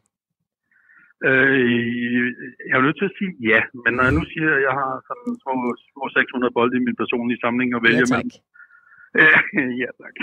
Øh, 1.29 2.27
jeg 2.69 2.77
er 2.79 2.85
nødt 2.87 2.99
til 3.01 3.11
at 3.11 3.17
sige 3.19 3.33
ja, 3.51 3.61
men 3.83 3.91
når 3.97 4.05
jeg 4.09 4.15
nu 4.19 4.25
siger, 4.33 4.51
at 4.57 4.63
jeg 4.69 4.75
har 4.81 4.93
sådan 5.09 5.33
små, 5.43 5.55
små 5.93 6.05
600 6.09 6.57
bolde 6.59 6.75
i 6.79 6.85
min 6.87 7.01
personlige 7.03 7.43
samling 7.45 7.69
og 7.77 7.83
vælge 7.87 8.05
Ja, 8.05 8.13
tak. 8.13 8.25
mellem, 8.25 9.73
ja, 9.83 9.91
tak. 10.03 10.17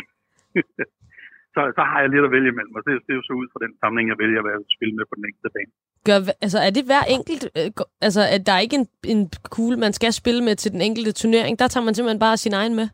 så, 1.55 1.61
så 1.77 1.81
har 1.89 1.99
jeg 2.01 2.09
lidt 2.11 2.27
at 2.27 2.33
vælge 2.35 2.51
imellem, 2.53 2.77
og 2.77 2.81
det, 2.85 2.91
det 3.05 3.11
er 3.13 3.19
jo 3.21 3.27
så 3.29 3.33
ud 3.41 3.47
fra 3.51 3.63
den 3.65 3.73
samling, 3.81 4.05
jeg 4.11 4.19
vælger, 4.23 4.41
hvad 4.41 4.53
jeg 4.53 4.61
vil 4.63 4.75
spille 4.77 4.95
med 4.97 5.05
på 5.09 5.15
den 5.17 5.25
enkelte 5.29 5.51
bane. 5.55 5.73
Gør, 6.07 6.19
altså, 6.45 6.59
er 6.67 6.71
det 6.77 6.83
hver 6.89 7.03
enkelt... 7.17 7.43
Øh, 7.59 7.69
altså, 8.07 8.21
at 8.35 8.41
der 8.47 8.53
er 8.57 8.61
ikke 8.65 8.79
en, 8.81 8.87
en 9.13 9.21
kugle, 9.55 9.77
man 9.85 9.93
skal 9.97 10.11
spille 10.21 10.41
med 10.47 10.55
til 10.55 10.71
den 10.75 10.81
enkelte 10.87 11.11
turnering? 11.21 11.53
Der 11.59 11.67
tager 11.67 11.85
man 11.87 11.93
simpelthen 11.95 12.25
bare 12.27 12.37
sin 12.45 12.55
egen 12.61 12.75
med? 12.79 12.87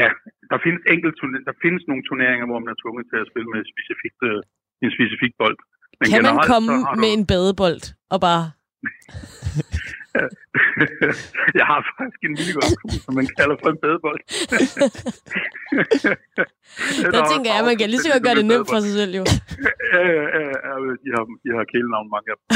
Ja, 0.00 0.08
der 0.50 0.58
findes, 0.64 0.82
enkelt, 0.94 1.14
der 1.48 1.54
findes 1.64 1.82
nogle 1.90 2.02
turneringer, 2.08 2.46
hvor 2.50 2.58
man 2.62 2.70
er 2.74 2.78
tvunget 2.82 3.04
til 3.10 3.18
at 3.22 3.26
spille 3.30 3.48
med 3.54 3.60
specifikt, 3.74 4.20
øh, 4.30 4.40
en 4.84 4.90
specifik 4.96 5.32
bold. 5.42 5.58
Men 6.00 6.06
kan 6.12 6.22
man 6.28 6.36
komme 6.52 6.72
du- 6.72 7.00
med 7.02 7.10
en 7.16 7.24
badebold 7.30 7.82
og 8.14 8.18
bare... 8.26 8.42
jeg 11.58 11.66
har 11.70 11.78
faktisk 11.90 12.20
en 12.28 12.34
minigolfkugle, 12.38 12.98
som 13.04 13.12
man 13.18 13.26
kalder 13.38 13.56
for 13.62 13.68
en 13.74 13.78
badebold. 13.84 14.20
Der 17.14 17.22
tænker 17.32 17.48
jeg, 17.52 17.60
at 17.62 17.66
man 17.70 17.76
kan 17.80 17.88
lige 17.92 18.02
så 18.04 18.08
godt 18.12 18.24
gøre 18.26 18.38
det 18.40 18.46
nemt 18.52 18.68
for 18.72 18.78
sig 18.84 18.92
selv, 19.00 19.12
jo. 19.20 19.24
Ja, 19.94 20.02
ja, 20.18 20.24
ja, 20.38 20.42
ja, 20.66 20.72
de 21.04 21.08
har, 21.14 21.24
de 21.44 21.48
har 21.56 21.64
kælenavn, 21.72 22.08
mange 22.14 22.28
af 22.32 22.36
dem. 22.38 22.46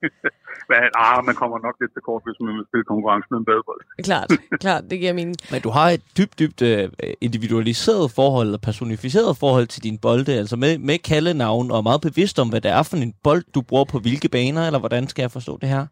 men, 0.70 0.78
ah, 1.04 1.18
man 1.28 1.36
kommer 1.40 1.58
nok 1.66 1.76
lidt 1.80 1.92
til 1.94 2.02
kort, 2.08 2.22
hvis 2.26 2.38
man 2.46 2.54
vil 2.58 2.66
spille 2.68 2.86
konkurrence 2.92 3.26
med 3.30 3.38
en 3.40 3.48
badebold. 3.50 3.80
Klart, 4.10 4.30
klart, 4.64 4.82
det 4.90 4.96
giver 5.00 5.18
mening. 5.20 5.38
Men 5.52 5.60
du 5.66 5.70
har 5.78 5.86
et 5.96 6.04
dybt, 6.18 6.34
dybt 6.40 6.60
øh, 6.70 6.84
individualiseret 7.26 8.06
forhold, 8.18 8.46
eller 8.48 8.62
personificeret 8.68 9.40
forhold 9.44 9.66
til 9.74 9.80
din 9.86 9.98
bolde, 10.04 10.32
altså 10.42 10.56
med, 10.64 10.72
med 10.88 10.98
kaldenavn, 11.10 11.66
og 11.74 11.80
meget 11.88 12.06
bevidst 12.08 12.36
om, 12.42 12.48
hvad 12.50 12.62
det 12.64 12.70
er 12.78 12.82
for 12.88 12.96
en 13.08 13.14
bold, 13.26 13.44
du 13.56 13.60
bruger 13.68 13.86
på 13.92 13.98
hvilke 14.04 14.28
baner, 14.36 14.62
eller 14.68 14.80
hvordan 14.82 15.04
skal 15.10 15.22
jeg 15.24 15.32
forstå 15.36 15.52
det 15.62 15.68
her? 15.74 15.84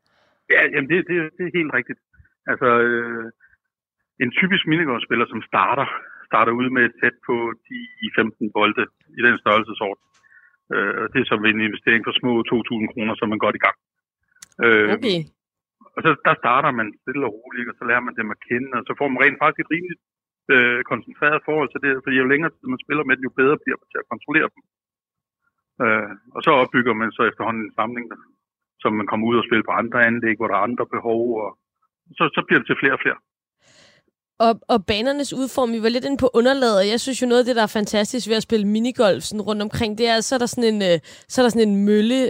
Ja, 0.55 0.63
jamen 0.73 0.89
det, 0.91 0.99
det, 1.11 1.17
det 1.37 1.45
er 1.49 1.59
helt 1.61 1.73
rigtigt. 1.79 2.01
Altså, 2.51 2.69
øh, 2.87 3.27
en 4.25 4.31
typisk 4.41 4.65
minigolfspiller, 4.73 5.27
som 5.33 5.41
starter, 5.51 5.87
starter 6.31 6.53
ud 6.61 6.69
med 6.77 6.83
et 6.89 6.95
sæt 7.01 7.17
på 7.29 7.37
10-15 7.69 8.55
bolde 8.57 8.85
i 9.19 9.21
den 9.27 9.37
størrelsesorden. 9.43 10.05
Øh, 10.75 10.95
og 11.03 11.07
det 11.13 11.19
er 11.21 11.29
som 11.31 11.45
en 11.45 11.61
investering 11.69 12.03
for 12.05 12.15
små 12.21 12.33
2.000 12.53 12.93
kroner, 12.93 13.13
så 13.15 13.23
er 13.25 13.33
man 13.33 13.45
godt 13.45 13.59
i 13.59 13.65
gang. 13.67 13.79
Øh, 14.63 14.89
Okay. 14.97 15.19
Og 15.97 16.01
så 16.05 16.11
der 16.27 16.35
starter 16.43 16.71
man 16.79 16.89
stille 17.03 17.27
og 17.29 17.35
roligt, 17.39 17.71
og 17.71 17.75
så 17.79 17.85
lærer 17.91 18.05
man 18.07 18.17
dem 18.21 18.29
at 18.35 18.43
kende, 18.49 18.71
og 18.79 18.85
så 18.89 18.93
får 18.99 19.09
man 19.09 19.21
rent 19.23 19.39
faktisk 19.43 19.61
et 19.63 19.73
rimeligt 19.75 20.03
øh, 20.55 20.81
koncentreret 20.91 21.47
forhold 21.49 21.69
til 21.71 21.81
det, 21.85 21.93
fordi 22.05 22.17
jo 22.23 22.31
længere 22.33 22.53
tid 22.55 22.67
man 22.73 22.85
spiller 22.85 23.05
med 23.05 23.15
det, 23.17 23.25
jo 23.29 23.39
bedre 23.41 23.63
bliver 23.65 23.79
man 23.81 23.89
til 23.91 24.03
at 24.03 24.11
kontrollere 24.13 24.49
dem. 24.55 24.63
Øh, 25.85 26.11
og 26.35 26.41
så 26.45 26.51
opbygger 26.63 26.95
man 27.01 27.11
så 27.17 27.23
efterhånden 27.31 27.65
en 27.65 27.77
samling, 27.79 28.07
som 28.83 28.93
man 28.99 29.07
kommer 29.11 29.27
ud 29.31 29.37
og 29.41 29.47
spiller 29.49 29.67
på 29.67 29.77
andre 29.83 29.99
anlæg, 30.09 30.37
hvor 30.37 30.49
der 30.49 30.57
er 30.57 30.69
andre 30.69 30.87
behov, 30.95 31.23
og 31.45 31.51
så, 32.19 32.25
så 32.37 32.41
bliver 32.47 32.59
det 32.61 32.69
til 32.69 32.81
flere 32.83 32.97
og 32.99 33.03
flere. 33.05 33.19
Og, 34.47 34.55
og 34.75 34.79
banernes 34.91 35.33
udformning, 35.41 35.79
vi 35.79 35.87
var 35.87 35.95
lidt 35.97 36.09
inde 36.09 36.23
på 36.25 36.29
underlaget, 36.39 36.91
jeg 36.93 37.01
synes 37.01 37.23
jo 37.23 37.27
noget 37.31 37.43
af 37.43 37.47
det, 37.49 37.57
der 37.59 37.67
er 37.69 37.77
fantastisk 37.81 38.25
ved 38.31 38.37
at 38.41 38.47
spille 38.49 38.67
minigolf 38.75 39.23
sådan 39.25 39.47
rundt 39.49 39.63
omkring, 39.67 39.93
det 40.01 40.07
er, 40.13 40.19
så 40.21 40.33
er 40.37 40.41
der 40.43 40.51
sådan 40.55 40.71
en, 40.73 40.81
øh, 40.91 40.97
så 41.33 41.37
er 41.41 41.45
der 41.45 41.53
sådan 41.55 41.69
en 41.71 41.77
mølle, 41.89 42.21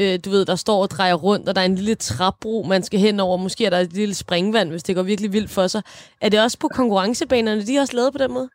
øh, 0.00 0.14
du 0.24 0.28
ved, 0.34 0.42
der 0.52 0.58
står 0.64 0.78
og 0.84 0.90
drejer 0.96 1.18
rundt, 1.26 1.44
og 1.48 1.52
der 1.54 1.62
er 1.62 1.70
en 1.72 1.80
lille 1.80 1.98
trapbro, 2.08 2.54
man 2.74 2.82
skal 2.88 2.98
hen 3.06 3.16
over. 3.26 3.36
Måske 3.46 3.62
er 3.66 3.72
der 3.72 3.80
et 3.82 3.96
lille 4.00 4.16
springvand, 4.24 4.68
hvis 4.70 4.86
det 4.86 4.96
går 4.96 5.04
virkelig 5.12 5.30
vildt 5.36 5.52
for 5.58 5.66
sig. 5.74 5.82
Er 6.24 6.28
det 6.32 6.38
også 6.44 6.58
på 6.64 6.68
konkurrencebanerne, 6.80 7.66
de 7.66 7.72
er 7.76 7.82
også 7.84 7.96
lavet 7.98 8.12
på 8.16 8.22
den 8.24 8.32
måde? 8.38 8.48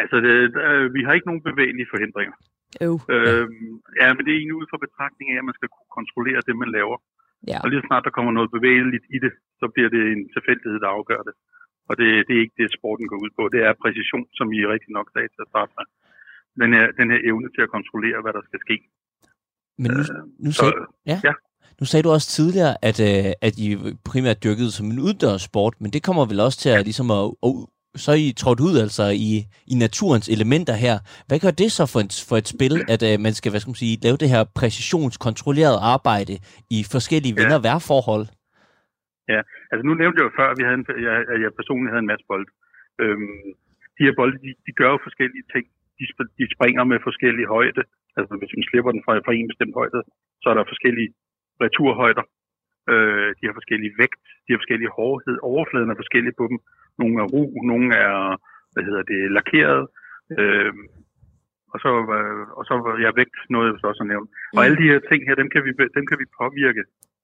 Altså, 0.00 0.16
det, 0.24 0.34
øh, 0.66 0.84
vi 0.96 1.00
har 1.06 1.12
ikke 1.16 1.28
nogen 1.30 1.46
bevægelige 1.50 1.90
forhindringer. 1.92 2.36
Øv. 2.86 2.96
Øh, 3.14 3.44
ja, 4.00 4.06
men 4.14 4.22
det 4.24 4.30
er 4.32 4.38
egentlig 4.38 4.58
ud 4.60 4.68
fra 4.70 4.84
betragtning 4.86 5.26
af, 5.32 5.38
at 5.40 5.46
man 5.48 5.58
skal 5.58 5.68
kunne 5.74 5.92
kontrollere 5.98 6.40
det, 6.46 6.54
man 6.62 6.70
laver. 6.78 6.96
Ja. 7.50 7.58
Og 7.62 7.66
lige 7.68 7.80
så 7.80 7.86
snart 7.88 8.06
der 8.06 8.16
kommer 8.16 8.32
noget 8.38 8.50
bevægeligt 8.56 9.04
i 9.16 9.18
det, 9.24 9.32
så 9.60 9.66
bliver 9.74 9.90
det 9.94 10.02
en 10.14 10.22
tilfældighed, 10.34 10.78
der 10.84 10.90
afgør 10.98 11.22
det. 11.28 11.34
Og 11.90 11.94
det, 12.00 12.08
det 12.26 12.32
er 12.36 12.42
ikke 12.44 12.58
det, 12.60 12.76
sporten 12.78 13.06
går 13.10 13.18
ud 13.24 13.30
på. 13.38 13.42
Det 13.54 13.60
er 13.68 13.72
præcision, 13.84 14.24
som 14.38 14.46
I 14.58 14.60
rigtig 14.74 14.90
nok 14.98 15.06
sagde 15.14 15.28
til 15.34 15.42
at 15.44 15.50
starte 15.52 15.72
med. 15.78 15.86
Den 16.62 16.70
her, 16.76 16.86
den 17.00 17.06
her 17.12 17.20
evne 17.30 17.48
til 17.54 17.62
at 17.66 17.70
kontrollere, 17.76 18.18
hvad 18.24 18.32
der 18.36 18.42
skal 18.48 18.60
ske. 18.66 18.76
Men 19.82 19.90
nu, 19.96 20.02
nu, 20.44 20.50
Så, 20.52 20.58
sagde, 20.60 20.84
ja. 21.10 21.18
ja. 21.28 21.32
nu 21.80 21.84
sagde 21.90 22.02
du 22.06 22.10
også 22.16 22.28
tidligere, 22.38 22.74
at, 22.88 22.98
øh, 23.08 23.32
at 23.46 23.54
I 23.66 23.68
primært 24.10 24.44
dyrkede 24.44 24.70
som 24.76 24.86
en 24.92 24.98
udendørssport, 25.06 25.74
men 25.80 25.90
det 25.94 26.02
kommer 26.06 26.24
vel 26.30 26.40
også 26.40 26.58
til 26.64 26.70
at, 26.76 26.84
ligesom 26.88 27.10
at, 27.10 27.24
at 27.46 27.52
så 27.96 28.10
er 28.10 28.16
I 28.16 28.32
trådt 28.32 28.60
ud 28.60 28.78
altså 28.78 29.04
i, 29.08 29.46
i 29.66 29.74
naturens 29.74 30.28
elementer 30.28 30.74
her. 30.74 30.98
Hvad 31.26 31.38
gør 31.38 31.50
det 31.50 31.72
så 31.72 31.86
for 31.86 32.00
et, 32.00 32.24
for 32.28 32.36
et 32.36 32.48
spil, 32.48 32.74
at 32.94 33.02
øh, 33.02 33.20
man 33.20 33.34
skal 33.34 33.50
hvad 33.50 33.60
skal 33.60 33.70
man 33.70 33.74
sige, 33.74 33.98
lave 34.02 34.16
det 34.16 34.28
her 34.28 34.44
præcisionskontrolleret 34.44 35.78
arbejde 35.80 36.38
i 36.70 36.84
forskellige 36.90 37.34
Ja. 37.38 37.54
og 37.54 37.62
vejrforhold? 37.62 38.26
Ja, 39.32 39.40
altså 39.70 39.82
nu 39.86 39.92
nævnte 39.94 40.18
jeg 40.18 40.26
jo 40.28 40.36
før, 40.38 40.48
at, 40.50 40.58
vi 40.58 40.64
havde 40.66 40.78
en, 40.80 40.86
jeg, 41.08 41.14
at 41.32 41.38
jeg 41.44 41.58
personligt 41.60 41.92
havde 41.92 42.04
en 42.06 42.12
masse 42.12 42.26
bold. 42.30 42.46
Øhm, 43.02 43.42
de 43.96 44.04
her 44.06 44.14
bolde, 44.18 44.36
de, 44.44 44.50
de 44.66 44.72
gør 44.80 44.90
jo 44.94 45.06
forskellige 45.08 45.44
ting. 45.54 45.64
De, 45.98 46.04
de 46.38 46.44
springer 46.54 46.84
med 46.90 46.98
forskellige 47.08 47.52
højde. 47.56 47.82
Altså 48.18 48.32
hvis 48.40 48.52
man 48.56 48.68
slipper 48.70 48.92
den 48.94 49.02
fra, 49.04 49.12
fra 49.26 49.32
en 49.34 49.50
bestemt 49.52 49.74
højde, 49.80 50.00
så 50.42 50.46
er 50.50 50.56
der 50.56 50.72
forskellige 50.72 51.10
returhøjder. 51.64 52.24
Øh, 52.92 53.28
de 53.38 53.44
har 53.48 53.54
forskellige 53.60 53.94
vægt, 54.02 54.20
de 54.44 54.52
har 54.52 54.60
forskellige 54.62 54.94
hårdhed. 54.98 55.36
Overfladen 55.52 55.90
er 55.90 56.02
forskellige 56.02 56.38
på 56.40 56.44
dem. 56.50 56.58
Nogle 57.00 57.16
er 57.22 57.26
ru, 57.34 57.42
nogle 57.72 57.88
er, 58.06 58.14
hvad 58.72 58.84
hedder 58.88 59.02
det, 59.12 59.20
lakeret. 59.36 59.82
Øh, 60.38 60.72
og 61.72 61.78
så, 61.84 61.92
øh, 62.18 62.44
og 62.58 62.62
så 62.68 62.74
ja, 63.04 63.10
vægt 63.20 63.36
noget, 63.54 63.66
jeg 63.66 63.90
også 63.90 64.02
har 64.04 64.12
nævnt. 64.14 64.30
Og 64.56 64.60
Mm. 64.60 64.64
alle 64.64 64.76
de 64.82 64.90
her 64.92 65.00
ting 65.10 65.20
her, 65.28 65.34
dem 65.42 65.48
kan 65.54 65.62
vi, 65.66 65.70
dem 65.98 66.04
kan 66.10 66.18
vi 66.22 66.26
påvirke. 66.40 66.82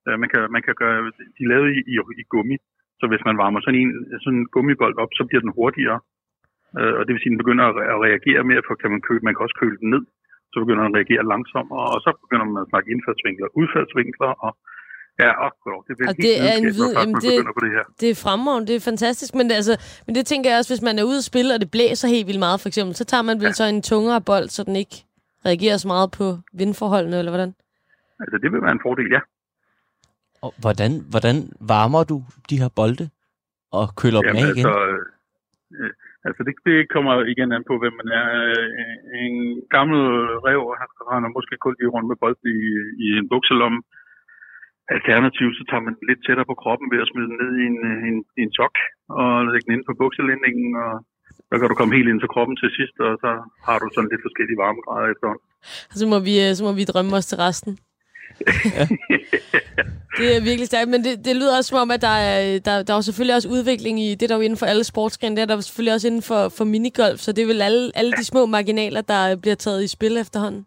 Øh, 0.09 0.17
man, 0.23 0.29
kan, 0.33 0.41
man 0.57 0.63
kan 0.67 0.75
gøre, 0.83 0.97
de 1.37 1.41
er 1.47 1.51
lavet 1.53 1.69
i, 1.79 1.81
i, 1.93 1.95
i 2.23 2.25
gummi, 2.33 2.57
så 3.01 3.05
hvis 3.11 3.25
man 3.29 3.37
varmer 3.43 3.61
sådan 3.61 3.81
en, 3.85 3.91
sådan 4.25 4.39
en 4.41 4.47
gummibold 4.55 4.95
op, 5.03 5.11
så 5.19 5.23
bliver 5.29 5.43
den 5.45 5.53
hurtigere. 5.59 5.99
Øh, 6.79 6.95
og 6.99 7.03
det 7.05 7.13
vil 7.13 7.21
sige, 7.23 7.31
at 7.31 7.35
den 7.35 7.43
begynder 7.45 7.65
at, 7.71 7.75
re- 7.81 7.89
at 7.95 7.99
reagere 8.07 8.43
mere, 8.51 8.63
for 8.67 8.75
kan 8.83 8.91
man, 8.95 9.01
køle, 9.07 9.21
man 9.27 9.35
kan 9.35 9.43
også 9.47 9.59
køle 9.63 9.77
den 9.83 9.89
ned, 9.95 10.03
så 10.53 10.57
begynder 10.63 10.83
den 10.85 10.91
at 10.93 10.97
reagere 10.99 11.23
langsommere, 11.33 11.85
og 11.95 11.99
så 12.05 12.11
begynder 12.25 12.47
man 12.51 12.59
at 12.65 12.69
snakke 12.73 12.87
indfaldsvinkler, 12.95 13.49
udfaldsvinkler, 13.61 14.31
og 14.47 14.53
ja, 15.23 15.31
og, 15.45 15.51
det 15.87 15.93
bliver 15.97 16.11
Og 16.11 16.15
det 16.27 16.33
er 16.49 16.53
en 16.61 16.65
vid- 16.79 16.95
jamen, 17.01 17.17
det- 17.25 17.39
på 17.59 17.63
det 17.67 17.73
her. 17.77 17.85
Det 18.03 18.09
er 18.13 18.17
fremragende, 18.27 18.67
det 18.71 18.77
er 18.81 18.85
fantastisk, 18.93 19.31
men 19.39 19.45
det, 19.49 19.55
altså, 19.61 19.75
men 20.07 20.13
det 20.19 20.25
tænker 20.33 20.47
jeg 20.51 20.59
også, 20.61 20.71
hvis 20.75 20.87
man 20.89 20.97
er 21.01 21.05
ude 21.11 21.21
at 21.23 21.29
spille, 21.31 21.51
og 21.55 21.61
det 21.63 21.71
blæser 21.77 22.07
helt 22.15 22.27
vildt 22.29 22.43
meget, 22.47 22.59
for 22.63 22.69
eksempel, 22.73 22.93
så 23.01 23.05
tager 23.11 23.25
man 23.31 23.37
vel 23.43 23.53
så 23.61 23.65
en 23.75 23.83
tungere 23.93 24.21
bold, 24.31 24.49
så 24.57 24.61
den 24.69 24.77
ikke 24.83 24.97
reagerer 25.49 25.77
så 25.83 25.89
meget 25.95 26.09
på 26.19 26.27
vindforholdene, 26.61 27.17
eller 27.21 27.33
hvordan? 27.35 27.53
Altså, 28.23 28.37
det 28.43 28.49
vil 28.53 28.61
være 28.67 28.77
en 28.79 28.85
fordel, 28.89 29.09
ja. 29.17 29.21
Og 30.47 30.53
hvordan, 30.65 30.93
hvordan 31.13 31.37
varmer 31.73 32.03
du 32.11 32.17
de 32.51 32.61
her 32.63 32.71
bolde 32.79 33.07
og 33.79 33.85
køler 34.01 34.21
dem 34.29 34.37
af 34.41 34.49
igen? 34.55 34.67
altså, 34.67 34.75
øh, 35.81 35.91
altså 36.27 36.41
det, 36.47 36.55
det 36.69 36.77
kommer 36.95 37.15
igen 37.33 37.51
an 37.57 37.65
på, 37.71 37.75
hvem 37.83 37.95
man 38.01 38.09
er. 38.21 38.27
Øh, 38.49 38.69
En 39.27 39.37
gammel 39.77 40.01
rev 40.47 40.61
render 41.13 41.31
måske 41.37 41.55
kun 41.65 41.75
lige 41.79 41.93
rundt 41.95 42.09
med 42.11 42.19
bold 42.23 42.39
i, 42.55 42.59
i 43.05 43.07
en 43.21 43.29
bukselomme. 43.33 43.81
Alternativt, 44.97 45.55
så 45.59 45.63
tager 45.71 45.85
man 45.87 45.95
den 45.97 46.05
lidt 46.09 46.21
tættere 46.27 46.51
på 46.51 46.57
kroppen 46.63 46.87
ved 46.93 47.01
at 47.03 47.11
smide 47.11 47.29
den 47.31 47.39
ned 47.43 47.53
i 47.63 47.65
en, 47.71 47.79
en, 48.09 48.19
i 48.39 48.41
en 48.47 48.53
sok 48.59 48.75
og 49.21 49.31
lægge 49.51 49.67
den 49.67 49.75
ind 49.77 49.85
på 49.89 49.95
bukselindingen, 50.03 50.71
og 50.85 50.93
så 51.49 51.55
kan 51.59 51.69
du 51.71 51.77
komme 51.79 51.97
helt 51.97 52.09
ind 52.11 52.21
til 52.21 52.33
kroppen 52.35 52.57
til 52.63 52.71
sidst, 52.79 52.97
og 53.07 53.13
så 53.23 53.31
har 53.67 53.77
du 53.83 53.87
sådan 53.95 54.11
lidt 54.13 54.27
forskellige 54.27 54.61
varmegrader 54.65 55.09
efterhånden. 55.15 55.47
Så 56.01 56.05
må 56.13 56.19
vi, 56.29 56.35
øh, 56.45 56.51
så 56.57 56.63
må 56.67 56.73
vi 56.79 56.85
drømme 56.93 57.13
os 57.19 57.27
til 57.31 57.39
resten. 57.47 57.73
Det 60.19 60.29
er 60.37 60.47
virkelig 60.49 60.67
stærkt, 60.67 60.91
men 60.91 61.05
det, 61.05 61.15
det 61.27 61.35
lyder 61.37 61.57
også 61.57 61.69
som 61.71 61.83
om, 61.85 61.91
at 61.97 62.03
der 62.09 62.17
er, 62.33 62.41
der, 62.67 62.75
der 62.87 62.93
er 62.93 63.01
jo 63.01 63.09
selvfølgelig 63.09 63.37
også 63.37 63.49
udvikling 63.57 63.95
i, 64.07 64.09
det 64.15 64.29
der 64.29 64.35
er 64.35 64.41
jo 64.41 64.49
inden 64.49 64.63
for 64.63 64.67
alle 64.73 64.85
sportsgrene, 64.85 65.37
det 65.37 65.43
er 65.43 65.51
der 65.51 65.61
selvfølgelig 65.61 65.95
også 65.95 66.09
inden 66.11 66.27
for, 66.31 66.41
for 66.57 66.65
minigolf, 66.65 67.19
så 67.25 67.33
det 67.33 67.43
er 67.43 67.51
vel 67.53 67.63
alle, 67.69 67.85
alle 67.99 68.13
de 68.19 68.25
små 68.33 68.47
marginaler, 68.57 69.03
der 69.13 69.21
bliver 69.43 69.59
taget 69.65 69.85
i 69.85 69.95
spil 69.97 70.15
efterhånden. 70.25 70.63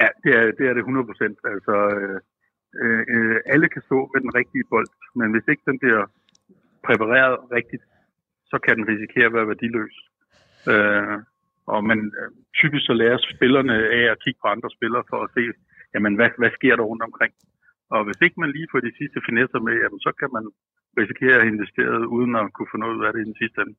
Ja, 0.00 0.08
det 0.22 0.32
er 0.38 0.44
det, 0.58 0.64
er 0.70 0.74
det 0.74 0.82
100 0.88 1.06
procent. 1.10 1.36
Altså, 1.52 1.74
øh, 2.00 2.18
øh, 3.14 3.36
alle 3.52 3.68
kan 3.74 3.82
stå 3.88 3.98
med 4.12 4.20
den 4.24 4.34
rigtige 4.38 4.64
bold, 4.72 4.90
men 5.18 5.28
hvis 5.32 5.46
ikke 5.52 5.64
den 5.70 5.78
bliver 5.82 6.02
præpareret 6.86 7.36
rigtigt, 7.58 7.84
så 8.50 8.56
kan 8.64 8.76
den 8.78 8.88
risikere 8.92 9.26
at 9.28 9.34
være 9.36 9.50
værdiløs. 9.52 9.96
Øh, 10.72 11.18
og 11.74 11.80
man, 11.90 11.98
øh, 12.20 12.30
typisk 12.60 12.84
så 12.86 12.92
lærer 12.92 13.18
spillerne 13.34 13.74
af 13.98 14.04
at 14.12 14.20
kigge 14.24 14.40
på 14.42 14.48
andre 14.54 14.70
spillere 14.76 15.04
for 15.10 15.18
at 15.24 15.30
se, 15.36 15.44
jamen, 15.94 16.14
hvad, 16.18 16.30
hvad 16.40 16.50
sker 16.58 16.74
der 16.76 16.84
rundt 16.90 17.02
omkring. 17.08 17.32
Og 17.94 18.00
hvis 18.06 18.20
ikke 18.24 18.40
man 18.42 18.52
lige 18.56 18.70
får 18.72 18.80
de 18.86 18.98
sidste 19.00 19.18
finesser 19.26 19.60
med, 19.66 19.74
jamen, 19.82 20.00
så 20.06 20.10
kan 20.20 20.30
man 20.36 20.44
risikere 21.00 21.36
at 21.40 21.48
investere 21.52 21.94
uden 22.16 22.32
at 22.40 22.46
kunne 22.54 22.72
få 22.72 22.78
noget 22.82 22.96
ud 22.98 23.04
af 23.06 23.12
det 23.12 23.20
i 23.22 23.28
den 23.30 23.40
sidste 23.42 23.58
ende. 23.62 23.76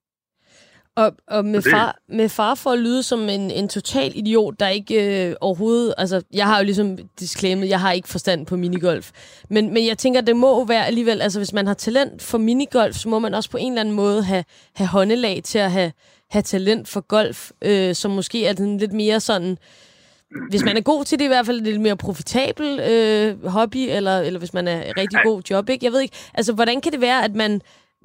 Og, 0.95 1.15
og 1.27 1.45
med, 1.45 1.61
far, 1.71 1.97
med 2.07 2.29
far 2.29 2.55
for 2.55 2.69
at 2.69 2.79
lyde 2.79 3.03
som 3.03 3.19
en, 3.19 3.51
en 3.51 3.69
total 3.69 4.11
idiot, 4.15 4.59
der 4.59 4.67
ikke 4.67 5.29
øh, 5.29 5.35
overhovedet... 5.41 5.93
Altså, 5.97 6.23
jeg 6.33 6.45
har 6.45 6.57
jo 6.59 6.65
ligesom 6.65 6.97
disclaimet, 7.19 7.69
jeg 7.69 7.79
har 7.79 7.91
ikke 7.91 8.07
forstand 8.07 8.45
på 8.45 8.55
minigolf. 8.57 9.11
Men, 9.49 9.73
men 9.73 9.87
jeg 9.87 9.97
tænker, 9.97 10.21
det 10.21 10.35
må 10.35 10.65
være 10.67 10.85
alligevel... 10.85 11.21
Altså, 11.21 11.39
hvis 11.39 11.53
man 11.53 11.67
har 11.67 11.73
talent 11.73 12.21
for 12.21 12.37
minigolf, 12.37 12.95
så 12.95 13.09
må 13.09 13.19
man 13.19 13.33
også 13.33 13.51
på 13.51 13.57
en 13.57 13.71
eller 13.71 13.81
anden 13.81 13.95
måde 13.95 14.23
have, 14.23 14.43
have 14.75 14.87
håndelag 14.87 15.41
til 15.43 15.59
at 15.59 15.71
have, 15.71 15.91
have 16.31 16.43
talent 16.43 16.87
for 16.87 17.01
golf, 17.01 17.51
øh, 17.65 17.95
som 17.95 18.11
måske 18.11 18.47
er 18.47 18.53
den 18.53 18.77
lidt 18.77 18.93
mere 18.93 19.19
sådan... 19.19 19.57
Hvis 20.53 20.65
man 20.67 20.75
er 20.77 20.85
god 20.91 21.01
til 21.05 21.19
det, 21.19 21.25
i 21.25 21.33
hvert 21.33 21.47
fald 21.49 21.61
lidt 21.61 21.81
mere 21.87 22.03
profitabel 22.05 22.67
øh, 22.91 23.29
hobby, 23.55 23.83
eller, 23.97 24.15
eller 24.27 24.39
hvis 24.43 24.53
man 24.59 24.65
er 24.73 24.79
rigtig 25.01 25.19
god 25.29 25.39
job, 25.49 25.63
ikke? 25.69 25.85
Jeg 25.85 25.93
ved 25.93 26.01
ikke, 26.05 26.17
altså, 26.39 26.51
hvordan 26.57 26.77
kan 26.81 26.91
det 26.95 27.01
være, 27.09 27.19
at 27.27 27.33
man, 27.43 27.51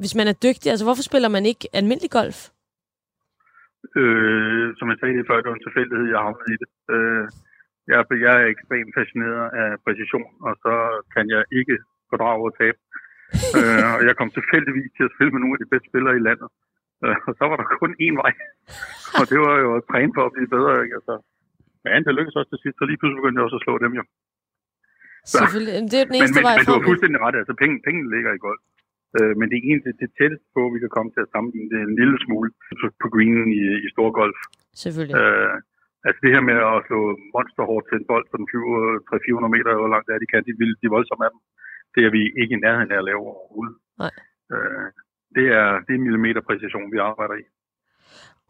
hvis 0.03 0.15
man 0.19 0.27
er 0.33 0.37
dygtig, 0.47 0.69
altså, 0.71 0.85
hvorfor 0.87 1.05
spiller 1.11 1.31
man 1.37 1.45
ikke 1.51 1.65
almindelig 1.79 2.11
golf? 2.19 2.39
Øh, 3.99 4.67
som 4.79 4.87
jeg 4.91 4.97
sagde 4.99 5.15
lige 5.17 5.29
før, 5.29 5.41
det 5.43 5.51
var 5.51 5.59
en 5.59 5.67
tilfældighed, 5.69 6.07
jeg 6.15 6.25
havnede 6.27 6.53
i 6.55 6.59
det. 6.63 6.71
Øh, 6.95 7.25
jeg, 7.91 7.99
jeg 8.27 8.35
er 8.43 8.47
ekstremt 8.55 8.93
fascineret 8.99 9.47
af 9.63 9.69
præcision, 9.85 10.31
og 10.47 10.53
så 10.65 10.75
kan 11.15 11.25
jeg 11.35 11.43
ikke 11.61 11.77
fordrage 12.11 12.45
at 12.51 12.57
tabe. 12.61 12.79
øh, 13.59 13.85
og 13.97 14.01
jeg 14.09 14.15
kom 14.17 14.31
tilfældigvis 14.39 14.91
til 14.97 15.05
at 15.07 15.15
spille 15.15 15.33
med 15.33 15.41
nogle 15.41 15.57
af 15.57 15.61
de 15.63 15.71
bedste 15.73 15.91
spillere 15.91 16.19
i 16.21 16.27
landet. 16.29 16.49
Øh, 17.05 17.19
og 17.29 17.33
så 17.39 17.45
var 17.51 17.57
der 17.59 17.67
kun 17.83 17.93
én 18.07 18.17
vej. 18.23 18.33
og 19.19 19.25
det 19.31 19.39
var 19.47 19.57
jo 19.65 19.69
at 19.79 19.87
træne 19.91 20.13
for 20.17 20.25
at 20.27 20.35
blive 20.37 20.53
bedre. 20.57 20.73
Ikke? 20.85 20.97
Altså, 20.99 21.15
men 21.95 22.01
det 22.07 22.13
lykkedes 22.19 22.39
også 22.41 22.51
til 22.53 22.63
sidst, 22.65 22.77
så 22.79 22.85
lige 22.91 22.99
pludselig 23.01 23.19
begyndte 23.21 23.39
jeg 23.39 23.47
også 23.49 23.59
at 23.61 23.65
slå 23.67 23.75
dem 23.85 23.93
jo. 24.01 24.05
Selvfølgelig. 25.35 25.75
Jamen, 25.77 25.89
Det 25.91 25.97
er 25.99 26.03
jo 26.05 26.09
den 26.09 26.15
Men, 26.17 26.21
eneste 26.23 26.41
men, 26.41 26.47
vej 26.49 26.55
men 26.57 26.65
du 26.67 26.73
frem. 26.73 26.81
har 26.81 26.89
fuldstændig 26.91 27.19
ret. 27.27 27.37
Altså, 27.41 27.55
penge, 27.63 27.75
pengene 27.87 28.09
ligger 28.15 28.31
i 28.39 28.43
golf. 28.47 28.63
Øh, 29.19 29.33
men 29.39 29.47
det 29.53 29.59
eneste, 29.69 29.89
det 30.03 30.09
tætteste 30.19 30.49
på, 30.57 30.63
vi 30.75 30.79
kan 30.83 30.93
komme 30.97 31.11
til 31.13 31.23
at 31.25 31.33
sammenligne, 31.35 31.69
det 31.73 31.79
en 31.81 31.99
lille 32.01 32.17
smule 32.25 32.49
på, 32.81 32.87
på 33.03 33.07
greenen 33.15 33.51
i, 33.61 33.63
i 33.87 33.89
stor 33.95 34.09
golf. 34.21 34.39
Selvfølgelig. 34.85 35.17
Øh, 35.23 35.55
altså 36.07 36.19
det 36.25 36.31
her 36.35 36.43
med 36.51 36.57
at 36.73 36.79
slå 36.89 36.99
monsterhårdt 37.35 37.87
til 37.89 37.97
en 38.01 38.09
bold, 38.11 38.25
så 38.29 38.35
den 38.41 38.49
flyver 38.53 38.79
300-400 39.47 39.55
meter, 39.55 39.71
hvor 39.83 39.93
langt 39.95 40.09
er 40.09 40.19
de 40.23 40.31
kan, 40.33 40.43
de, 40.49 40.53
vil, 40.61 40.73
de 40.83 40.95
voldsomme 40.97 41.25
af 41.27 41.31
dem. 41.35 41.41
Det 41.95 42.03
er 42.07 42.13
vi 42.17 42.23
ikke 42.41 42.55
i 42.57 42.63
nærheden 42.65 42.93
af 42.95 42.99
at 43.01 43.09
lave 43.11 43.21
overhovedet. 43.33 43.77
Nej. 44.03 44.13
Øh, 44.55 44.87
det 45.37 45.47
er, 45.61 45.69
det 45.87 45.93
er 45.95 46.05
millimeterpræcision, 46.07 46.93
vi 46.95 46.99
arbejder 47.11 47.37
i. 47.43 47.45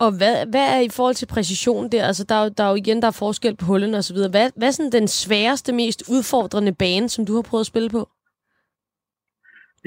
Og 0.05 0.11
hvad, 0.19 0.35
hvad 0.53 0.67
er 0.77 0.81
i 0.89 0.91
forhold 0.97 1.15
til 1.19 1.33
præcision 1.35 1.85
der? 1.93 2.03
Altså, 2.11 2.25
der 2.29 2.35
er, 2.41 2.45
jo- 2.45 2.55
der 2.59 2.65
er 2.65 2.71
jo 2.73 2.79
igen 2.85 2.99
der 3.03 3.09
er 3.11 3.21
forskel 3.25 3.55
på 3.57 3.65
hullene 3.71 3.97
og 4.01 4.05
så 4.09 4.13
videre. 4.15 4.31
Hvad, 4.35 4.47
hvad 4.59 4.69
er 4.69 4.77
sådan 4.79 4.97
den 5.01 5.09
sværeste, 5.23 5.71
mest 5.83 6.01
udfordrende 6.17 6.75
bane, 6.83 7.09
som 7.15 7.23
du 7.29 7.33
har 7.39 7.45
prøvet 7.51 7.65
at 7.67 7.73
spille 7.73 7.91
på? 7.97 8.03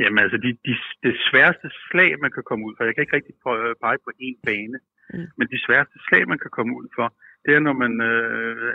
Jamen 0.01 0.19
altså, 0.23 0.37
de, 0.45 0.49
de, 0.67 0.73
det 1.05 1.13
sværeste 1.29 1.67
slag, 1.87 2.11
man 2.23 2.31
kan 2.35 2.43
komme 2.49 2.63
ud 2.67 2.73
for, 2.75 2.81
jeg 2.87 2.93
kan 2.95 3.03
ikke 3.03 3.17
rigtig 3.19 3.35
prøve- 3.43 3.75
pege 3.85 3.99
på 4.05 4.11
én 4.27 4.37
bane, 4.47 4.77
mm. 5.13 5.27
men 5.37 5.45
de 5.53 5.59
sværeste 5.65 5.97
slag, 6.07 6.23
man 6.31 6.39
kan 6.43 6.51
komme 6.57 6.71
ud 6.79 6.87
for, 6.97 7.07
det 7.45 7.51
er, 7.55 7.61
når 7.67 7.75
man, 7.83 7.93
øh, 8.11 8.73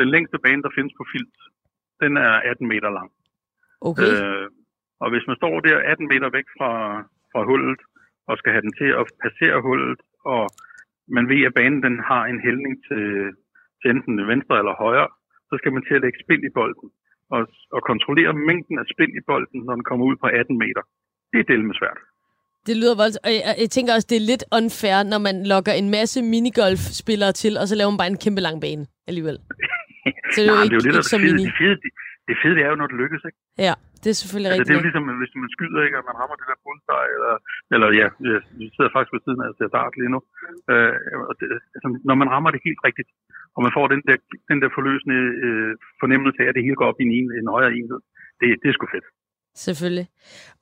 den 0.00 0.08
længste 0.14 0.36
bane, 0.44 0.62
der 0.66 0.72
findes 0.78 0.94
på 0.98 1.04
filt, 1.12 1.36
den 2.02 2.12
er 2.26 2.32
18 2.52 2.68
meter 2.72 2.90
lang. 2.98 3.10
Okay. 3.88 4.08
Øh, 4.10 4.46
og 5.02 5.08
hvis 5.12 5.24
man 5.28 5.36
står 5.40 5.54
der 5.66 5.76
18 5.92 6.08
meter 6.12 6.28
væk 6.38 6.48
fra, 6.58 6.70
fra 7.32 7.40
hullet, 7.50 7.80
og 8.28 8.34
skal 8.38 8.52
have 8.54 8.64
den 8.66 8.74
til 8.80 8.90
at 9.00 9.04
passere 9.24 9.58
hullet, 9.68 10.00
og 10.34 10.42
man 11.16 11.24
ved, 11.32 11.40
at 11.48 11.56
banen 11.58 11.80
den 11.86 11.96
har 12.10 12.22
en 12.32 12.40
hældning 12.46 12.74
til, 12.88 13.04
til 13.80 13.88
enten 13.94 14.14
venstre 14.32 14.54
eller 14.60 14.74
højre, 14.84 15.08
så 15.48 15.54
skal 15.60 15.72
man 15.74 15.82
til 15.84 15.94
at 15.96 16.02
lægge 16.04 16.22
spind 16.24 16.42
i 16.48 16.52
bolden, 16.58 16.88
og, 17.34 17.40
og 17.76 17.80
kontrollere 17.90 18.32
mængden 18.48 18.76
af 18.82 18.86
spind 18.92 19.12
i 19.20 19.22
bolden, 19.30 19.58
når 19.66 19.74
den 19.78 19.86
kommer 19.88 20.04
ud 20.10 20.16
på 20.22 20.26
18 20.26 20.58
meter. 20.64 20.82
Det 21.32 21.38
er 21.40 21.50
delme 21.52 21.74
svært. 21.80 21.98
Det 22.66 22.74
lyder 22.80 22.96
voldsomt. 23.02 23.24
Og 23.26 23.32
jeg, 23.36 23.54
jeg 23.62 23.70
tænker 23.76 23.90
også, 23.94 24.08
det 24.10 24.18
er 24.18 24.30
lidt 24.32 24.44
unfair, 24.58 24.98
når 25.12 25.20
man 25.28 25.36
lokker 25.52 25.74
en 25.82 25.88
masse 25.98 26.18
minigolf-spillere 26.34 27.32
til, 27.42 27.52
og 27.60 27.64
så 27.68 27.74
laver 27.78 27.90
man 27.92 28.00
bare 28.02 28.12
en 28.14 28.22
kæmpe 28.24 28.40
lang 28.46 28.56
bane 28.64 28.84
alligevel. 29.10 29.38
Så 30.34 30.38
det 30.40 30.48
er 30.48 30.56
jo 30.56 30.62
ikke, 30.64 30.76
det 30.76 30.78
er 30.78 30.82
jo 30.82 30.86
det, 30.88 30.94
der 30.96 31.02
ikke 31.04 31.14
så 31.16 31.20
mini. 31.26 31.44
Det 31.50 31.56
fede, 31.62 31.76
det, 31.84 31.90
det 32.28 32.36
fede 32.42 32.54
det 32.56 32.62
er 32.66 32.70
jo, 32.72 32.76
når 32.80 32.88
det 32.90 32.96
lykkes, 33.02 33.22
ikke? 33.28 33.38
Ja, 33.66 33.74
det 34.02 34.08
er 34.14 34.18
selvfølgelig 34.22 34.48
Altså, 34.50 34.64
det 34.64 34.70
er 34.72 34.74
jo 34.74 34.80
rigtigt. 34.80 34.88
ligesom, 34.88 35.04
hvis 35.22 35.32
man 35.42 35.50
skyder, 35.56 35.80
ikke, 35.86 35.96
og 36.00 36.04
man 36.10 36.16
rammer 36.20 36.36
det 36.40 36.46
der 36.50 36.58
bullseye, 36.64 37.10
eller, 37.16 37.34
eller 37.74 37.88
ja, 38.00 38.06
jeg- 38.28 38.44
vi 38.58 38.64
sidder 38.74 38.90
faktisk 38.94 39.12
ved 39.14 39.22
siden 39.26 39.40
af 39.44 39.50
til 39.58 39.66
dart 39.78 39.92
lige 40.00 40.12
nu. 40.14 40.20
Øh, 40.72 40.94
og 41.28 41.32
det, 41.38 41.46
altså, 41.76 41.88
når 42.08 42.16
man 42.22 42.28
rammer 42.34 42.50
det 42.54 42.60
helt 42.68 42.80
rigtigt, 42.88 43.08
og 43.56 43.60
man 43.64 43.72
får 43.76 43.86
den 43.94 44.00
der, 44.08 44.16
den 44.50 44.58
der 44.62 44.70
forløsende 44.76 45.18
øh, 45.46 45.70
fornemmelse 46.02 46.38
af, 46.42 46.46
at 46.50 46.54
det 46.56 46.64
hele 46.66 46.78
går 46.80 46.88
op 46.90 46.98
i 47.00 47.04
en, 47.08 47.12
en, 47.18 47.26
en 47.40 47.48
højere 47.56 47.72
enhed, 47.78 48.00
det, 48.40 48.46
det 48.62 48.68
er 48.70 48.76
sgu 48.78 48.86
fedt. 48.96 49.08
Selvfølgelig. 49.66 50.06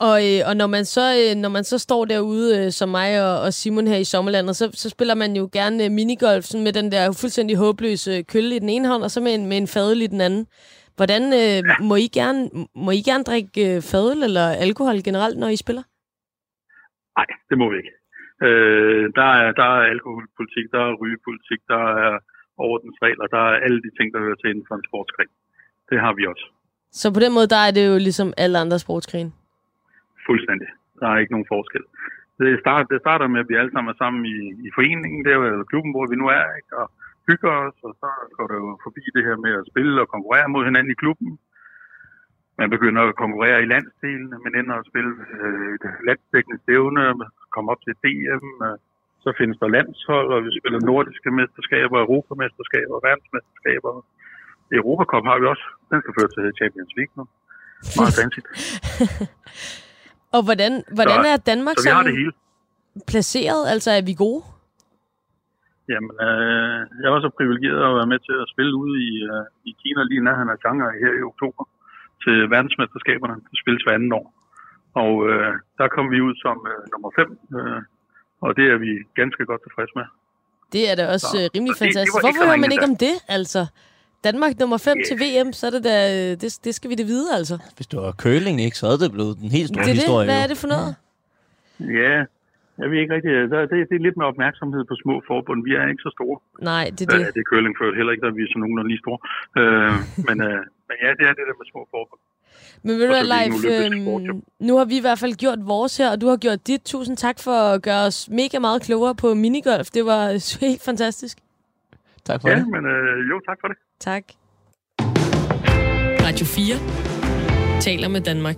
Og, 0.09 0.17
øh, 0.29 0.41
og 0.49 0.55
når, 0.61 0.67
man 0.77 0.85
så, 0.85 1.07
øh, 1.21 1.33
når 1.43 1.49
man 1.57 1.65
så 1.65 1.77
står 1.79 2.05
derude, 2.05 2.49
øh, 2.59 2.71
som 2.79 2.89
mig 2.99 3.11
og, 3.27 3.35
og 3.45 3.53
Simon 3.53 3.87
her 3.87 3.97
i 3.97 4.05
sommerlandet, 4.15 4.57
så, 4.57 4.71
så 4.83 4.89
spiller 4.91 5.15
man 5.15 5.37
jo 5.41 5.49
gerne 5.53 5.85
øh, 5.85 5.91
minigolf 5.91 6.45
sådan 6.45 6.65
med 6.65 6.73
den 6.73 6.93
der 6.93 7.05
fuldstændig 7.21 7.57
håbløse 7.57 8.11
øh, 8.17 8.25
kølle 8.33 8.57
i 8.57 8.59
den 8.59 8.69
ene 8.69 8.89
hånd, 8.89 9.03
og 9.03 9.11
så 9.11 9.21
med 9.21 9.35
en, 9.35 9.47
med 9.51 9.57
en 9.57 9.69
fadøl 9.75 10.03
i 10.03 10.07
den 10.07 10.21
anden. 10.21 10.47
Hvordan 10.99 11.23
øh, 11.41 11.59
må, 11.89 11.95
I 12.07 12.09
gerne, 12.19 12.41
må 12.85 12.91
I 13.01 13.03
gerne 13.11 13.25
drikke 13.31 13.61
øh, 13.69 13.83
fadøl 13.91 14.21
eller 14.29 14.47
alkohol 14.67 14.99
generelt, 15.09 15.39
når 15.39 15.49
I 15.57 15.63
spiller? 15.65 15.85
Nej, 17.19 17.29
det 17.51 17.57
må 17.61 17.67
vi 17.73 17.77
ikke. 17.83 17.95
Øh, 18.47 19.05
der, 19.19 19.29
er, 19.41 19.49
der 19.61 19.69
er 19.77 19.91
alkoholpolitik, 19.95 20.67
der 20.75 20.83
er 20.89 20.99
rygepolitik, 21.03 21.61
der 21.73 21.83
er 22.07 22.13
ordensregler, 22.71 23.27
der 23.37 23.43
er 23.51 23.57
alle 23.67 23.81
de 23.87 23.91
ting, 23.99 24.07
der 24.15 24.21
hører 24.25 24.39
til 24.41 24.51
inden 24.51 24.67
for 24.69 24.75
en 24.75 24.89
sportsgren. 24.89 25.33
Det 25.91 25.99
har 26.05 26.13
vi 26.19 26.27
også. 26.33 26.47
Så 27.01 27.07
på 27.15 27.21
den 27.25 27.33
måde, 27.37 27.49
der 27.55 27.63
er 27.67 27.73
det 27.77 27.85
jo 27.91 27.97
ligesom 28.09 28.29
alle 28.37 28.57
andre 28.65 28.79
sportsgrene. 28.85 29.33
Fuldstændig. 30.27 30.69
Der 31.01 31.07
er 31.09 31.19
ikke 31.19 31.35
nogen 31.37 31.53
forskel. 31.55 31.85
Det 32.41 32.61
starter, 32.65 32.87
det 32.93 33.01
starter 33.05 33.27
med, 33.33 33.41
at 33.41 33.49
vi 33.51 33.57
alle 33.61 33.73
sammen 33.73 33.91
er 33.93 33.99
sammen 34.03 34.23
i, 34.35 34.37
i 34.67 34.71
foreningen, 34.77 35.25
der 35.25 35.35
eller 35.53 35.71
klubben, 35.73 35.93
hvor 35.95 36.07
vi 36.13 36.17
nu 36.23 36.27
er, 36.41 36.47
ikke? 36.61 36.73
og 36.81 36.87
hygger 37.29 37.53
os, 37.65 37.77
og 37.87 37.93
så 38.01 38.09
går 38.37 38.47
det 38.51 38.57
jo 38.63 38.69
forbi 38.87 39.03
det 39.17 39.23
her 39.29 39.37
med 39.45 39.53
at 39.61 39.69
spille 39.71 39.95
og 40.03 40.09
konkurrere 40.15 40.49
mod 40.55 40.63
hinanden 40.69 40.93
i 40.95 41.01
klubben. 41.03 41.31
Man 42.61 42.69
begynder 42.75 43.03
at 43.03 43.17
konkurrere 43.23 43.59
i 43.65 43.71
landsdelen, 43.75 44.29
man 44.47 44.53
ender 44.61 44.75
at 44.79 44.87
spille 44.91 45.13
øh, 45.43 45.69
et 45.77 45.85
landsdækkende 46.09 46.59
stævne, 46.65 47.03
komme 47.55 47.69
op 47.73 47.81
til 47.87 47.95
DM, 48.05 48.45
øh, 48.67 48.77
så 49.23 49.29
findes 49.39 49.57
der 49.63 49.69
landshold, 49.77 50.29
og 50.35 50.39
vi 50.47 50.51
spiller 50.61 50.81
nordiske 50.91 51.31
mesterskaber, 51.41 51.97
europamesterskaber, 52.07 52.97
verdensmesterskaber. 53.09 53.91
Europacup 54.79 55.25
har 55.31 55.37
vi 55.41 55.47
også. 55.53 55.67
Den 55.91 55.99
skal 56.03 56.15
føre 56.19 56.31
til 56.37 56.45
Champions 56.61 56.93
League 56.99 57.15
nu. 57.19 57.25
Meget 57.99 58.15
fancy. 58.19 58.41
Og 60.37 60.41
hvordan, 60.47 60.73
hvordan 60.97 61.21
Så- 61.25 61.31
er 61.33 61.37
Danmark 61.53 61.77
Så 61.79 61.85
vi 61.89 61.93
har 61.99 62.03
det 62.09 62.13
hele. 62.21 62.33
placeret? 63.13 63.63
Altså, 63.73 63.91
er 63.99 64.03
vi 64.11 64.15
gode? 64.25 64.43
Jamen, 65.93 66.15
øh, 66.29 66.79
jeg 67.05 67.11
var 67.15 67.21
så 67.25 67.31
privilegeret 67.39 67.83
at 67.91 67.97
være 68.01 68.11
med 68.13 68.21
til 68.29 68.37
at 68.43 68.51
spille 68.53 68.73
ude 68.83 68.97
i, 69.09 69.13
øh, 69.33 69.45
i 69.69 69.71
Kina 69.81 70.01
lige 70.11 70.25
nærheden 70.29 70.51
af 70.55 70.59
Shanghai 70.63 70.95
her 71.05 71.13
i 71.21 71.23
oktober 71.33 71.63
til 72.25 72.37
verdensmesterskaberne. 72.55 73.37
Det 73.51 73.57
spilles 73.63 73.83
hver 73.85 73.95
anden 73.99 74.13
år. 74.21 74.27
Og 75.03 75.13
øh, 75.31 75.53
der 75.79 75.87
kom 75.97 76.07
vi 76.15 76.19
ud 76.29 76.35
som 76.45 76.57
øh, 76.73 76.81
nummer 76.93 77.11
5, 77.17 77.39
øh, 77.59 77.81
og 78.45 78.51
det 78.59 78.67
er 78.73 78.79
vi 78.85 78.91
ganske 79.21 79.43
godt 79.51 79.63
tilfredse 79.67 79.95
med. 80.01 80.07
Det 80.75 80.83
er 80.91 80.95
da 81.01 81.05
også 81.15 81.29
Så- 81.33 81.39
øh, 81.41 81.45
rimelig 81.55 81.75
så 81.77 81.85
det- 81.85 81.89
det 81.89 81.95
fantastisk. 81.97 82.15
var 82.15 82.21
ikke 82.21 82.39
Hvorfor 82.39 82.47
hører 82.51 82.63
man 82.65 82.73
ikke 82.75 82.89
om 82.93 82.97
det, 83.07 83.17
altså? 83.39 83.63
Danmark 84.29 84.53
nummer 84.63 84.79
5 84.89 84.97
til 85.09 85.17
VM, 85.23 85.51
så 85.59 85.63
er 85.69 85.73
det 85.77 85.83
da, 85.91 85.97
øh, 86.17 86.31
det, 86.43 86.51
det 86.67 86.73
skal 86.79 86.89
vi 86.91 86.97
da 87.01 87.05
vide, 87.15 87.29
altså. 87.39 87.55
Hvis 87.77 87.87
det 87.91 87.99
var 88.05 88.13
curling, 88.23 88.57
ikke, 88.67 88.77
så 88.81 88.85
havde 88.89 89.01
det 89.05 89.13
blevet 89.17 89.35
den 89.43 89.51
helt 89.57 89.69
store 89.69 89.83
Det 89.85 89.91
er 89.91 89.95
det. 89.95 90.03
historie. 90.03 90.27
Hvad 90.31 90.39
jo. 90.41 90.45
er 90.45 90.49
det 90.53 90.59
for 90.63 90.69
noget? 90.77 90.93
Ja, 92.03 92.15
jeg 92.81 92.87
ved 92.91 92.99
ikke 93.03 93.15
rigtig. 93.17 93.33
Der, 93.53 93.59
det, 93.71 93.77
det 93.91 93.97
er 94.01 94.05
lidt 94.07 94.17
med 94.21 94.27
opmærksomhed 94.33 94.83
på 94.91 94.95
små 95.03 95.15
forbund. 95.31 95.59
Vi 95.69 95.73
er 95.81 95.85
ikke 95.93 96.05
så 96.09 96.13
store. 96.19 96.37
Nej, 96.73 96.85
det 96.97 97.03
er 97.05 97.11
Det, 97.13 97.19
det. 97.21 97.27
øh, 97.27 97.33
det 97.35 97.41
er 97.45 97.49
curling 97.53 97.75
før 97.81 97.89
heller 97.99 98.13
ikke, 98.13 98.25
der 98.27 98.33
vi 98.39 98.43
er 98.47 98.51
så 98.55 98.59
nogenlunde 98.63 98.91
lige 98.93 99.03
store. 99.05 99.19
Øh, 99.61 99.95
men, 100.29 100.37
øh, 100.49 100.61
men 100.89 100.97
ja, 101.05 101.09
det 101.19 101.25
er 101.29 101.33
det 101.39 101.45
der 101.49 101.57
med 101.61 101.67
små 101.73 101.83
forbund. 101.95 102.21
Men 102.85 102.93
ved 102.99 103.05
du 103.09 103.13
hvad, 103.15 103.25
er 103.27 103.33
Leif, 103.35 103.55
øhm, 103.75 104.43
nu 104.69 104.73
har 104.79 104.85
vi 104.93 104.97
i 104.99 105.05
hvert 105.07 105.19
fald 105.23 105.35
gjort 105.45 105.59
vores 105.75 105.93
her, 106.01 106.09
og 106.15 106.19
du 106.23 106.27
har 106.33 106.37
gjort 106.47 106.61
dit. 106.71 106.83
Tusind 106.93 107.17
tak 107.27 107.37
for 107.47 107.57
at 107.73 107.83
gøre 107.89 108.03
os 108.11 108.19
mega 108.41 108.59
meget 108.67 108.83
klogere 108.83 109.15
på 109.23 109.29
minigolf. 109.35 109.87
Det 109.97 110.05
var 110.13 110.23
helt 110.67 110.83
fantastisk. 110.91 111.37
Tak 112.29 112.41
for 112.41 112.49
Ja, 112.49 112.57
det. 112.57 112.69
men 112.75 112.83
øh, 112.95 113.31
jo, 113.31 113.37
tak 113.49 113.59
for 113.63 113.69
det. 113.71 113.77
Tak. 114.09 114.25
Radio 116.27 116.47
4 116.47 117.81
taler 117.81 118.09
med 118.09 118.21
Danmark. 118.21 118.57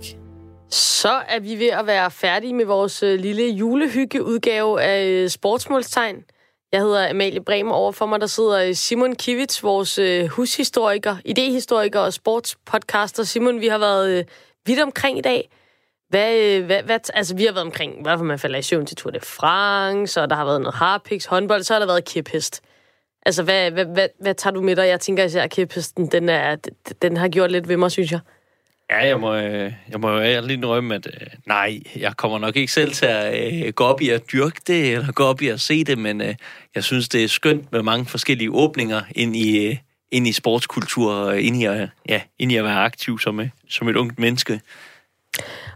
Så 0.69 1.21
er 1.27 1.39
vi 1.39 1.59
ved 1.59 1.67
at 1.67 1.87
være 1.87 2.11
færdige 2.11 2.53
med 2.53 2.65
vores 2.65 3.03
øh, 3.03 3.19
lille 3.19 3.49
julehyggeudgave 3.49 4.81
af 4.81 5.05
øh, 5.05 5.29
sportsmålstegn. 5.29 6.23
Jeg 6.71 6.81
hedder 6.81 7.09
Amalie 7.09 7.43
Bremer. 7.43 7.73
Over 7.73 7.91
for 7.91 8.05
mig 8.05 8.21
der 8.21 8.27
sidder 8.27 8.63
øh, 8.63 8.75
Simon 8.75 9.15
Kivits, 9.15 9.63
vores 9.63 9.99
hushistoriker, 10.29 11.15
idehistoriker 11.25 11.99
og 11.99 12.13
sportspodcaster. 12.13 13.23
Simon, 13.23 13.61
vi 13.61 13.67
har 13.67 13.77
været 13.77 14.29
vidt 14.65 14.79
omkring 14.79 15.17
i 15.17 15.21
dag. 15.21 15.49
Hvad, 16.09 16.59
hvad, 16.61 16.83
hvad, 16.83 16.99
altså, 17.13 17.35
vi 17.35 17.45
har 17.45 17.51
været 17.51 17.65
omkring, 17.65 18.01
hvorfor 18.01 18.23
man 18.23 18.39
falder 18.39 18.59
i 18.59 18.61
søvn 18.61 18.85
til 18.85 18.97
Tour 18.97 19.11
de 19.11 19.19
France, 19.19 20.21
og 20.21 20.29
der 20.29 20.35
har 20.35 20.45
været 20.45 20.61
noget 20.61 20.75
harpiks, 20.75 21.25
håndbold, 21.25 21.63
så 21.63 21.73
har 21.73 21.79
der 21.79 21.85
været 21.87 22.05
kiphest. 22.05 22.61
Altså, 23.25 23.43
hvad, 23.43 23.71
hvad, 23.71 23.85
hvad, 23.85 24.07
hvad 24.21 24.35
tager 24.35 24.53
du 24.53 24.61
med 24.61 24.75
dig? 24.75 24.87
Jeg 24.87 24.99
tænker 24.99 25.23
især, 25.23 25.43
at 25.43 25.49
kiphesten, 25.49 26.07
den, 26.07 26.29
er, 26.29 26.55
den 27.01 27.17
har 27.17 27.27
gjort 27.27 27.51
lidt 27.51 27.67
ved 27.67 27.77
mig, 27.77 27.91
synes 27.91 28.11
jeg. 28.11 28.19
Ja, 28.89 29.07
jeg 29.07 29.19
må, 29.19 29.35
øh, 29.35 29.73
jeg 29.89 29.99
må 29.99 30.09
jo 30.09 30.21
ærligt 30.21 30.51
indrømme, 30.51 30.95
at 30.95 31.07
øh, 31.07 31.27
nej, 31.45 31.79
jeg 31.95 32.17
kommer 32.17 32.39
nok 32.39 32.55
ikke 32.55 32.73
selv 32.73 32.91
til 32.91 33.05
at 33.05 33.63
øh, 33.67 33.73
gå 33.73 33.83
op 33.83 34.01
i 34.01 34.09
at 34.09 34.31
dyrke 34.31 34.61
det, 34.67 34.93
eller 34.93 35.11
gå 35.11 35.23
op 35.23 35.41
i 35.41 35.47
at 35.47 35.59
se 35.59 35.83
det, 35.83 35.97
men 35.97 36.21
øh, 36.21 36.35
jeg 36.75 36.83
synes, 36.83 37.09
det 37.09 37.23
er 37.23 37.27
skønt 37.27 37.71
med 37.71 37.83
mange 37.83 38.05
forskellige 38.05 38.51
åbninger 38.51 39.01
ind 39.15 39.35
i, 39.35 39.67
øh, 39.67 39.77
ind 40.11 40.27
i 40.27 40.31
sportskultur, 40.31 41.13
og 41.13 41.41
ind 41.41 41.55
i, 41.61 41.65
at, 41.65 41.89
ja, 42.09 42.21
ind 42.39 42.51
i 42.51 42.55
at 42.55 42.63
være 42.63 42.79
aktiv 42.79 43.19
som, 43.19 43.39
øh, 43.39 43.49
som 43.69 43.87
et 43.87 43.95
ungt 43.95 44.19
menneske. 44.19 44.61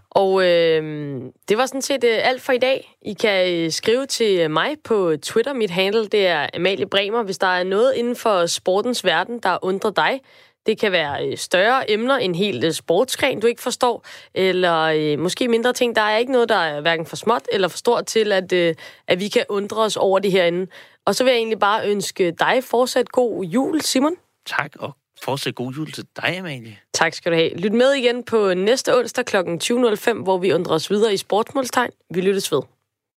Og 0.10 0.44
øh, 0.44 1.22
det 1.50 1.58
var 1.58 1.66
sådan 1.66 1.82
set 1.82 2.04
øh, 2.04 2.20
alt 2.24 2.42
for 2.42 2.54
i 2.54 2.58
dag. 2.58 2.96
I 3.02 3.14
kan 3.14 3.54
øh, 3.54 3.72
skrive 3.72 4.06
til 4.06 4.52
mig 4.52 4.76
på 4.84 5.16
Twitter. 5.22 5.54
Mit 5.54 5.72
handle 5.72 6.08
det 6.08 6.28
er 6.28 6.50
Amalie 6.54 6.86
Bremer. 6.86 7.24
Hvis 7.24 7.38
der 7.38 7.48
er 7.48 7.64
noget 7.64 7.94
inden 7.94 8.16
for 8.16 8.46
sportens 8.46 9.06
verden, 9.06 9.40
der 9.44 9.58
undrer 9.62 9.92
dig, 9.92 10.20
det 10.66 10.80
kan 10.80 10.92
være 10.92 11.28
øh, 11.28 11.38
større 11.38 11.92
emner, 11.92 12.16
en 12.16 12.36
helt 12.36 12.76
sportsgren, 12.76 13.40
du 13.40 13.48
ikke 13.48 13.62
forstår, 13.62 14.06
eller 14.34 14.82
øh, 14.82 15.20
måske 15.20 15.48
mindre 15.48 15.74
ting. 15.74 15.96
Der 15.96 16.02
er 16.02 16.18
ikke 16.18 16.32
noget, 16.32 16.50
der 16.50 16.56
er 16.56 16.82
hverken 16.82 17.06
for 17.06 17.16
småt 17.16 17.48
eller 17.52 17.68
for 17.68 17.78
stort 17.78 18.06
til, 18.06 18.32
at, 18.32 18.54
øh, 18.54 18.76
at 19.08 19.20
vi 19.20 19.28
kan 19.28 19.46
undre 19.50 19.82
os 19.82 19.98
over 19.98 20.20
det 20.20 20.32
herinde. 20.32 20.68
Og 21.06 21.16
så 21.16 21.24
vil 21.24 21.32
jeg 21.32 21.38
egentlig 21.38 21.60
bare 21.60 21.88
ønske 21.88 22.32
dig 22.40 22.64
fortsat 22.64 23.10
god 23.10 23.46
jul, 23.46 23.82
Simon. 23.82 24.16
Tak, 24.46 24.72
og 24.80 24.96
fortsat 25.24 25.56
god 25.56 25.74
jul 25.74 25.92
til 25.92 26.06
dig, 26.16 26.38
Amalie. 26.38 26.78
Tak 26.94 27.14
skal 27.14 27.32
du 27.32 27.38
have. 27.38 27.56
Lyt 27.58 27.74
med 27.74 27.92
igen 27.92 28.24
på 28.24 28.54
næste 28.54 28.98
onsdag 28.98 29.26
kl. 29.26 29.38
20.05, 29.38 30.24
hvor 30.24 30.38
vi 30.38 30.54
undrer 30.54 30.76
os 30.76 30.90
videre 30.90 31.14
i 31.14 31.18
sportsmålstegn. 31.18 31.92
Vi 32.10 32.22
lyttes 32.22 32.52
ved. 32.52 32.62